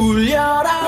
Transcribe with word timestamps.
울려라 0.00 0.79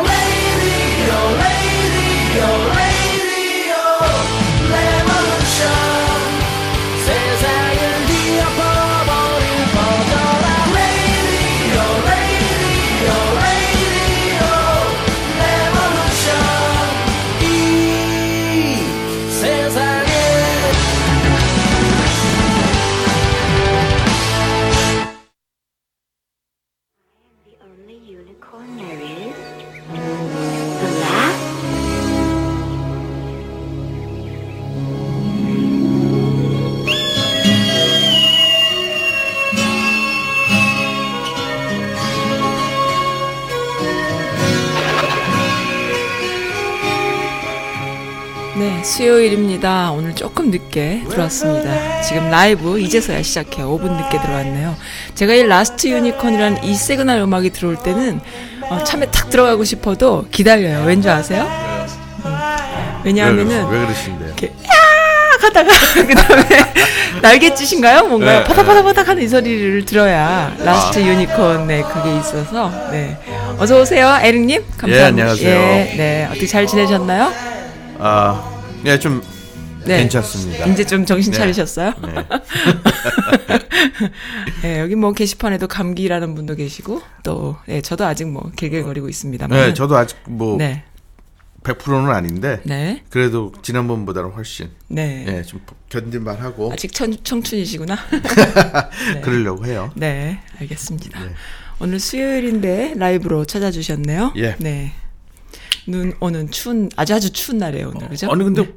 수요일입니다. 49.63 49.93
오늘 49.93 50.15
조금 50.15 50.51
늦게 50.51 51.05
들어왔습니다. 51.09 52.03
지금 52.03 52.29
라이브 52.31 52.79
이제서야 52.79 53.23
시작해요. 53.23 53.69
5분 53.79 53.93
늦게 53.93 54.21
들어왔네요. 54.21 54.77
제가 55.15 55.33
이 55.33 55.45
Last 55.45 55.87
Unicorn이라는 55.87 56.65
이 56.65 56.75
시그널 56.75 57.21
음악이 57.21 57.51
들어올 57.51 57.77
때는 57.77 58.21
어, 58.69 58.83
참에 58.85 59.07
탁 59.07 59.31
들어가고 59.31 59.65
싶어도 59.65 60.27
기다려요. 60.31 60.85
왠지 60.85 61.09
아세요? 61.09 61.45
음, 62.25 62.35
왜냐하면은 63.05 63.69
왜, 63.69 63.79
왜 63.79 63.85
그러신데요? 63.87 64.29
이렇게 64.29 64.47
야 64.49 65.41
하다가 65.41 65.71
그다음에 66.07 66.45
날갯짓인가요? 67.23 68.09
뭔가 68.09 68.41
네, 68.41 68.45
파닥파닥파닥 68.45 69.09
하는 69.09 69.23
이 69.23 69.29
소리를 69.29 69.85
들어야 69.85 70.55
Last 70.59 71.01
Unicorn에 71.01 71.83
그게 71.83 72.19
있어서 72.19 72.71
네 72.91 73.17
어서 73.59 73.81
오세요 73.81 74.19
에릭님 74.23 74.65
감사합니다. 74.77 74.97
예, 74.99 75.05
안녕하세요. 75.05 75.51
예, 75.51 75.95
네 75.97 76.27
어떻게 76.31 76.47
잘 76.47 76.67
지내셨나요? 76.67 77.33
아, 77.99 78.43
예, 78.87 78.99
좀 78.99 79.23
네. 79.85 79.99
괜찮습니다. 79.99 80.67
이제 80.67 80.85
좀 80.85 81.05
정신 81.05 81.33
네. 81.33 81.39
차리셨어요? 81.39 81.95
네. 82.03 82.15
네, 84.63 84.81
여기 84.81 84.95
뭐 84.95 85.13
게시판에도 85.13 85.69
감기라는 85.69 86.35
분도 86.35 86.55
계시고 86.55 87.03
또 87.23 87.57
네, 87.67 87.81
저도 87.81 88.05
아직 88.05 88.29
뭐 88.29 88.51
길길거리고 88.57 89.09
있습니다만. 89.09 89.59
네, 89.59 89.75
저도 89.75 89.97
아직 89.97 90.17
뭐 90.27 90.57
네. 90.57 90.85
100%는 91.63 92.11
아닌데 92.11 92.61
네. 92.65 93.03
그래도 93.09 93.53
지난번보다는 93.63 94.31
훨씬 94.31 94.71
네. 94.89 95.25
예, 95.29 95.43
좀 95.43 95.61
견딜만 95.89 96.37
하고 96.37 96.73
아직 96.73 96.93
청, 96.93 97.15
청춘이시구나. 97.23 97.97
네. 99.15 99.21
그러려고 99.21 99.65
해요. 99.67 99.93
네, 99.95 100.41
알겠습니다. 100.61 101.21
네. 101.21 101.33
오늘 101.79 102.01
수요일인데 102.01 102.95
라이브로 102.97 103.45
찾아주셨네요. 103.45 104.33
예. 104.37 104.57
네. 104.59 104.93
눈 105.87 106.13
오는 106.21 106.51
추운 106.51 106.89
아주 106.97 107.15
아주 107.15 107.33
추운 107.33 107.59
날이에요 107.59 107.93
오늘 107.95 108.09
그죠? 108.09 108.31
아니 108.31 108.45
근데 108.45 108.63
네. 108.63 108.73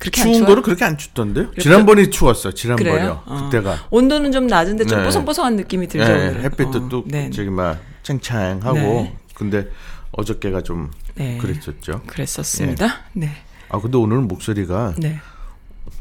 그렇게 0.00 0.22
안 0.22 0.32
추운? 0.32 0.44
거는 0.46 0.62
그렇게 0.62 0.84
안 0.84 0.98
춥던데 0.98 1.40
요? 1.42 1.50
지난번이 1.60 2.10
추웠어. 2.10 2.50
지난번이요. 2.52 3.22
어. 3.26 3.44
그때가 3.44 3.86
온도는 3.90 4.32
좀 4.32 4.46
낮은데 4.48 4.86
좀 4.86 4.98
네. 4.98 5.04
뽀송뽀송한 5.04 5.56
느낌이 5.56 5.86
들죠. 5.88 6.10
예, 6.10 6.14
오늘은. 6.16 6.42
햇빛도 6.42 6.78
어, 6.78 6.88
또 6.88 7.04
네. 7.06 7.30
저기 7.30 7.50
막 7.50 7.78
챙챙하고 8.02 8.74
네. 8.78 9.16
근데 9.34 9.68
어저께가 10.12 10.62
좀 10.62 10.90
네. 11.14 11.38
그랬었죠. 11.38 12.02
그랬었습니다. 12.06 12.88
네. 13.12 13.30
아 13.68 13.78
근데 13.80 13.96
오늘은 13.98 14.26
목소리가 14.26 14.94
네. 14.98 15.20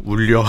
울려. 0.03 0.43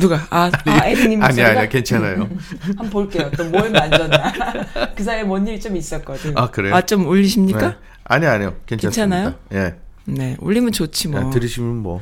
누가? 0.00 0.26
아, 0.30 0.50
아 0.66 0.86
에리님 0.86 1.22
아니 1.22 1.34
목소리가? 1.34 1.60
아니 1.60 1.68
괜찮아요. 1.68 2.28
한번 2.66 2.90
볼게요. 2.90 3.30
또 3.36 3.44
뭘 3.44 3.70
만졌나. 3.70 4.32
그 4.96 5.02
사이에 5.04 5.24
뭔 5.24 5.46
일 5.46 5.60
좀 5.60 5.76
있었거든. 5.76 6.36
아, 6.38 6.50
그래요? 6.50 6.74
아, 6.74 6.80
좀 6.80 7.06
울리십니까? 7.06 7.68
네. 7.70 7.76
아니 8.04 8.26
아니요. 8.26 8.54
괜찮습니다. 8.66 9.16
괜찮아요? 9.16 9.34
예. 9.52 9.74
네. 10.06 10.36
울리면 10.40 10.72
좋지 10.72 11.08
뭐. 11.08 11.20
아, 11.20 11.30
들으시면 11.30 11.76
뭐 11.78 12.00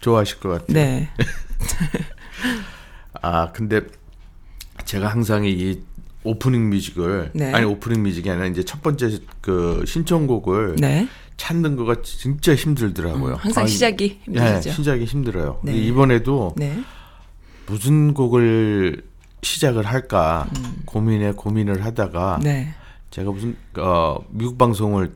좋아하실 0.00 0.40
것 0.40 0.48
같아요. 0.50 0.74
네. 0.74 1.08
아 3.22 3.50
근데 3.52 3.80
제가 4.84 5.08
항상 5.08 5.44
이 5.44 5.80
오프닝 6.22 6.70
뮤직을 6.70 7.30
네. 7.34 7.52
아니 7.52 7.64
오프닝 7.64 8.02
뮤직이 8.02 8.30
아니라 8.30 8.46
이제 8.46 8.64
첫 8.64 8.82
번째 8.82 9.18
그 9.40 9.84
신청곡을 9.86 10.76
네. 10.78 11.08
찾는 11.36 11.76
거가 11.76 12.02
진짜 12.02 12.54
힘들더라고요. 12.54 13.34
음, 13.34 13.38
항상 13.38 13.64
아, 13.64 13.66
시작이 13.66 14.20
예, 14.34 14.38
힘드시죠. 14.38 14.72
시작이 14.72 15.04
힘들어요. 15.04 15.60
네. 15.62 15.76
이번에도 15.76 16.54
네. 16.56 16.82
무슨 17.66 18.14
곡을 18.14 19.02
시작을 19.42 19.84
할까 19.84 20.48
고민에 20.86 21.32
고민을 21.32 21.84
하다가 21.84 22.36
음. 22.36 22.42
네. 22.42 22.74
제가 23.10 23.30
무슨 23.30 23.56
어 23.78 24.18
미국 24.30 24.58
방송을 24.58 25.12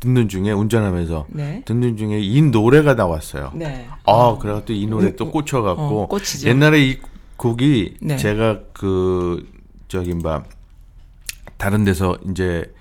듣는 0.00 0.28
중에 0.28 0.50
운전하면서 0.52 1.26
네. 1.28 1.62
듣는 1.66 1.96
중에 1.96 2.18
이 2.20 2.40
노래가 2.42 2.94
나왔어요. 2.94 3.52
네. 3.54 3.86
아, 4.06 4.36
그래갖고 4.40 4.66
또 4.66 4.72
이 4.72 4.86
노래 4.86 5.14
또 5.14 5.26
어, 5.26 5.30
꽂혀갖고 5.30 6.08
어. 6.10 6.18
옛날에 6.46 6.82
이 6.88 6.98
곡이 7.36 7.96
네. 8.00 8.16
제가 8.16 8.60
그 8.72 9.46
저기 9.88 10.14
뭐 10.14 10.42
다른 11.58 11.84
데서 11.84 12.16
이제 12.30 12.72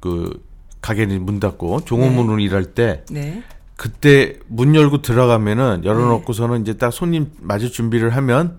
그 0.00 0.44
가게를 0.80 1.20
문 1.20 1.40
닫고 1.40 1.84
종업문으로 1.84 2.40
일할 2.40 2.74
때 2.74 3.04
네. 3.10 3.42
그때 3.76 4.38
문 4.48 4.74
열고 4.74 5.02
들어가면은 5.02 5.84
열어놓고서는 5.84 6.62
이제 6.62 6.74
딱 6.74 6.92
손님 6.92 7.30
맞을 7.40 7.70
준비를 7.70 8.10
하면 8.16 8.58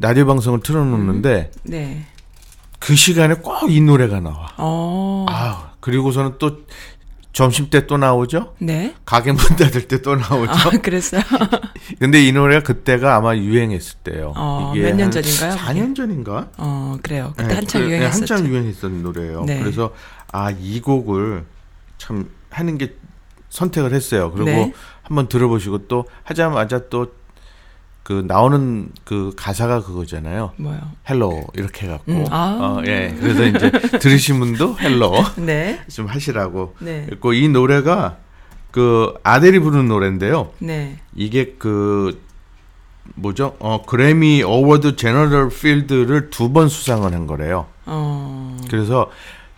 라디오 0.00 0.26
방송을 0.26 0.60
틀어놓는데 0.60 1.50
네. 1.64 2.06
그 2.78 2.94
시간에 2.94 3.34
꼭 3.34 3.68
이 3.68 3.80
노래가 3.80 4.20
나와. 4.20 4.52
어. 4.58 5.26
아 5.28 5.72
그리고서는 5.80 6.34
또 6.38 6.58
점심 7.32 7.70
때 7.70 7.86
또 7.86 7.96
나오죠. 7.96 8.54
네. 8.58 8.94
가게 9.06 9.32
문 9.32 9.44
닫을 9.56 9.88
때 9.88 10.02
또 10.02 10.16
나오죠. 10.16 10.50
아, 10.52 10.70
그랬어요? 10.82 11.22
근데 11.98 12.22
이 12.22 12.30
노래가 12.32 12.62
그때가 12.62 13.16
아마 13.16 13.34
유행했을 13.36 13.98
때요. 14.04 14.34
어, 14.36 14.72
몇년 14.74 15.04
한 15.04 15.10
전인가요, 15.10 15.54
4년 15.56 15.96
전인가? 15.96 16.48
어, 16.58 16.96
그래요. 17.02 17.32
그때 17.36 17.48
네, 17.48 17.54
한참 17.54 17.80
그, 17.82 17.86
네, 17.86 17.90
유행했었죠. 17.92 18.34
한참 18.34 18.46
유행했던 18.52 19.02
노래예요. 19.02 19.44
네. 19.46 19.60
그래서 19.60 19.92
아 20.30 20.50
이 20.50 20.80
곡을 20.80 21.44
참 21.98 22.28
하는 22.50 22.76
게 22.78 22.94
선택을 23.48 23.92
했어요. 23.94 24.30
그리고 24.32 24.46
네. 24.50 24.72
한번 25.02 25.28
들어보시고 25.28 25.86
또 25.88 26.04
하자마자 26.24 26.88
또 26.90 27.12
그 28.02 28.24
나오는 28.26 28.88
그 29.04 29.32
가사가 29.36 29.82
그거잖아요. 29.82 30.52
뭐요? 30.56 30.80
hello 31.08 31.44
이렇게 31.54 31.86
해갖고 31.86 32.12
음, 32.12 32.24
아. 32.30 32.58
어, 32.60 32.82
예 32.86 33.14
그래서 33.20 33.44
이제 33.46 33.70
들으신 33.98 34.40
분도 34.40 34.76
hello 34.78 35.12
네. 35.38 35.80
좀 35.88 36.06
하시라고 36.06 36.74
네. 36.80 37.06
그리고 37.08 37.32
이 37.32 37.48
노래가 37.48 38.16
그 38.72 39.14
아델이 39.22 39.60
부르는 39.60 39.86
노래인데요. 39.86 40.50
네. 40.58 40.98
이게 41.14 41.54
그 41.58 42.20
뭐죠? 43.14 43.56
어 43.60 43.82
Grammy 43.84 44.42
Award 44.42 44.96
General 44.96 45.48
Field를 45.50 46.30
두 46.30 46.52
번 46.52 46.68
수상을 46.68 47.12
한 47.12 47.26
거래요. 47.26 47.66
어. 47.86 48.56
그래서 48.68 49.10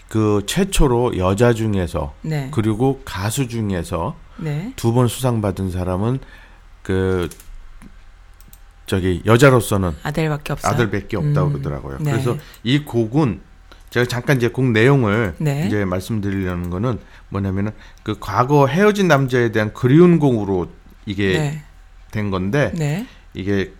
그 0.08 0.42
최초로 0.46 1.16
여자 1.18 1.52
중에서 1.54 2.12
네. 2.22 2.48
그리고 2.52 3.00
가수 3.04 3.48
중에서 3.48 4.16
네. 4.36 4.72
두번 4.76 5.08
수상 5.08 5.40
받은 5.40 5.70
사람은 5.70 6.18
그 6.82 7.28
저기 8.86 9.22
여자로서는 9.24 9.92
아들밖에 10.02 10.52
없어요. 10.52 10.72
아들밖에 10.72 11.16
없다고 11.16 11.48
음. 11.48 11.52
그러더라고요. 11.52 11.98
네. 12.00 12.12
그래서 12.12 12.36
이 12.62 12.80
곡은 12.84 13.40
제가 13.90 14.06
잠깐 14.06 14.36
이제 14.36 14.48
곡 14.48 14.66
내용을 14.72 15.34
네. 15.38 15.64
이제 15.66 15.84
말씀드리려는 15.84 16.70
거는 16.70 16.98
뭐냐면은 17.28 17.72
그 18.02 18.16
과거 18.18 18.66
헤어진 18.66 19.08
남자에 19.08 19.52
대한 19.52 19.72
그리운 19.72 20.18
곡으로 20.18 20.68
이게 21.06 21.38
네. 21.38 21.62
된 22.10 22.30
건데 22.30 22.72
네. 22.74 23.06
이게 23.34 23.72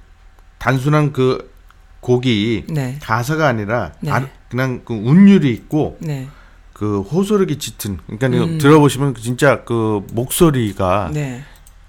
단순한 0.59 1.12
그 1.12 1.53
곡이 2.01 2.67
네. 2.69 2.99
가사가 3.03 3.49
아니라 3.49 3.93
네. 4.01 4.11
아- 4.11 4.29
그냥 4.49 4.83
그 4.85 4.95
운율이 4.95 5.51
있고 5.53 5.97
네. 6.01 6.29
그 6.73 7.01
호소력이 7.01 7.59
짙은 7.59 7.99
그러니까 8.06 8.45
음. 8.45 8.59
들어보시면 8.59 9.15
진짜 9.17 9.65
그 9.65 10.06
목소리가 10.12 11.11
네. 11.12 11.43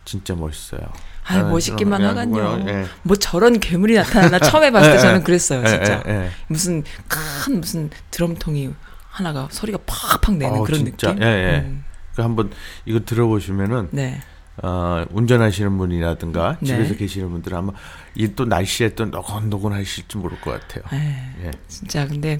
진짜 0.03 0.35
멋있어요. 0.35 0.81
아, 1.27 1.43
멋있기만 1.43 2.03
하간요. 2.03 2.65
예. 2.67 2.85
뭐 3.03 3.15
저런 3.15 3.59
괴물이 3.59 3.95
나타나나 3.95 4.39
처음 4.39 4.63
해봤을 4.63 4.89
때 4.91 4.95
예, 4.95 4.99
저는 4.99 5.19
예. 5.19 5.23
그랬어요, 5.23 5.61
예, 5.63 5.67
진짜. 5.67 6.03
무슨 6.47 6.83
큰 7.07 7.59
무슨 7.59 7.89
드럼통이 8.11 8.71
하나가 9.09 9.47
소리가 9.51 9.79
팍팍 9.85 10.35
내는 10.37 10.59
어, 10.59 10.63
그런 10.63 10.85
진짜. 10.85 11.09
느낌. 11.13 11.23
예, 11.23 11.27
예. 11.27 11.57
음, 11.65 11.83
그 12.15 12.21
한번 12.21 12.51
이거 12.85 12.99
들어보시면은 13.05 13.89
네. 13.91 14.19
어, 14.63 15.05
운전하시는 15.11 15.77
분이라든가 15.77 16.57
네. 16.61 16.67
집에서 16.67 16.95
계시는 16.95 17.29
분들은 17.31 17.57
아마 17.57 17.71
이 18.15 18.27
또 18.35 18.45
날씨에 18.45 18.95
또 18.95 19.05
노곤노곤하실지 19.05 20.17
모를 20.17 20.39
것 20.41 20.51
같아요. 20.51 20.83
에이, 20.93 21.45
예. 21.45 21.51
진짜 21.67 22.07
근데 22.07 22.39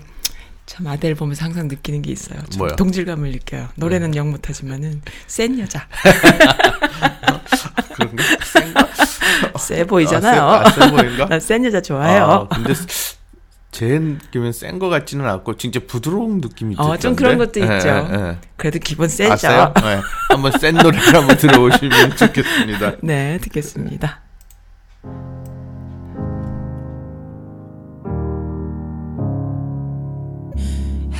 참 0.66 0.88
아델 0.88 1.14
보면서 1.16 1.46
항상 1.46 1.68
느끼는 1.68 2.02
게 2.02 2.12
있어요. 2.12 2.40
네. 2.60 2.76
동질감을 2.76 3.32
느껴요. 3.32 3.68
노래는 3.76 4.16
영 4.16 4.32
못하지만은 4.32 5.02
센 5.28 5.60
여자. 5.60 5.88
그런가? 7.94 8.24
센가? 8.44 8.88
세 9.60 9.86
보이잖아요. 9.86 10.42
아, 10.42 10.70
세- 10.72 10.82
아, 10.82 10.86
세 10.88 10.92
보인가? 10.92 11.26
난 11.30 11.40
센 11.40 11.64
여자 11.66 11.82
좋아해요. 11.82 12.48
아, 12.50 12.56
근데 12.56 12.74
제 13.72 14.00
느낌은 14.00 14.54
센 14.54 14.80
거 14.80 14.90
같지는 14.90 15.28
않고 15.28 15.58
진짜 15.58 15.80
부드러운 15.86 16.40
느낌이 16.42 16.76
어, 16.78 16.98
좀? 16.98 17.16
그런 17.16 17.38
것도 17.38 17.60
예, 17.60 17.64
있죠. 17.76 17.88
예, 17.90 18.14
예. 18.30 18.38
그래도 18.58 18.80
기본 18.80 19.08
세죠. 19.10 19.34
아세요? 19.34 19.74
네. 19.82 20.00
한번 20.30 20.52
센 20.60 20.76
노래를 20.76 21.14
한번 21.14 21.38
들어오시면 21.38 22.16
좋겠습니다. 22.18 22.94
네, 23.04 23.38
듣겠습니다. 23.42 24.22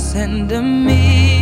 send 0.00 0.48
to 0.48 0.62
me. 0.62 1.39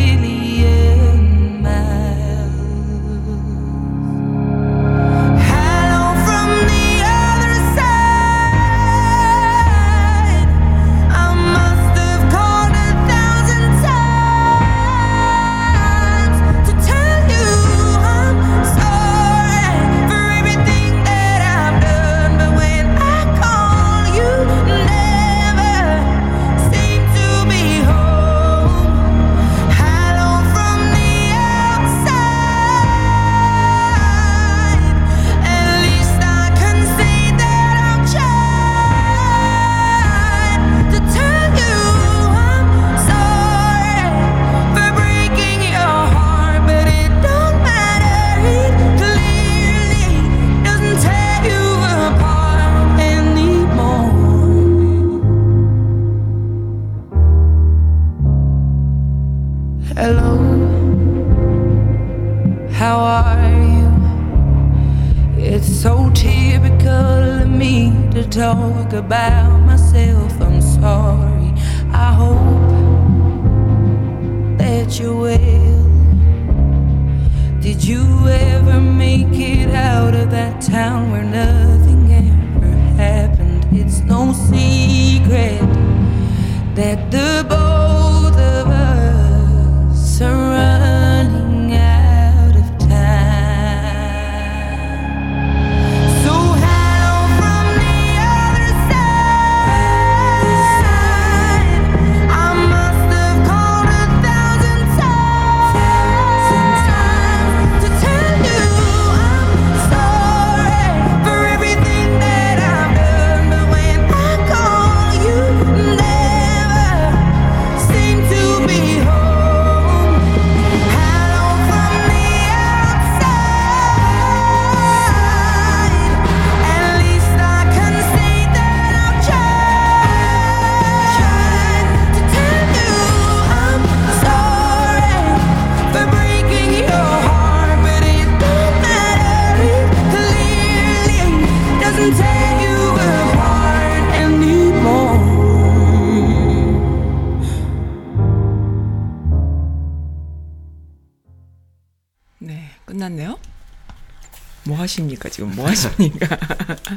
지금? 155.39 155.53
뭐 155.55 155.69
하십니까? 155.69 156.37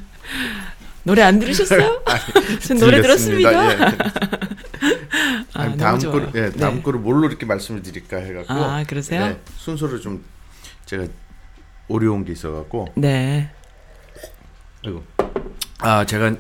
노래 1.04 1.22
안 1.22 1.38
들으셨어요? 1.40 2.04
전 2.68 2.78
노래 2.82 3.02
들었습니다. 3.02 3.52
예. 3.52 3.78
아, 5.54 5.62
아니, 5.62 5.78
너무 5.78 6.00
다음. 6.00 6.12
거를 6.12 6.32
예, 6.36 6.50
다음 6.52 6.76
네. 6.78 6.82
거를 6.82 7.00
뭘로 7.00 7.28
이렇게 7.28 7.46
말씀을 7.46 7.84
드릴까 7.84 8.18
해갖고 8.18 8.54
아, 8.54 8.84
그러세요? 8.88 9.28
네, 9.28 9.42
순서를 9.58 10.02
좀 10.02 10.24
제가 10.86 11.06
어려운 11.88 12.26
게 12.26 12.32
있어갖고 12.32 12.94
네. 12.96 13.52
아이고. 14.86 15.04
아 15.80 16.06
제가 16.06 16.36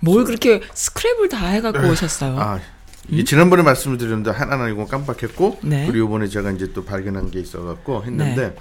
뭘 0.00 0.24
그렇게 0.24 0.60
스크랩을 0.60 1.30
다 1.30 1.46
해갖고 1.46 1.88
오셨어요? 1.88 2.36
아이 2.40 3.24
지난번에 3.24 3.62
말씀을 3.62 3.96
드렸는데 3.98 4.32
하나는 4.32 4.72
이거 4.72 4.86
깜빡했고 4.86 5.60
네. 5.62 5.86
그리고 5.86 6.08
이번에 6.08 6.26
제가 6.26 6.50
이제 6.50 6.72
또 6.72 6.84
발견한 6.84 7.30
게 7.30 7.38
있어갖고 7.38 8.04
했는데 8.04 8.56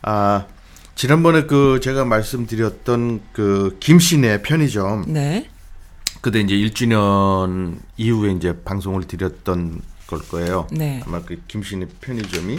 아 0.00 0.46
지난번에 0.94 1.44
그 1.44 1.80
제가 1.82 2.04
말씀드렸던 2.04 3.20
그 3.32 3.76
김씨네 3.80 4.42
편의점 4.42 5.04
네. 5.08 5.48
그때 6.20 6.40
이제 6.40 6.54
1주년 6.54 7.78
이후에 7.96 8.32
이제 8.32 8.54
방송을 8.64 9.04
드렸던 9.04 9.80
걸 10.06 10.18
거예요. 10.28 10.66
네. 10.72 11.02
아마 11.06 11.22
그 11.22 11.40
김씨네 11.48 11.86
편의점이 12.00 12.58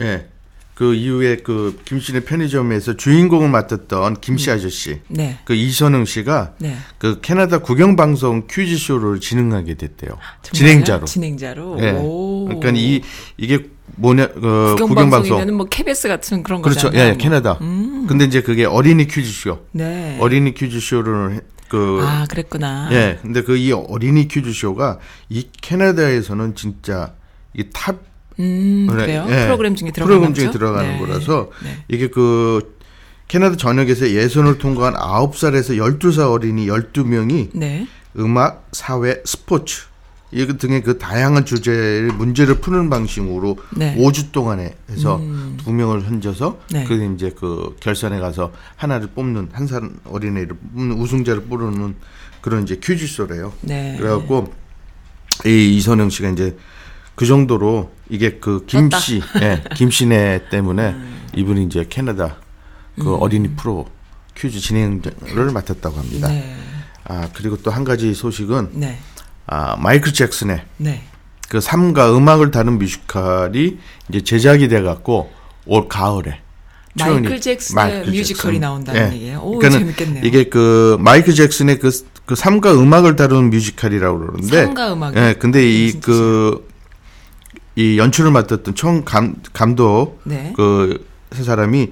예. 0.00 0.26
그 0.74 0.94
이후에 0.94 1.36
그 1.36 1.78
김씨네 1.84 2.20
편의점에서 2.20 2.96
주인공을 2.96 3.50
맡았던 3.50 4.22
김씨 4.22 4.50
아저씨 4.50 5.02
네. 5.08 5.38
그 5.44 5.52
이선흥 5.52 6.06
씨가 6.06 6.54
네. 6.58 6.74
그 6.96 7.20
캐나다 7.20 7.58
국영 7.58 7.96
방송 7.96 8.46
퀴즈 8.50 8.78
쇼를 8.78 9.20
진행하게 9.20 9.74
됐대요. 9.74 10.12
정말요? 10.40 10.52
진행자로. 10.52 11.04
진행자로. 11.04 11.76
예. 11.80 11.90
오. 11.90 12.46
그러니까 12.46 12.70
이 12.74 13.02
이게 13.36 13.68
뭐냐 13.96 14.28
그 14.28 14.40
방송 14.78 14.88
국영방송이면 14.88 15.54
뭐 15.54 15.66
KBS 15.66 16.08
같은 16.08 16.42
그런 16.42 16.62
그렇죠. 16.62 16.88
거잖아요. 16.88 17.10
예, 17.12 17.16
캐나다. 17.16 17.58
근데 17.58 18.24
이제 18.24 18.40
그게 18.42 18.64
어린이 18.64 19.06
퀴즈 19.06 19.30
쇼. 19.30 19.58
네. 19.72 20.16
어린이 20.20 20.54
퀴즈 20.54 20.80
쇼를 20.80 21.32
해- 21.34 21.40
그 21.68 22.00
아, 22.02 22.26
그랬구나. 22.28 22.88
예. 22.92 23.18
근데 23.22 23.42
그 23.42 23.56
이 23.56 23.72
어린이 23.72 24.26
퀴즈 24.28 24.52
쇼가 24.52 24.98
이 25.28 25.46
캐나다에서는 25.60 26.54
진짜 26.56 27.12
이 27.56 27.64
top 27.72 27.98
음, 28.40 28.86
그래요? 28.88 29.26
예, 29.28 29.44
프로그램 29.44 29.74
중에 29.74 29.90
들어가는 29.90 30.18
프로그램 30.18 30.34
중에? 30.34 30.50
들어가는 30.50 30.92
네. 30.92 30.98
거라서 30.98 31.50
네. 31.62 31.84
이게 31.88 32.08
그 32.08 32.74
캐나다 33.28 33.56
전역에서 33.56 34.08
예선을 34.10 34.58
통과한 34.58 34.94
9살에서 34.94 35.76
12살 35.76 36.30
어린이 36.32 36.66
12명이 36.66 37.50
네. 37.52 37.86
음악, 38.18 38.66
사회, 38.72 39.20
스포츠 39.24 39.82
이 39.82 39.89
등의 40.32 40.82
그 40.82 40.98
다양한 40.98 41.44
주제의 41.44 42.12
문제를 42.12 42.60
푸는 42.60 42.88
방식으로 42.88 43.56
네. 43.76 43.96
5주 43.96 44.30
동안에 44.32 44.74
해서 44.90 45.20
두 45.64 45.72
명을 45.72 46.06
흔져서 46.08 46.60
네. 46.70 46.84
그 46.84 47.12
이제 47.14 47.34
그 47.36 47.76
결선에 47.80 48.20
가서 48.20 48.52
하나를 48.76 49.08
뽑는 49.08 49.48
한 49.52 49.66
살 49.66 49.90
어린애를 50.04 50.56
뽑는 50.74 50.96
우승자를 50.98 51.42
뽑는 51.44 51.96
그런 52.40 52.62
이제 52.62 52.78
퀴즈쇼래요. 52.82 53.52
네. 53.62 53.96
그래갖고 53.98 54.52
이 55.46 55.76
이선영 55.76 56.10
씨가 56.10 56.30
이제 56.30 56.56
그 57.14 57.26
정도로 57.26 57.90
이게 58.08 58.38
그 58.38 58.64
김씨, 58.66 59.20
예, 59.42 59.62
김씨네 59.74 60.48
때문에 60.50 60.90
음. 60.90 61.22
이분이 61.36 61.64
이제 61.64 61.86
캐나다 61.88 62.36
그 62.98 63.14
어린이 63.14 63.48
프로 63.56 63.86
퀴즈 64.36 64.58
진행을 64.58 65.50
맡았다고 65.52 65.96
합니다. 65.98 66.28
네. 66.28 66.56
아 67.04 67.28
그리고 67.34 67.56
또 67.58 67.70
한 67.70 67.84
가지 67.84 68.14
소식은 68.14 68.70
네. 68.74 68.98
아 69.50 69.74
마이클 69.76 70.12
잭슨의 70.12 70.62
네. 70.76 71.02
그 71.48 71.60
삶과 71.60 72.16
음악을 72.16 72.52
다룬 72.52 72.78
뮤지컬이 72.78 73.78
이제 74.08 74.20
제작이 74.22 74.68
돼 74.68 74.80
갖고 74.80 75.32
올 75.66 75.88
가을에 75.88 76.40
마이클 76.94 77.40
잭슨의 77.40 77.84
마이클 77.84 78.12
뮤지컬이 78.12 78.54
잭슨. 78.54 78.60
나온다는 78.60 79.10
예. 79.10 79.14
얘기예요. 79.16 79.40
오, 79.40 79.58
그러니까는 79.58 79.78
재밌겠네요. 79.80 80.24
이게 80.24 80.44
그 80.44 80.96
마이클 81.00 81.34
잭슨의 81.34 81.80
그, 81.80 81.90
그 82.26 82.36
삶과 82.36 82.74
음악을 82.74 83.16
다루는 83.16 83.50
뮤지컬이라고 83.50 84.18
그러는데 84.20 84.64
삶과 84.66 84.92
음악이 84.92 85.18
예, 85.18 85.34
근데 85.36 85.68
이 85.68 85.94
무슨 85.96 86.60
그이 87.74 87.98
연출을 87.98 88.30
맡았던 88.30 88.76
총 88.76 89.04
감, 89.04 89.34
감독 89.52 90.20
네. 90.22 90.52
그세 90.54 91.42
사람이 91.42 91.90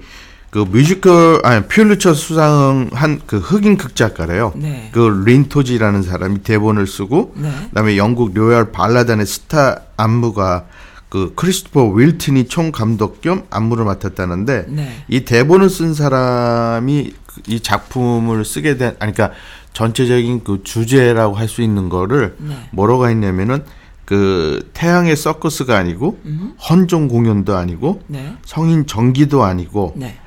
그 0.49 0.59
뮤지컬 0.59 1.39
아니 1.43 1.65
퓰리처 1.67 2.13
수상한 2.13 3.21
그 3.27 3.37
흑인 3.37 3.77
극작가래요. 3.77 4.53
네. 4.55 4.89
그 4.91 5.23
린 5.25 5.40
노티지라는 5.40 6.01
사람이 6.01 6.39
대본을 6.39 6.87
쓰고 6.87 7.33
네. 7.35 7.51
그다음에 7.69 7.97
영국 7.97 8.33
로얄 8.33 8.71
발레단의 8.71 9.25
스타 9.25 9.81
안무가 9.95 10.65
그 11.09 11.33
크리스토퍼 11.35 11.89
휠든이 11.89 12.47
총 12.47 12.71
감독 12.71 13.21
겸 13.21 13.43
안무를 13.49 13.85
맡았다는데 13.85 14.65
네. 14.69 15.03
이 15.07 15.25
대본을 15.25 15.69
쓴 15.69 15.93
사람이 15.93 17.13
그이 17.27 17.59
작품을 17.59 18.43
쓰게 18.43 18.77
된 18.77 18.95
아니 18.99 19.13
그러니까 19.13 19.37
전체적인 19.73 20.43
그 20.43 20.61
주제라고 20.63 21.35
할 21.35 21.47
수 21.47 21.61
있는 21.61 21.89
거를 21.89 22.35
네. 22.39 22.55
뭐라고 22.71 23.07
했냐면은 23.07 23.63
그 24.05 24.67
태양의 24.73 25.15
서커스가 25.15 25.77
아니고 25.77 26.19
음. 26.25 26.53
헌정 26.67 27.07
공연도 27.07 27.55
아니고 27.55 28.01
네. 28.07 28.35
성인전기도 28.43 29.43
아니고 29.43 29.93
네. 29.95 30.17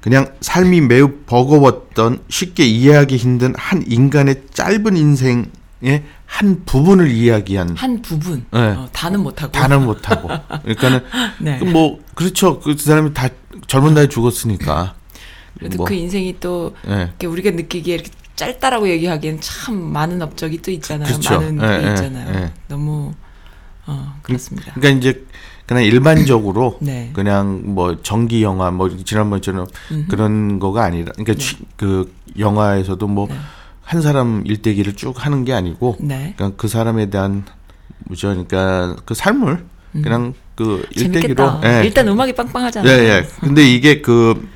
그냥 0.00 0.32
삶이 0.40 0.80
매우 0.82 1.12
버거웠던 1.26 2.24
쉽게 2.28 2.64
이해하기 2.64 3.16
힘든 3.16 3.54
한 3.56 3.84
인간의 3.86 4.44
짧은 4.52 4.96
인생의 4.96 6.04
한 6.24 6.64
부분을 6.64 7.10
이야기한 7.10 7.76
한 7.76 8.00
부분. 8.00 8.46
네. 8.50 8.60
어, 8.60 8.88
다는 8.92 9.20
못하고. 9.20 9.52
다는 9.52 9.84
못하고 9.84 10.28
그러니까는 10.62 11.00
네. 11.40 11.58
그뭐 11.58 12.00
그렇죠 12.14 12.60
그 12.60 12.76
사람이 12.76 13.12
다 13.12 13.28
젊은 13.66 13.94
나이 13.94 14.08
죽었으니까 14.08 14.94
그래도 15.58 15.76
뭐, 15.76 15.86
그 15.86 15.94
인생이 15.94 16.36
또 16.40 16.74
예. 16.88 17.02
이렇게 17.02 17.26
우리가 17.26 17.50
느끼기에 17.50 17.94
이렇게 17.96 18.10
짧다라고 18.36 18.88
얘기하기엔 18.88 19.40
참 19.42 19.74
많은 19.74 20.22
업적이 20.22 20.62
또 20.62 20.70
있잖아요. 20.70 21.08
그렇죠. 21.08 21.34
많은 21.34 21.62
예, 21.62 21.80
게 21.80 21.86
예, 21.86 21.90
있잖아요. 21.90 22.34
예. 22.34 22.52
너무 22.68 23.12
어, 23.86 24.14
그렇습니다. 24.22 24.72
그러니까 24.72 24.98
이제 24.98 25.26
그냥 25.70 25.84
일반적으로 25.84 26.78
네. 26.82 27.10
그냥 27.12 27.62
뭐 27.64 28.02
전기 28.02 28.42
영화 28.42 28.72
뭐 28.72 28.88
지난번처럼 29.04 29.68
그런 30.08 30.58
거가 30.58 30.82
아니라 30.82 31.12
그러니까 31.12 31.34
취- 31.34 31.58
그 31.76 32.12
영화에서도 32.38 33.06
뭐 33.06 33.28
한 33.84 34.02
사람 34.02 34.44
일대기를 34.46 34.94
쭉 34.94 35.14
하는 35.26 35.44
게 35.44 35.52
아니고 35.52 35.96
네. 36.00 36.34
그러니까 36.36 36.56
그 36.56 36.68
사람에 36.68 37.10
대한 37.10 37.44
뭐죠 38.06 38.28
그러니까 38.28 38.94
그 39.04 39.14
삶을 39.14 39.64
그냥 39.92 40.34
그 40.54 40.86
일대기로 40.94 41.44
음. 41.44 41.60
예. 41.64 41.82
일단 41.84 42.06
음악이 42.06 42.32
빵빵하잖아요. 42.34 42.92
예, 42.92 43.08
예. 43.08 43.26
근데 43.40 43.68
이게 43.68 44.00
그 44.00 44.48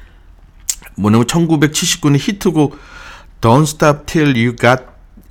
뭐냐면 0.96 1.26
1979년 1.26 2.16
히트곡 2.18 2.76
Don't 3.40 3.62
Stop 3.64 4.06
Till 4.06 4.36
You 4.36 4.54
Got 4.54 4.84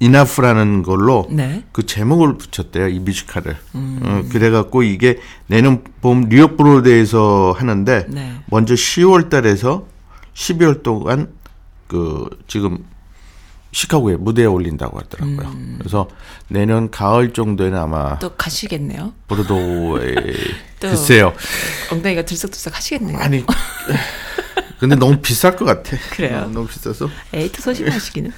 Enough라는 0.04 0.84
걸로 0.84 1.28
네. 1.32 1.64
그 1.72 1.86
제목을 1.86 2.38
붙였대요 2.38 2.90
이 2.90 3.00
뮤지컬을. 3.00 3.56
음. 3.76 4.00
어, 4.04 4.24
그래갖고 4.30 4.84
이게 4.84 5.20
내년 5.48 5.84
봄 6.02 6.28
뉴욕 6.28 6.58
브로드웨이에서 6.58 7.56
하는데 7.58 8.06
네. 8.10 8.34
먼저 8.48 8.74
10월달에서 8.74 9.86
12월 10.34 10.84
동안 10.84 11.32
그 11.88 12.28
지금 12.48 12.84
시카고에 13.72 14.18
무대에 14.18 14.46
올린다고 14.46 15.00
하더라고요. 15.00 15.48
음. 15.50 15.76
그래서 15.80 16.08
내년 16.48 16.92
가을 16.92 17.34
정도에는 17.34 17.78
아마 17.78 18.20
또 18.20 18.36
가시겠네요. 18.36 19.14
브로드웨이 19.28 20.16
또 20.80 20.90
글쎄요. 20.90 21.34
엉덩이가 21.92 22.24
들썩들썩 22.24 22.76
하시겠네요. 22.76 23.18
아니 23.18 23.44
근데 24.84 24.98
너무 24.98 25.16
비쌀 25.22 25.56
것 25.56 25.63
같아. 25.63 25.96
그래요? 26.12 26.40
어, 26.40 26.48
너무 26.50 26.68
비싸서 26.68 27.10
에이 27.34 27.45
또 27.45 27.62
소심하시기는. 27.62 28.34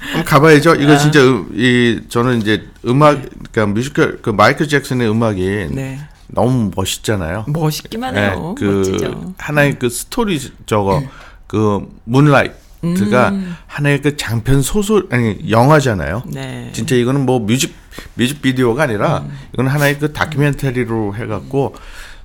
한번 0.00 0.24
가봐야죠. 0.24 0.70
아. 0.70 0.74
이거 0.76 0.96
진짜 0.96 1.20
음, 1.20 1.50
이 1.54 2.00
저는 2.08 2.40
이제 2.40 2.66
음악 2.86 3.20
그러니까 3.52 3.66
뮤지컬 3.66 4.22
그 4.22 4.30
마이클 4.30 4.66
잭슨의 4.68 5.10
음악이 5.10 5.68
네. 5.70 6.00
너무 6.28 6.70
멋있잖아요. 6.74 7.44
멋있기만 7.48 8.14
네, 8.14 8.22
해요. 8.22 8.54
그 8.56 8.64
멋지죠. 8.64 9.34
하나의 9.36 9.78
그 9.78 9.90
스토리 9.90 10.40
저거 10.64 11.02
그 11.46 11.86
Moonlight가 12.04 13.28
음. 13.28 13.54
하나의 13.66 14.00
그 14.00 14.16
장편 14.16 14.62
소설 14.62 15.08
아니 15.10 15.38
영화잖아요. 15.50 16.22
네. 16.28 16.70
진짜 16.72 16.96
이거는 16.96 17.26
뭐 17.26 17.38
뮤직 17.38 17.74
뮤직 18.14 18.40
비디오가 18.40 18.84
아니라 18.84 19.18
음. 19.18 19.38
이건 19.52 19.68
하나의 19.68 19.98
그 19.98 20.14
다큐멘터리로 20.14 21.16
해갖고 21.16 21.74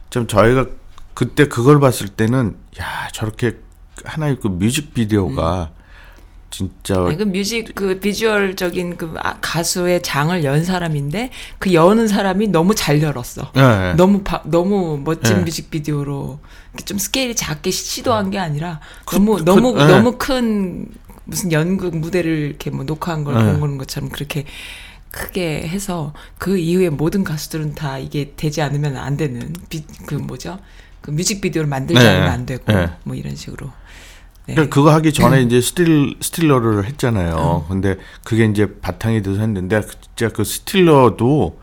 좀 0.09 0.25
저희가 0.25 0.67
그때 1.17 1.47
그걸 1.47 1.79
봤을 1.79 2.09
때는 2.09 2.55
야 2.79 3.07
저렇게 3.11 3.57
하나의 4.05 4.37
그 4.39 4.49
뮤직 4.49 4.93
비디오가 4.93 5.71
진짜 6.51 7.05
아니, 7.07 7.17
그 7.17 7.23
뮤직 7.23 7.73
그 7.73 7.99
비주얼적인 7.99 8.97
그 8.97 9.15
아- 9.17 9.39
가수의 9.41 10.03
장을 10.03 10.43
연 10.43 10.63
사람인데 10.63 11.31
그 11.57 11.73
여는 11.73 12.07
사람이 12.07 12.49
너무 12.49 12.75
잘 12.75 13.01
열었어. 13.01 13.51
예, 13.57 13.61
예. 13.61 13.93
너무 13.97 14.21
바- 14.21 14.43
너무 14.45 15.01
멋진 15.03 15.37
네. 15.37 15.43
뮤직비디오로 15.45 16.37
좀 16.85 16.99
스케일이 16.99 17.35
작게 17.35 17.71
시- 17.71 17.83
시도한 17.95 18.29
게 18.29 18.37
아니라 18.37 18.79
너무 19.11 19.37
그- 19.37 19.43
너무 19.43 19.73
네. 19.73 19.87
너무 19.87 20.17
큰 20.19 20.87
무슨 21.23 21.51
연극 21.51 21.97
무대를 21.97 22.29
이렇게 22.49 22.69
뭐 22.69 22.83
녹화한 22.85 23.23
걸 23.23 23.33
네. 23.43 23.53
그런 23.59 23.79
것처럼 23.79 24.09
그렇게 24.09 24.45
크게 25.09 25.67
해서 25.67 26.13
그 26.37 26.59
이후에 26.59 26.89
모든 26.89 27.23
가수들은 27.23 27.73
다 27.73 27.97
이게 27.97 28.33
되지 28.37 28.61
않으면 28.61 28.97
안 28.97 29.17
되는 29.17 29.51
비, 29.67 29.83
그 30.05 30.13
뭐죠 30.13 30.59
그 31.01 31.11
뮤직비디오를 31.11 31.67
만들지 31.69 32.01
네. 32.01 32.09
않으면 32.09 32.29
안 32.29 32.45
되고 32.45 32.63
네. 32.71 32.89
뭐 33.03 33.15
이런 33.15 33.35
식으로 33.35 33.67
네. 34.47 34.53
그러니까 34.55 34.73
그거 34.73 34.93
하기 34.93 35.13
전에 35.13 35.41
이제 35.41 35.59
스릴 35.59 36.15
스릴러를 36.21 36.85
했잖아요. 36.85 37.65
근데 37.67 37.97
그게 38.23 38.45
이제 38.45 38.67
바탕이 38.81 39.21
돼서 39.21 39.39
했는데 39.41 39.81
진짜 40.15 40.33
그 40.33 40.43
스릴러도 40.43 41.59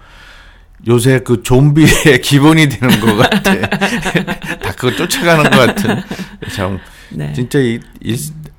요새 0.87 1.21
그 1.21 1.43
좀비의 1.43 2.21
기본이 2.23 2.69
되는 2.69 3.01
것 3.01 3.17
같아. 3.17 3.61
다 4.61 4.73
그거 4.77 4.95
쫓아가는 4.95 5.51
것 5.51 5.57
같은. 5.67 6.03
참 6.55 6.79
네. 7.11 7.33
진짜 7.33 7.59
이, 7.59 7.81
이 8.03 8.17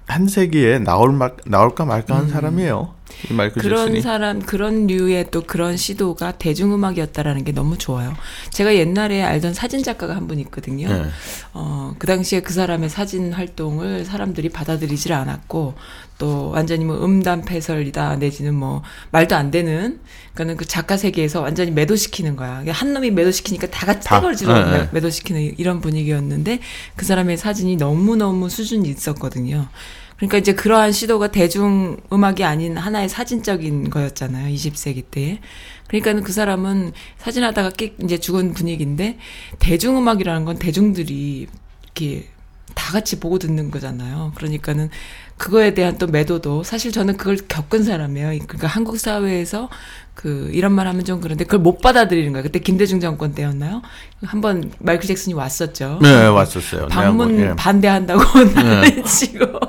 한 0.07 0.27
세기에 0.27 0.79
나올 0.79 1.11
막 1.11 1.37
나올까 1.45 1.85
말까 1.85 2.15
한 2.15 2.29
사람이에요. 2.29 2.93
그런 3.61 3.77
잭슨이. 3.87 4.01
사람 4.01 4.39
그런 4.41 4.87
류의 4.87 5.29
또 5.31 5.41
그런 5.41 5.77
시도가 5.77 6.33
대중음악이었다라는 6.33 7.43
게 7.43 7.51
너무 7.51 7.77
좋아요. 7.77 8.13
제가 8.51 8.75
옛날에 8.75 9.21
알던 9.23 9.53
사진 9.53 9.83
작가가 9.83 10.15
한 10.15 10.25
분 10.27 10.39
있거든요. 10.39 10.87
네. 10.89 11.03
어, 11.53 11.93
그 11.99 12.07
당시에 12.07 12.39
그 12.41 12.51
사람의 12.51 12.89
사진 12.89 13.31
활동을 13.31 14.03
사람들이 14.05 14.49
받아들이질 14.49 15.13
않았고 15.13 15.75
또 16.17 16.49
완전히 16.49 16.83
뭐 16.85 17.03
음담 17.05 17.43
패설이다 17.43 18.15
내지는 18.15 18.55
뭐 18.55 18.81
말도 19.11 19.35
안 19.35 19.51
되는 19.51 19.99
그러니까는 20.33 20.57
그 20.57 20.65
작가 20.65 20.97
세계에서 20.97 21.41
완전히 21.41 21.69
매도시키는 21.71 22.35
거야. 22.35 22.63
한 22.69 22.93
놈이 22.93 23.11
매도시키니까 23.11 23.67
다 23.67 23.85
같이 23.85 24.07
다. 24.07 24.19
떼걸지로 24.19 24.53
네, 24.53 24.71
네. 24.79 24.89
매도시키는 24.93 25.59
이런 25.59 25.79
분위기였는데 25.79 26.59
그 26.95 27.05
사람의 27.05 27.37
사진이 27.37 27.75
너무 27.75 28.15
너무 28.15 28.49
수준이 28.49 28.89
있었거든요. 28.89 29.67
그러니까 30.17 30.37
이제 30.37 30.53
그러한 30.53 30.91
시도가 30.91 31.27
대중 31.27 31.97
음악이 32.11 32.43
아닌 32.43 32.77
하나의 32.77 33.09
사진적인 33.09 33.89
거였잖아요. 33.89 34.53
20세기 34.53 35.03
때. 35.11 35.39
그러니까는 35.87 36.23
그 36.23 36.31
사람은 36.31 36.93
사진하다가 37.17 37.71
깨 37.71 37.95
이제 38.01 38.17
죽은 38.17 38.53
분위기인데 38.53 39.17
대중 39.59 39.97
음악이라는 39.97 40.45
건 40.45 40.57
대중들이 40.57 41.47
이렇게 41.83 42.29
다 42.73 42.91
같이 42.91 43.19
보고 43.19 43.39
듣는 43.39 43.71
거잖아요. 43.71 44.33
그러니까는 44.35 44.89
그거에 45.37 45.73
대한 45.73 45.97
또 45.97 46.07
매도도 46.07 46.63
사실 46.63 46.91
저는 46.91 47.17
그걸 47.17 47.37
겪은 47.37 47.83
사람이에요. 47.83 48.27
그러니까 48.27 48.67
한국 48.67 48.97
사회에서 48.99 49.69
그 50.13 50.49
이런 50.53 50.71
말 50.71 50.87
하면 50.87 51.03
좀 51.03 51.19
그런데 51.19 51.43
그걸 51.43 51.59
못 51.59 51.81
받아들이는 51.81 52.31
거예요. 52.31 52.43
그때 52.43 52.59
김대중 52.59 52.99
정권 52.99 53.33
때였나요? 53.33 53.81
한번 54.23 54.71
마이클 54.79 55.07
잭슨이 55.07 55.33
왔었죠. 55.33 55.99
네, 56.01 56.25
왔었어요. 56.27 56.87
방문 56.87 57.35
네, 57.35 57.49
예. 57.49 57.55
반대한다고 57.55 58.23
난리치고 58.55 59.59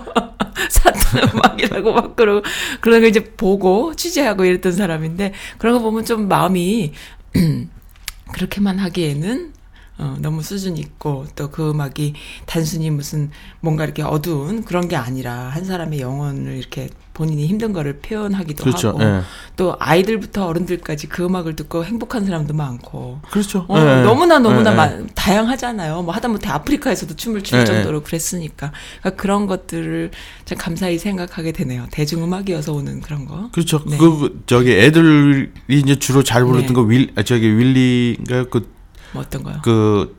사탄 0.70 1.28
음악이라고 1.28 1.92
막 1.92 2.16
그러고 2.16 2.42
그런 2.80 3.00
거 3.00 3.06
이제 3.06 3.22
보고 3.22 3.94
취재하고 3.94 4.44
이랬던 4.44 4.72
사람인데 4.72 5.32
그런 5.58 5.74
거 5.74 5.80
보면 5.80 6.04
좀 6.04 6.28
마음이 6.28 6.92
그렇게만 8.32 8.78
하기에는 8.78 9.52
어, 9.98 10.16
너무 10.20 10.42
수준 10.42 10.76
있고 10.76 11.26
또 11.34 11.48
그 11.50 11.70
음악이 11.70 12.12
단순히 12.44 12.90
무슨 12.90 13.30
뭔가 13.60 13.84
이렇게 13.84 14.02
어두운 14.02 14.62
그런 14.64 14.88
게 14.88 14.96
아니라 14.96 15.32
한 15.48 15.64
사람의 15.64 16.00
영혼을 16.00 16.56
이렇게 16.58 16.88
본인이 17.14 17.46
힘든 17.46 17.72
거를 17.72 17.98
표현하기도 18.00 18.62
그렇죠. 18.64 18.88
하고 18.88 19.02
예. 19.02 19.22
또 19.56 19.74
아이들부터 19.78 20.44
어른들까지 20.46 21.06
그 21.06 21.24
음악을 21.24 21.56
듣고 21.56 21.82
행복한 21.84 22.26
사람도 22.26 22.52
많고 22.52 23.20
그렇죠. 23.30 23.64
어, 23.68 23.78
예, 23.78 24.00
예. 24.00 24.02
너무나 24.02 24.38
너무나 24.38 24.70
예, 24.70 24.74
예. 24.74 24.76
마- 24.76 25.06
다양하잖아요. 25.14 26.02
뭐 26.02 26.12
하다못해 26.12 26.48
아프리카에서도 26.50 27.16
춤을 27.16 27.42
출 27.42 27.56
예, 27.58 27.62
예. 27.62 27.64
정도로 27.64 28.02
그랬으니까 28.02 28.72
그러니까 29.00 29.22
그런 29.22 29.46
것들을 29.46 30.10
참 30.44 30.58
감사히 30.58 30.98
생각하게 30.98 31.52
되네요. 31.52 31.86
대중음악이어서 31.90 32.72
오는 32.74 33.00
그런 33.00 33.24
거. 33.24 33.48
그렇죠. 33.52 33.82
네. 33.86 33.96
그 33.96 34.42
저기 34.44 34.72
애들이 34.72 35.48
이제 35.68 35.94
주로 35.98 36.22
잘 36.22 36.44
부르던 36.44 36.66
네. 36.66 36.72
거 36.74 36.82
윌, 36.82 37.12
아, 37.16 37.22
저기 37.22 37.46
윌리가 37.56 38.44
그, 38.50 38.68
뭐 39.16 39.24
어떤 39.24 39.42
거요? 39.42 39.56
그 39.62 40.14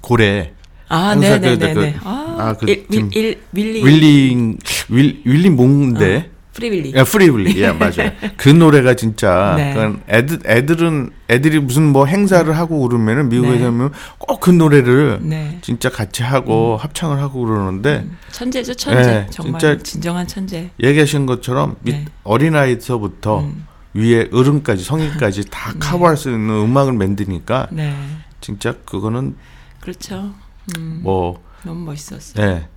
고래 0.00 0.52
아, 0.88 1.08
항상 1.10 1.40
그- 1.40 1.46
네네 1.46 1.58
네네. 1.74 1.92
그- 1.94 1.98
아, 2.08 2.36
아, 2.38 2.52
그 2.58 2.70
일, 2.70 2.86
지금 2.90 3.10
윌, 3.12 3.38
윌리. 3.52 3.84
윌리 3.84 4.56
윌 4.90 5.22
윌리 5.24 5.50
뭔데 5.50 6.30
Free 6.52 6.69
Willy. 6.69 6.94
야, 6.94 7.02
Free 7.02 7.25
Willy. 7.25 7.60
예, 7.60 7.72
맞아요. 7.74 8.12
그 8.36 8.48
노래가 8.48 8.94
진짜 8.94 9.54
네. 9.56 9.74
그건 9.74 10.00
애들 10.08 10.38
애들은 10.46 11.10
애들이 11.28 11.58
무슨 11.58 11.82
뭐 11.90 12.06
행사를 12.06 12.56
하고 12.56 12.78
그러면은 12.86 13.28
미국에서 13.28 13.58
네. 13.58 13.64
하면 13.64 13.90
꼭그 14.18 14.50
노래를 14.50 15.18
네. 15.22 15.58
진짜 15.62 15.88
같이 15.88 16.22
하고 16.22 16.76
합창을 16.76 17.18
하고 17.18 17.44
그러는데 17.44 18.06
천재죠, 18.30 18.74
천재. 18.74 19.02
네, 19.02 19.26
정말 19.30 19.60
진짜- 19.60 19.82
진정한 19.82 20.26
천재. 20.28 20.70
얘기하신 20.80 21.26
것처럼 21.26 21.74
밑 21.80 21.92
네. 21.96 22.04
어린아이서부터 22.22 23.40
음. 23.40 23.66
위에 23.94 24.28
어른까지 24.32 24.82
성인까지 24.84 25.44
다 25.50 25.72
커버할 25.80 26.16
수 26.16 26.30
있는 26.30 26.50
음악을 26.50 26.92
만드니까 26.92 27.68
네. 27.70 27.94
진짜 28.40 28.74
그거는 28.84 29.36
그렇죠. 29.80 30.34
음, 30.76 31.00
뭐 31.02 31.42
너무 31.62 31.84
멋있었어요. 31.84 32.44
예. 32.44 32.68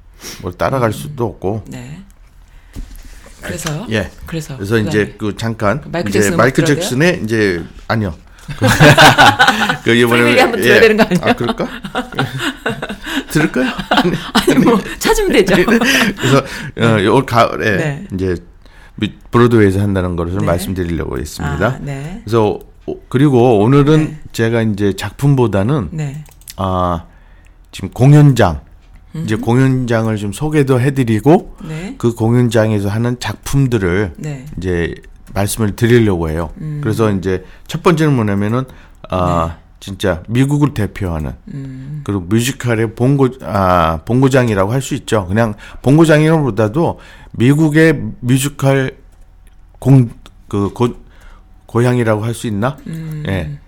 뭐 0.41 0.51
따라갈 0.51 0.93
수도 0.93 1.25
없고. 1.25 1.63
네. 1.67 2.01
그래서 3.41 3.85
예. 3.89 4.09
그래서 4.25 4.55
그래서 4.57 4.75
그다음에 4.75 4.89
이제 4.89 5.15
그 5.17 5.35
잠깐 5.37 5.83
마이클 5.91 6.09
이제 6.09 6.31
마이클 6.31 6.63
들어야 6.65 6.79
잭슨의 6.81 7.21
이제 7.23 7.63
아니요. 7.87 8.15
그 9.83 9.93
이번에 9.93 10.39
한번 10.39 10.61
들어야 10.61 10.79
되는 10.79 10.97
거 10.97 11.03
아니에요? 11.03 11.21
아, 11.25 11.33
그럴까? 11.33 11.67
들을까요? 13.29 13.71
아니 14.33 14.55
뭐 14.63 14.79
찾으면 14.99 15.31
되죠. 15.33 15.55
그래서 15.65 16.37
어, 16.79 17.13
올 17.13 17.25
가을에 17.25 17.77
네. 17.77 18.07
이제 18.13 18.35
미- 18.35 18.39
브로드웨이에서 19.31 19.79
한다는 19.81 20.15
것을 20.15 20.39
네. 20.39 20.45
말씀드리려고 20.45 21.17
했습니다. 21.19 21.67
아, 21.67 21.77
네. 21.81 22.21
그래서 22.23 22.59
오- 22.85 22.99
그리고 23.09 23.59
오늘은 23.59 24.05
네. 24.05 24.17
제가 24.31 24.61
이제 24.63 24.93
작품보다는 24.93 25.89
네. 25.91 26.23
아 26.55 27.05
지금 27.71 27.89
공연장 27.89 28.61
이제 29.23 29.35
공연장을 29.35 30.15
좀 30.17 30.31
소개도 30.31 30.79
해드리고 30.79 31.55
네. 31.67 31.95
그 31.97 32.13
공연장에서 32.13 32.89
하는 32.89 33.19
작품들을 33.19 34.13
네. 34.17 34.45
이제 34.57 34.93
말씀을 35.33 35.75
드리려고 35.75 36.29
해요. 36.29 36.51
음. 36.61 36.79
그래서 36.83 37.11
이제 37.11 37.43
첫 37.67 37.83
번째는 37.83 38.15
뭐냐면은 38.15 38.63
아 39.09 39.57
진짜 39.79 40.23
미국을 40.27 40.73
대표하는 40.73 41.31
네. 41.45 41.53
음. 41.53 42.01
그리고 42.03 42.21
뮤지컬의 42.21 42.95
본고 42.95 43.29
아 43.41 44.01
본고장이라고 44.05 44.71
할 44.71 44.81
수 44.81 44.95
있죠. 44.95 45.27
그냥 45.27 45.53
본고장이라보다도 45.81 46.99
미국의 47.33 48.01
뮤지컬 48.21 48.97
공그 49.79 50.73
고향이라고 51.67 52.23
할 52.23 52.33
수 52.33 52.47
있나? 52.47 52.77
음. 52.87 53.23
예. 53.27 53.59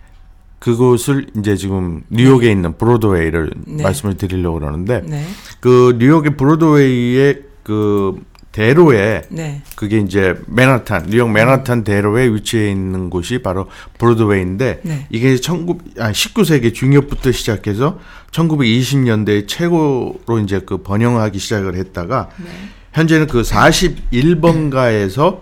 그곳을 0.59 1.27
이제 1.37 1.55
지금 1.55 2.03
뉴욕에 2.09 2.51
있는 2.51 2.77
브로드웨이를 2.77 3.51
네. 3.65 3.83
말씀을 3.83 4.17
드리려고 4.17 4.59
그러는데 4.59 5.01
네. 5.05 5.23
그 5.61 5.95
뉴욕의 5.99 6.35
브로드웨이의 6.35 7.43
그 7.63 8.21
대로에 8.51 9.21
네. 9.29 9.61
그게 9.75 9.99
이제 9.99 10.35
맨하탄, 10.47 11.07
뉴욕 11.09 11.29
맨하탄 11.29 11.83
대로에 11.83 12.27
위치해 12.33 12.71
있는 12.71 13.09
곳이 13.09 13.39
바로 13.39 13.67
브로드웨이인데 13.97 14.81
네. 14.83 15.07
이게 15.11 15.37
19, 15.37 15.77
아, 15.99 16.11
19세기 16.11 16.73
중엽부터 16.73 17.31
시작해서 17.31 17.99
1920년대 18.31 19.47
최고로 19.47 20.39
이제 20.43 20.61
그 20.65 20.81
번영하기 20.81 21.37
시작을 21.37 21.75
했다가 21.75 22.29
네. 22.37 22.49
현재는 22.93 23.27
그 23.27 23.43
41번가에서 23.43 25.41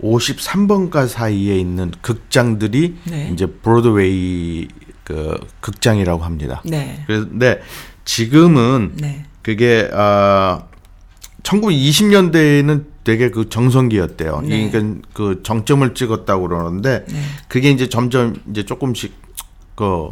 53번가 0.00 1.08
사이에 1.08 1.58
있는 1.58 1.90
극장들이 2.00 2.96
네. 3.04 3.30
이제 3.32 3.46
브로드웨이 3.46 4.68
그 5.02 5.38
극장이라고 5.60 6.22
합니다. 6.22 6.62
네. 6.64 7.02
그런데 7.06 7.60
지금은 8.04 8.92
네. 8.96 9.24
그게 9.42 9.88
아 9.92 10.64
1920년대에는 11.46 12.84
되게 13.04 13.30
그 13.30 13.48
정성기였대요. 13.48 14.42
네. 14.42 14.70
그러니까 14.70 15.08
그 15.12 15.42
정점을 15.42 15.94
찍었다고 15.94 16.48
그러는데 16.48 17.04
네. 17.08 17.20
그게 17.48 17.70
이제 17.70 17.88
점점 17.88 18.36
이제 18.50 18.64
조금씩 18.64 19.14
그 19.74 20.10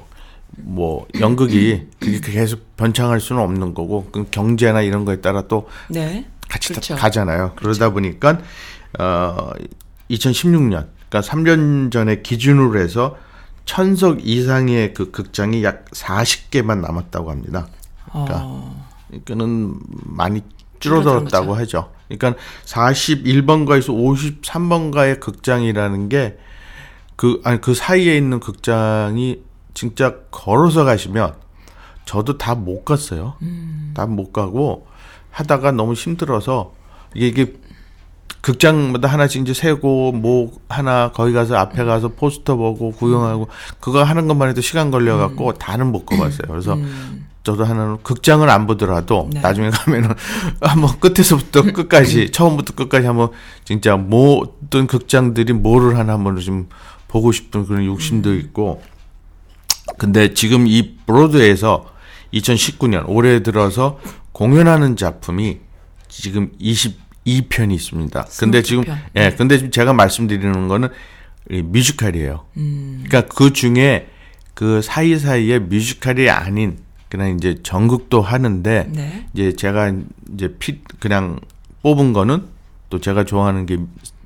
뭐 0.56 1.06
연극이 1.20 1.88
그게 1.98 2.20
계속 2.20 2.76
변창할 2.76 3.20
수는 3.20 3.42
없는 3.42 3.74
거고 3.74 4.08
그 4.12 4.26
경제나 4.30 4.82
이런 4.82 5.04
거에 5.04 5.20
따라 5.20 5.42
또 5.42 5.68
네. 5.88 6.26
같이 6.48 6.68
다 6.68 6.74
그렇죠. 6.74 6.96
가잖아요. 6.96 7.52
그러다 7.56 7.90
보니까 7.90 8.38
어 8.98 9.50
2016년 10.10 10.86
그러니까 11.08 11.20
3년 11.20 11.90
전에 11.90 12.22
기준으로 12.22 12.78
해서 12.78 13.16
천석 13.64 14.26
이상의 14.26 14.94
그 14.94 15.10
극장이 15.10 15.64
약 15.64 15.86
40개만 15.90 16.80
남았다고 16.80 17.30
합니다. 17.30 17.66
어. 18.12 18.84
그러니까는 19.08 19.78
많이 19.88 20.42
줄어들었다고. 20.84 21.54
하죠. 21.54 21.90
그러니까 22.08 22.40
41번가에서 22.64 24.42
53번가의 24.42 25.20
극장이라는 25.20 26.08
게 26.08 26.36
그 27.16 27.40
아니 27.44 27.60
그 27.60 27.74
사이에 27.74 28.16
있는 28.16 28.40
극장이 28.40 29.40
진짜 29.72 30.16
걸어서 30.30 30.84
가시면 30.84 31.34
저도 32.04 32.38
다 32.38 32.54
못 32.54 32.84
갔어요. 32.84 33.34
다못 33.94 34.32
가고 34.32 34.86
하다가 35.30 35.72
너무 35.72 35.94
힘들어서 35.94 36.74
이게 37.14 37.28
이게 37.28 37.54
극장마다 38.40 39.08
하나씩 39.08 39.40
이제 39.42 39.54
세고 39.54 40.12
뭐 40.12 40.52
하나 40.68 41.10
거기 41.12 41.32
가서 41.32 41.56
앞에 41.56 41.84
가서 41.84 42.08
포스터 42.08 42.56
보고 42.56 42.92
구경하고 42.92 43.48
그거 43.80 44.02
하는 44.04 44.28
것만 44.28 44.50
해도 44.50 44.60
시간 44.60 44.90
걸려 44.90 45.16
갖고 45.16 45.54
다는 45.54 45.92
못 45.92 46.04
가봤어요. 46.04 46.48
그래서 46.48 46.76
저도 47.44 47.64
하나는 47.64 47.98
극장을 48.02 48.48
안 48.48 48.66
보더라도 48.66 49.28
네. 49.30 49.40
나중에 49.40 49.68
가면은 49.68 50.14
한번 50.62 50.98
끝에서부터 50.98 51.62
끝까지 51.72 52.30
처음부터 52.30 52.74
끝까지 52.74 53.06
한번 53.06 53.30
진짜 53.64 53.96
모든 53.96 54.86
극장들이 54.86 55.52
뭐를 55.52 55.98
하나 55.98 56.14
한번 56.14 56.40
좀 56.40 56.68
보고 57.06 57.32
싶은 57.32 57.66
그런 57.66 57.84
욕심도 57.84 58.34
있고 58.34 58.82
근데 59.98 60.32
지금 60.32 60.66
이 60.66 60.96
브로드에서 61.06 61.86
2019년 62.32 63.04
올해 63.06 63.42
들어서 63.42 64.00
공연하는 64.32 64.96
작품이 64.96 65.60
지금 66.08 66.50
22편이 66.58 67.72
있습니다. 67.74 68.26
근데 68.38 68.62
지금 68.62 68.84
22편. 68.84 68.98
예, 69.16 69.34
근데 69.36 69.58
지금 69.58 69.70
제가 69.70 69.92
말씀드리는 69.92 70.66
거는 70.68 70.88
이 71.50 71.60
뮤지컬이에요. 71.60 72.46
음. 72.56 73.04
그러니까 73.06 73.32
그 73.34 73.52
중에 73.52 74.08
그 74.54 74.80
사이사이에 74.80 75.58
뮤지컬이 75.58 76.30
아닌 76.30 76.78
그냥 77.14 77.36
이제 77.36 77.60
연극도 77.62 78.20
하는데 78.20 78.88
네. 78.90 79.26
이제 79.32 79.52
제가 79.54 79.92
이제 80.34 80.56
피 80.58 80.80
그냥 80.98 81.38
뽑은 81.82 82.12
거는 82.12 82.42
또 82.90 83.00
제가 83.00 83.24
좋아하는 83.24 83.66
게 83.66 83.78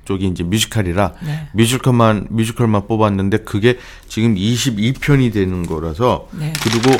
쪽이 0.05 0.25
이제 0.25 0.43
뮤지컬이라 0.43 1.13
네. 1.23 1.47
뮤지컬만 1.53 2.25
뮤지컬만 2.31 2.87
뽑았는데 2.87 3.39
그게 3.39 3.77
지금 4.07 4.33
22편이 4.33 5.31
되는 5.31 5.67
거라서 5.67 6.27
네. 6.31 6.51
그리고 6.63 6.97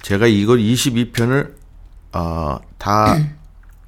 제가 0.00 0.26
이걸 0.26 0.58
22편을 0.58 1.52
아, 2.12 2.58
다 2.78 3.18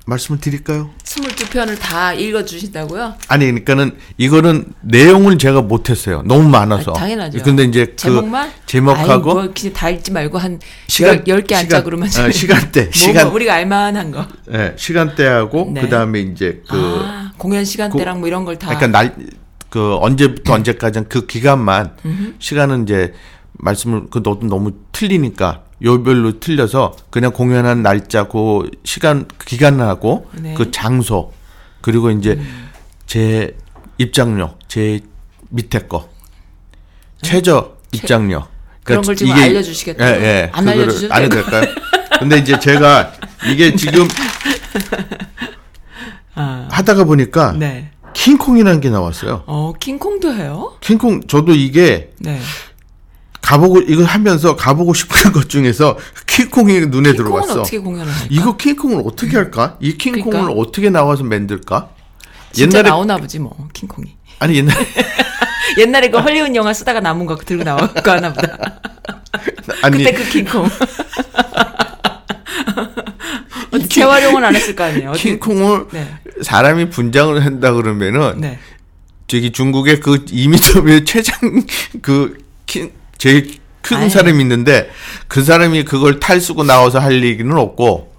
말씀을 0.09 0.40
드릴까요? 0.40 0.88
22편을 1.05 1.79
다 1.79 2.14
읽어 2.14 2.42
주신다고요? 2.44 3.14
아니 3.29 3.44
그러니까는 3.47 3.97
이거는 4.16 4.73
내용을 4.81 5.37
제가 5.37 5.61
못했어요. 5.61 6.23
너무 6.25 6.49
많아서. 6.49 6.92
아, 6.92 6.94
당연하죠. 6.94 7.42
근데 7.42 7.64
이제 7.64 7.85
그 7.87 7.97
제목만 7.97 8.51
제목하고 8.64 9.31
아이, 9.31 9.35
뭐 9.47 9.53
그냥 9.55 9.73
다 9.75 9.90
읽지 9.90 10.11
말고 10.11 10.38
한 10.38 10.59
시간- 10.87 11.23
10개 11.25 11.49
시간- 11.49 11.61
안짝으로만 11.64 12.09
어, 12.09 12.31
시간대, 12.31 12.83
뭐, 12.85 12.92
시간- 12.92 13.27
뭐 13.27 13.35
우리가 13.35 13.53
알만한 13.55 14.11
거. 14.11 14.27
예, 14.53 14.73
시간대하고 14.77 15.73
네. 15.75 15.83
그 15.83 15.88
다음에 15.90 16.21
이제 16.21 16.62
그 16.68 16.77
아, 17.05 17.33
공연 17.37 17.64
시간대랑 17.66 18.21
뭐 18.21 18.29
이런 18.29 18.44
걸 18.47 18.59
다. 18.59 18.68
그러니까 18.68 18.87
날 18.88 19.14
그 19.71 19.97
언제부터 20.01 20.55
언제까지 20.55 21.03
그 21.11 21.27
기간만 21.27 21.92
시간은 22.38 22.85
이제 22.85 23.12
말씀을 23.53 24.05
그 24.11 24.23
너도 24.25 24.47
너무 24.47 24.73
틀리니까 24.92 25.64
요별로 25.82 26.40
틀려서 26.40 26.96
그냥 27.10 27.32
공연한 27.32 27.82
날짜 27.82 28.24
그 28.24 28.70
시간 28.84 29.26
그 29.38 29.46
기간하고 29.46 30.28
네. 30.32 30.54
그 30.54 30.70
장소 30.70 31.32
그리고 31.80 32.10
이제 32.10 32.40
제 33.06 33.56
입장료 33.96 34.54
제 34.66 35.00
밑에 35.50 35.80
거 35.86 36.08
최저 37.22 37.76
입장료 37.92 38.46
그런 38.82 39.02
걸 39.02 39.16
지금 39.16 39.32
알려주시겠다고요? 39.32 40.16
예, 40.16 40.24
예. 40.24 40.50
안 40.52 40.68
알려주셔도 40.68 41.14
안 41.14 41.22
해도 41.22 41.36
될까요? 41.36 41.64
근데 42.18 42.38
이제 42.38 42.58
제가 42.58 43.12
이게 43.50 43.74
지금 43.76 44.08
아, 46.34 46.68
하다가 46.70 47.04
보니까 47.04 47.52
네. 47.52 47.90
킹콩이라는 48.14 48.80
게 48.80 48.90
나왔어요. 48.90 49.44
어, 49.46 49.72
킹콩도 49.78 50.32
해요? 50.34 50.76
킹콩 50.80 51.26
저도 51.26 51.52
이게 51.52 52.12
네. 52.18 52.40
가보고 53.48 53.80
이거 53.80 54.04
하면서 54.04 54.56
가보고 54.56 54.92
싶은 54.92 55.32
것 55.32 55.48
중에서 55.48 55.96
킹콩이 56.26 56.80
눈에 56.88 57.14
들어갔어. 57.14 57.62
어떻게 57.62 57.78
공연을 57.78 58.12
할까? 58.12 58.26
이거 58.28 58.56
킹콩을 58.58 59.02
어떻게 59.06 59.37
할까? 59.38 59.76
이 59.80 59.96
킹콩을 59.96 60.30
그러니까. 60.30 60.52
어떻게 60.61 60.90
나와서 60.90 61.24
만들까? 61.24 61.88
진짜 62.52 62.78
옛날에 62.78 62.90
나오나 62.90 63.16
보지 63.16 63.38
뭐 63.38 63.56
킹콩이. 63.72 64.14
아니 64.40 64.56
옛날에 64.56 64.76
옛날에 65.78 66.11
그 66.11 66.18
헐리우드 66.18 66.54
영화 66.56 66.74
쓰다가 66.74 67.00
남은 67.00 67.24
거 67.24 67.37
들고 67.37 67.64
나올거 67.64 68.11
하나 68.11 68.32
보다. 68.34 68.80
아니 69.82 70.04
그때 70.04 70.12
그 70.12 70.28
킹콩. 70.28 70.68
재활용은 73.88 74.44
안 74.44 74.54
했을 74.54 74.76
거 74.76 74.84
아니에요. 74.84 75.12
킹콩을 75.12 75.87
네. 75.92 76.18
사람이 76.42 76.90
분장을 76.90 77.42
한다 77.42 77.72
그러면은 77.72 78.40
네. 78.40 78.58
저기 79.26 79.52
중국의 79.52 80.00
그 80.00 80.24
2m 80.26 81.06
최장 81.06 81.38
그 82.02 82.37
킹, 82.66 82.90
제일 83.18 83.59
큰 83.83 83.96
아유. 83.98 84.11
사람이 84.11 84.40
있는데 84.42 84.90
그 85.28 85.42
사람이 85.42 85.85
그걸 85.85 86.20
탈 86.20 86.40
쓰고 86.40 86.64
나와서 86.64 86.98
할 86.98 87.22
얘기는 87.24 87.50
없고 87.57 88.12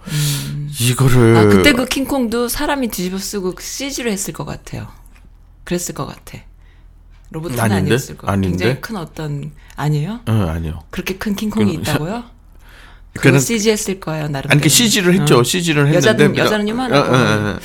이거를 0.79 1.35
아, 1.37 1.43
그때 1.45 1.73
그 1.73 1.85
킹콩도 1.85 2.47
사람이 2.47 2.89
뒤집어 2.89 3.17
쓰고 3.17 3.55
CG로 3.59 4.11
했을 4.11 4.33
것 4.33 4.45
같아요. 4.45 4.87
그랬을 5.63 5.93
것 5.95 6.05
같아. 6.05 6.39
로봇은 7.31 7.59
아닌데? 7.59 7.75
아니었을 7.81 8.17
거. 8.17 8.27
아닌데? 8.27 8.49
굉장히 8.49 8.81
큰 8.81 8.95
어떤 8.97 9.51
아니에요? 9.75 10.21
어, 10.27 10.31
아니요. 10.49 10.79
그렇게 10.89 11.17
큰 11.17 11.35
킹콩이 11.35 11.77
그건- 11.77 11.81
있다고요? 11.81 12.23
그는- 13.19 13.39
CG 13.39 13.69
했을 13.71 13.99
거예요, 13.99 14.27
나름. 14.29 14.49
아니 14.51 14.61
그 14.61 14.69
CG를 14.69 15.13
했죠. 15.19 15.43
CG를 15.43 15.87
했는데 15.87 16.07
여자는 16.07 16.37
여자는. 16.37 16.91
어, 16.93 16.99
어, 16.99 17.59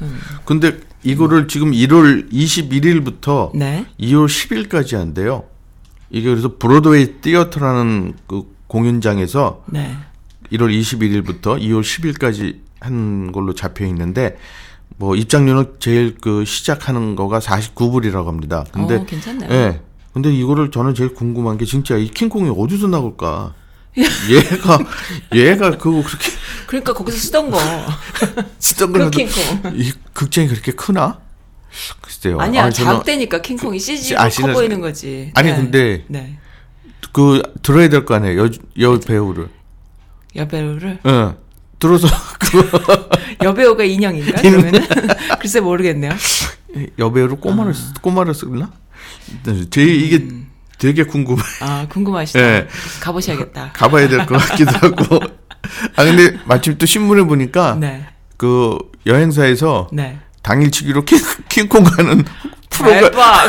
어. 0.00 0.06
근데 0.44 0.78
이거를 1.02 1.48
지금 1.48 1.70
1월 1.70 2.30
21일부터 2.32 3.52
네. 3.54 3.86
2월 4.00 4.26
10일까지 4.26 4.96
한대요. 4.96 5.44
이게 6.10 6.28
그래서 6.30 6.56
브로드웨이 6.56 7.20
티어터라는 7.20 8.14
그 8.26 8.44
공연장에서 8.66 9.64
네. 9.66 9.96
1월 10.52 10.78
21일부터 10.78 11.60
2월 11.60 11.82
10일까지 11.82 12.58
한 12.80 13.32
걸로 13.32 13.54
잡혀 13.54 13.84
있는데 13.86 14.36
뭐 14.98 15.16
입장료는 15.16 15.74
제일 15.78 16.16
그 16.20 16.44
시작하는 16.44 17.16
거가 17.16 17.38
49불이라고 17.40 18.26
합니다. 18.26 18.64
근데 18.72 18.96
어, 18.96 19.04
괜찮네요. 19.04 19.50
예. 19.50 19.80
근데 20.12 20.32
이거를 20.32 20.70
저는 20.70 20.94
제일 20.94 21.12
궁금한 21.14 21.58
게 21.58 21.64
진짜 21.64 21.96
이 21.96 22.08
킹콩이 22.08 22.54
어디서 22.56 22.86
나올까? 22.86 23.54
얘가 23.96 24.78
얘가 25.34 25.70
그거 25.70 26.02
그렇게 26.02 26.30
그러니까 26.66 26.92
거기서 26.92 27.18
쓰던 27.18 27.50
거. 27.50 27.58
쓰던 28.58 28.92
그 28.92 28.98
거라도 28.98 29.18
킹콩. 29.18 29.76
이 29.76 29.92
극장이 30.12 30.48
그렇게 30.48 30.72
크나? 30.72 31.18
글쎄요. 32.00 32.38
아니야, 32.40 32.64
아니, 32.64 32.74
자극되니까 32.74 33.42
킹콩이 33.42 33.78
CG로 33.78 34.20
아, 34.20 34.28
커 34.28 34.46
보이는 34.52 34.80
거지. 34.80 35.30
아니, 35.34 35.50
네. 35.50 35.56
근데- 35.56 36.04
네. 36.08 36.38
그 37.12 37.42
들어야 37.62 37.88
될 37.88 38.04
거 38.04 38.14
아니에요. 38.14 38.44
여, 38.44 38.50
여 38.80 38.98
배우를. 39.00 39.48
여 40.36 40.46
배우를 40.48 40.98
응. 41.06 41.34
들어서 41.78 42.06
그 42.40 43.08
여배우가 43.42 43.84
인형인가? 43.84 44.40
그러면은 44.42 44.80
글쎄 45.40 45.60
모르겠네요. 45.60 46.12
여배우를 46.98 47.36
꼬마를 47.36 47.72
쓰- 47.74 47.92
꼬마를 48.02 48.34
쓰나? 48.34 48.70
제 49.70 49.82
이게 49.82 50.28
되게 50.78 51.04
궁금해. 51.04 51.40
아 51.60 51.86
궁금하시다. 51.88 52.38
예. 52.40 52.66
가보셔야겠다. 53.00 53.72
가봐야 53.72 54.08
될 54.08 54.26
것 54.26 54.36
같기도 54.36 54.72
하고. 54.72 55.20
아 55.96 56.04
근데 56.04 56.36
마침 56.44 56.76
또 56.76 56.84
신문에 56.86 57.22
보니까 57.22 57.74
네, 57.76 58.06
그 58.36 58.76
여행사에서 59.06 59.88
네. 59.92 60.18
당일치기로 60.46 61.04
킹, 61.04 61.18
킹콩 61.48 61.82
가는 61.82 62.24
프로가. 62.70 63.48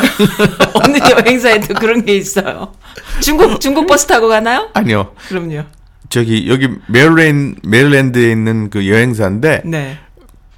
어느 0.74 0.98
여행사에도 0.98 1.74
그런 1.74 2.04
게 2.04 2.16
있어요. 2.16 2.74
중국 3.20 3.60
중국 3.60 3.86
버스 3.86 4.06
타고 4.06 4.26
가나요? 4.26 4.68
아니요. 4.74 5.14
그럼요. 5.28 5.62
저기 6.08 6.48
여기 6.48 6.68
메릴랜 6.88 7.56
메릴랜드에 7.62 8.32
있는 8.32 8.68
그 8.68 8.88
여행사인데 8.88 9.62
네. 9.64 9.98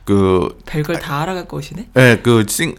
그 0.05 0.57
별걸 0.65 0.99
다 1.01 1.21
알아갖고 1.21 1.59
오시네. 1.59 1.89
예, 1.97 2.21
그싱 2.23 2.75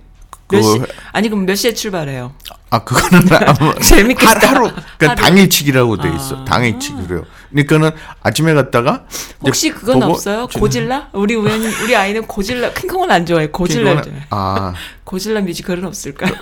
몇 0.49 0.61
시? 0.61 0.79
그, 0.79 0.87
아니 1.11 1.29
그럼 1.29 1.45
몇 1.45 1.53
시에 1.53 1.75
출발해요? 1.75 2.33
아, 2.73 2.79
그거는 2.85 3.27
아마. 3.33 3.73
재밌겠다. 3.83 4.47
하루, 4.49 4.71
그러니까 4.97 5.09
하루. 5.09 5.15
당일치기라고 5.15 5.97
돼 5.97 6.09
있어. 6.15 6.37
아. 6.37 6.45
당일치기래요. 6.45 7.25
그러니까는 7.51 7.91
아침에 8.23 8.53
갔다가. 8.53 9.03
혹시 9.41 9.71
그건 9.71 9.99
보고 9.99 10.13
없어요? 10.13 10.47
저- 10.49 10.57
고질라? 10.57 11.09
우리 11.11 11.35
우연 11.35 11.61
우리 11.83 11.95
아이는 11.95 12.25
고질라 12.25 12.71
킹콩은 12.71 13.11
안 13.11 13.25
좋아해. 13.25 13.47
고질라 13.47 14.01
좋아해. 14.01 14.21
아, 14.29 14.73
고질라 15.03 15.41
뮤지컬은 15.41 15.83
없을까요? 15.85 16.33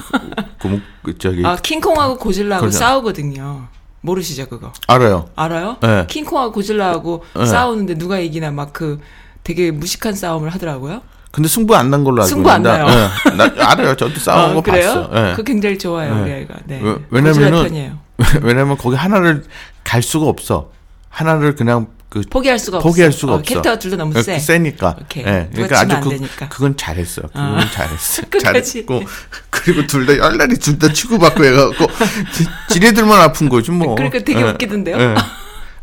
그, 0.59 0.67
뭐, 0.67 0.79
그 1.03 1.17
저기. 1.17 1.43
아 1.43 1.55
킹콩하고 1.55 2.17
고질라하고 2.19 2.67
그죠. 2.67 2.77
싸우거든요. 2.77 3.67
모르시죠 4.01 4.47
그거? 4.47 4.71
알아요. 4.87 5.29
알아요? 5.35 5.77
네. 5.81 6.05
킹콩하고 6.07 6.51
고질라하고 6.53 7.25
네. 7.35 7.45
싸우는데 7.47 7.95
누가 7.95 8.19
이기나 8.19 8.51
막 8.51 8.71
그 8.71 8.99
되게 9.43 9.71
무식한 9.71 10.13
싸움을 10.13 10.49
하더라고요. 10.51 11.01
근데 11.31 11.47
승부 11.47 11.75
안 11.75 11.89
난 11.91 12.03
걸로 12.03 12.23
알고 12.23 12.27
승부 12.27 12.49
안 12.49 12.57
있는데. 12.65 12.83
나요. 12.83 13.09
예. 13.27 13.35
나 13.37 13.69
알아요. 13.71 13.95
저도 13.95 14.19
싸우는 14.19 14.49
아, 14.49 14.53
거 14.55 14.61
그래요? 14.61 14.93
봤어. 15.09 15.29
예. 15.31 15.33
그 15.35 15.43
굉장히 15.43 15.77
좋아요 15.77 16.15
네. 16.15 16.21
우리 16.21 16.31
아이가. 16.33 16.55
네. 16.65 16.81
왜- 16.81 17.21
편이에요. 17.21 17.99
왜냐면 18.41 18.77
거기 18.77 18.95
하나를 18.95 19.43
갈 19.83 20.01
수가 20.01 20.25
없어. 20.27 20.71
하나를 21.09 21.55
그냥 21.55 21.87
그 22.09 22.21
포기할 22.29 22.57
수가 22.57 22.77
없어. 22.77 22.87
포기할 22.89 23.11
수가 23.11 23.33
없어. 23.35 23.43
캐릭터가 23.43 23.77
둘다 23.77 23.95
너무 23.97 24.13
그 24.13 24.23
세. 24.23 24.39
세니까. 24.39 24.95
오케이. 25.01 25.23
예. 25.23 25.47
누가 25.53 25.67
그러니까 25.67 25.79
아주 25.81 25.95
안 25.95 26.01
그, 26.01 26.09
되니까. 26.09 26.49
그건 26.49 26.75
잘했어. 26.75 27.21
그건 27.21 27.41
아. 27.59 27.69
잘했어. 27.71 28.23
잘했고 28.41 29.03
그리고 29.51 29.85
둘 29.87 30.05
다 30.07 30.17
열날이 30.17 30.55
둘 30.57 30.79
다 30.79 30.91
치고받고 30.91 31.45
해갖고 31.45 31.87
지- 32.33 32.47
지네들만 32.69 33.21
아픈 33.21 33.47
거지 33.49 33.69
뭐. 33.69 33.93
그러니까 33.93 34.17
되게 34.19 34.39
예. 34.41 34.43
웃기던데요? 34.49 34.95
예. 34.99 35.15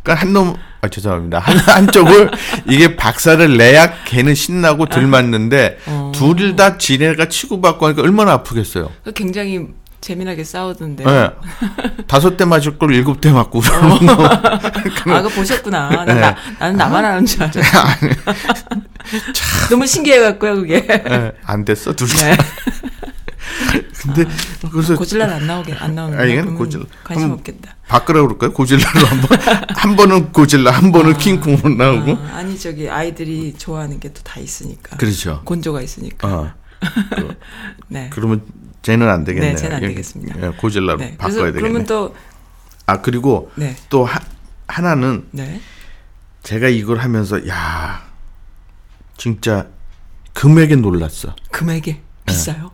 그러니까 0.03 0.21
한 0.25 0.33
놈, 0.33 0.55
아 0.81 0.87
죄송합니다. 0.87 1.39
한 1.39 1.57
한쪽을 1.85 2.31
이게 2.69 2.95
박사를 2.95 3.57
내야 3.57 4.03
걔는 4.05 4.35
신나고 4.35 4.85
들 4.87 5.07
맞는데 5.07 5.79
어. 5.87 6.11
둘 6.15 6.55
다 6.55 6.77
지네가 6.77 7.27
치고받고 7.29 7.85
하니까 7.87 8.01
얼마나 8.03 8.33
아프겠어요. 8.33 8.91
그 9.03 9.11
굉장히 9.13 9.67
재미나게 10.01 10.43
싸우던데. 10.43 11.03
예. 11.07 11.29
다섯 12.07 12.37
대 12.37 12.45
맞을 12.45 12.77
걸 12.77 12.93
일곱 12.93 13.19
대 13.19 13.31
맞고. 13.31 13.61
아, 13.65 15.21
그거 15.21 15.29
보셨구나. 15.29 15.89
난 15.89 16.05
네. 16.05 16.13
나, 16.21 16.35
나는 16.59 16.77
나만 16.77 17.03
아는 17.03 17.25
줄 17.25 17.41
알았어. 17.43 17.59
너무 19.69 19.85
신기해갖고요, 19.87 20.55
그게. 20.55 20.85
예, 20.87 21.31
안 21.43 21.65
됐어 21.65 21.93
둘 21.93 22.07
다. 22.09 22.27
네. 22.27 22.37
근데 24.01 24.25
그래서 24.71 24.95
고질라는 24.95 25.33
안 25.33 25.47
나오게, 25.47 25.73
안 25.73 25.95
나오는 25.95 26.17
아, 26.19 26.23
이건 26.25 26.55
고질라. 26.55 26.85
관심 27.03 27.31
없겠다. 27.31 27.75
바꾸라 27.87 28.21
그럴까요? 28.21 28.51
고질라로 28.53 29.05
한 29.07 29.21
번 29.21 29.39
한 29.77 29.95
번은 29.95 30.31
고질라, 30.33 30.71
한 30.71 30.91
번은 30.91 31.17
킹콩으로 31.17 31.69
나오고. 31.69 32.11
아, 32.23 32.37
아니, 32.37 32.57
저기, 32.59 32.89
아이들이 32.89 33.53
좋아하는 33.57 33.99
게 33.99 34.09
또 34.09 34.21
다 34.23 34.39
있으니까. 34.39 34.97
그렇죠. 34.97 35.41
곤조가 35.45 35.81
있으니까. 35.81 36.27
어. 36.27 36.53
네. 37.87 38.09
그러면 38.11 38.41
쟤는 38.81 39.07
안 39.09 39.23
되겠네요. 39.23 39.51
네, 39.55 39.57
쟤는 39.57 39.77
안 39.77 39.83
예, 39.83 39.87
되겠습니다. 39.89 40.41
예, 40.41 40.49
고질라로 40.57 40.97
네. 40.99 41.17
바꿔야 41.17 41.45
되겠네. 41.45 41.59
그러면 41.61 41.85
또, 41.85 42.15
아 42.85 43.01
그리고 43.01 43.51
네. 43.55 43.75
또 43.89 44.05
하, 44.05 44.19
하나는 44.67 45.27
네. 45.31 45.61
제가 46.43 46.67
이걸 46.69 46.97
하면서 46.99 47.47
야 47.47 48.05
진짜 49.17 49.67
금액에 50.33 50.75
놀랐어. 50.75 51.35
금액이 51.51 51.97
비싸요? 52.25 52.71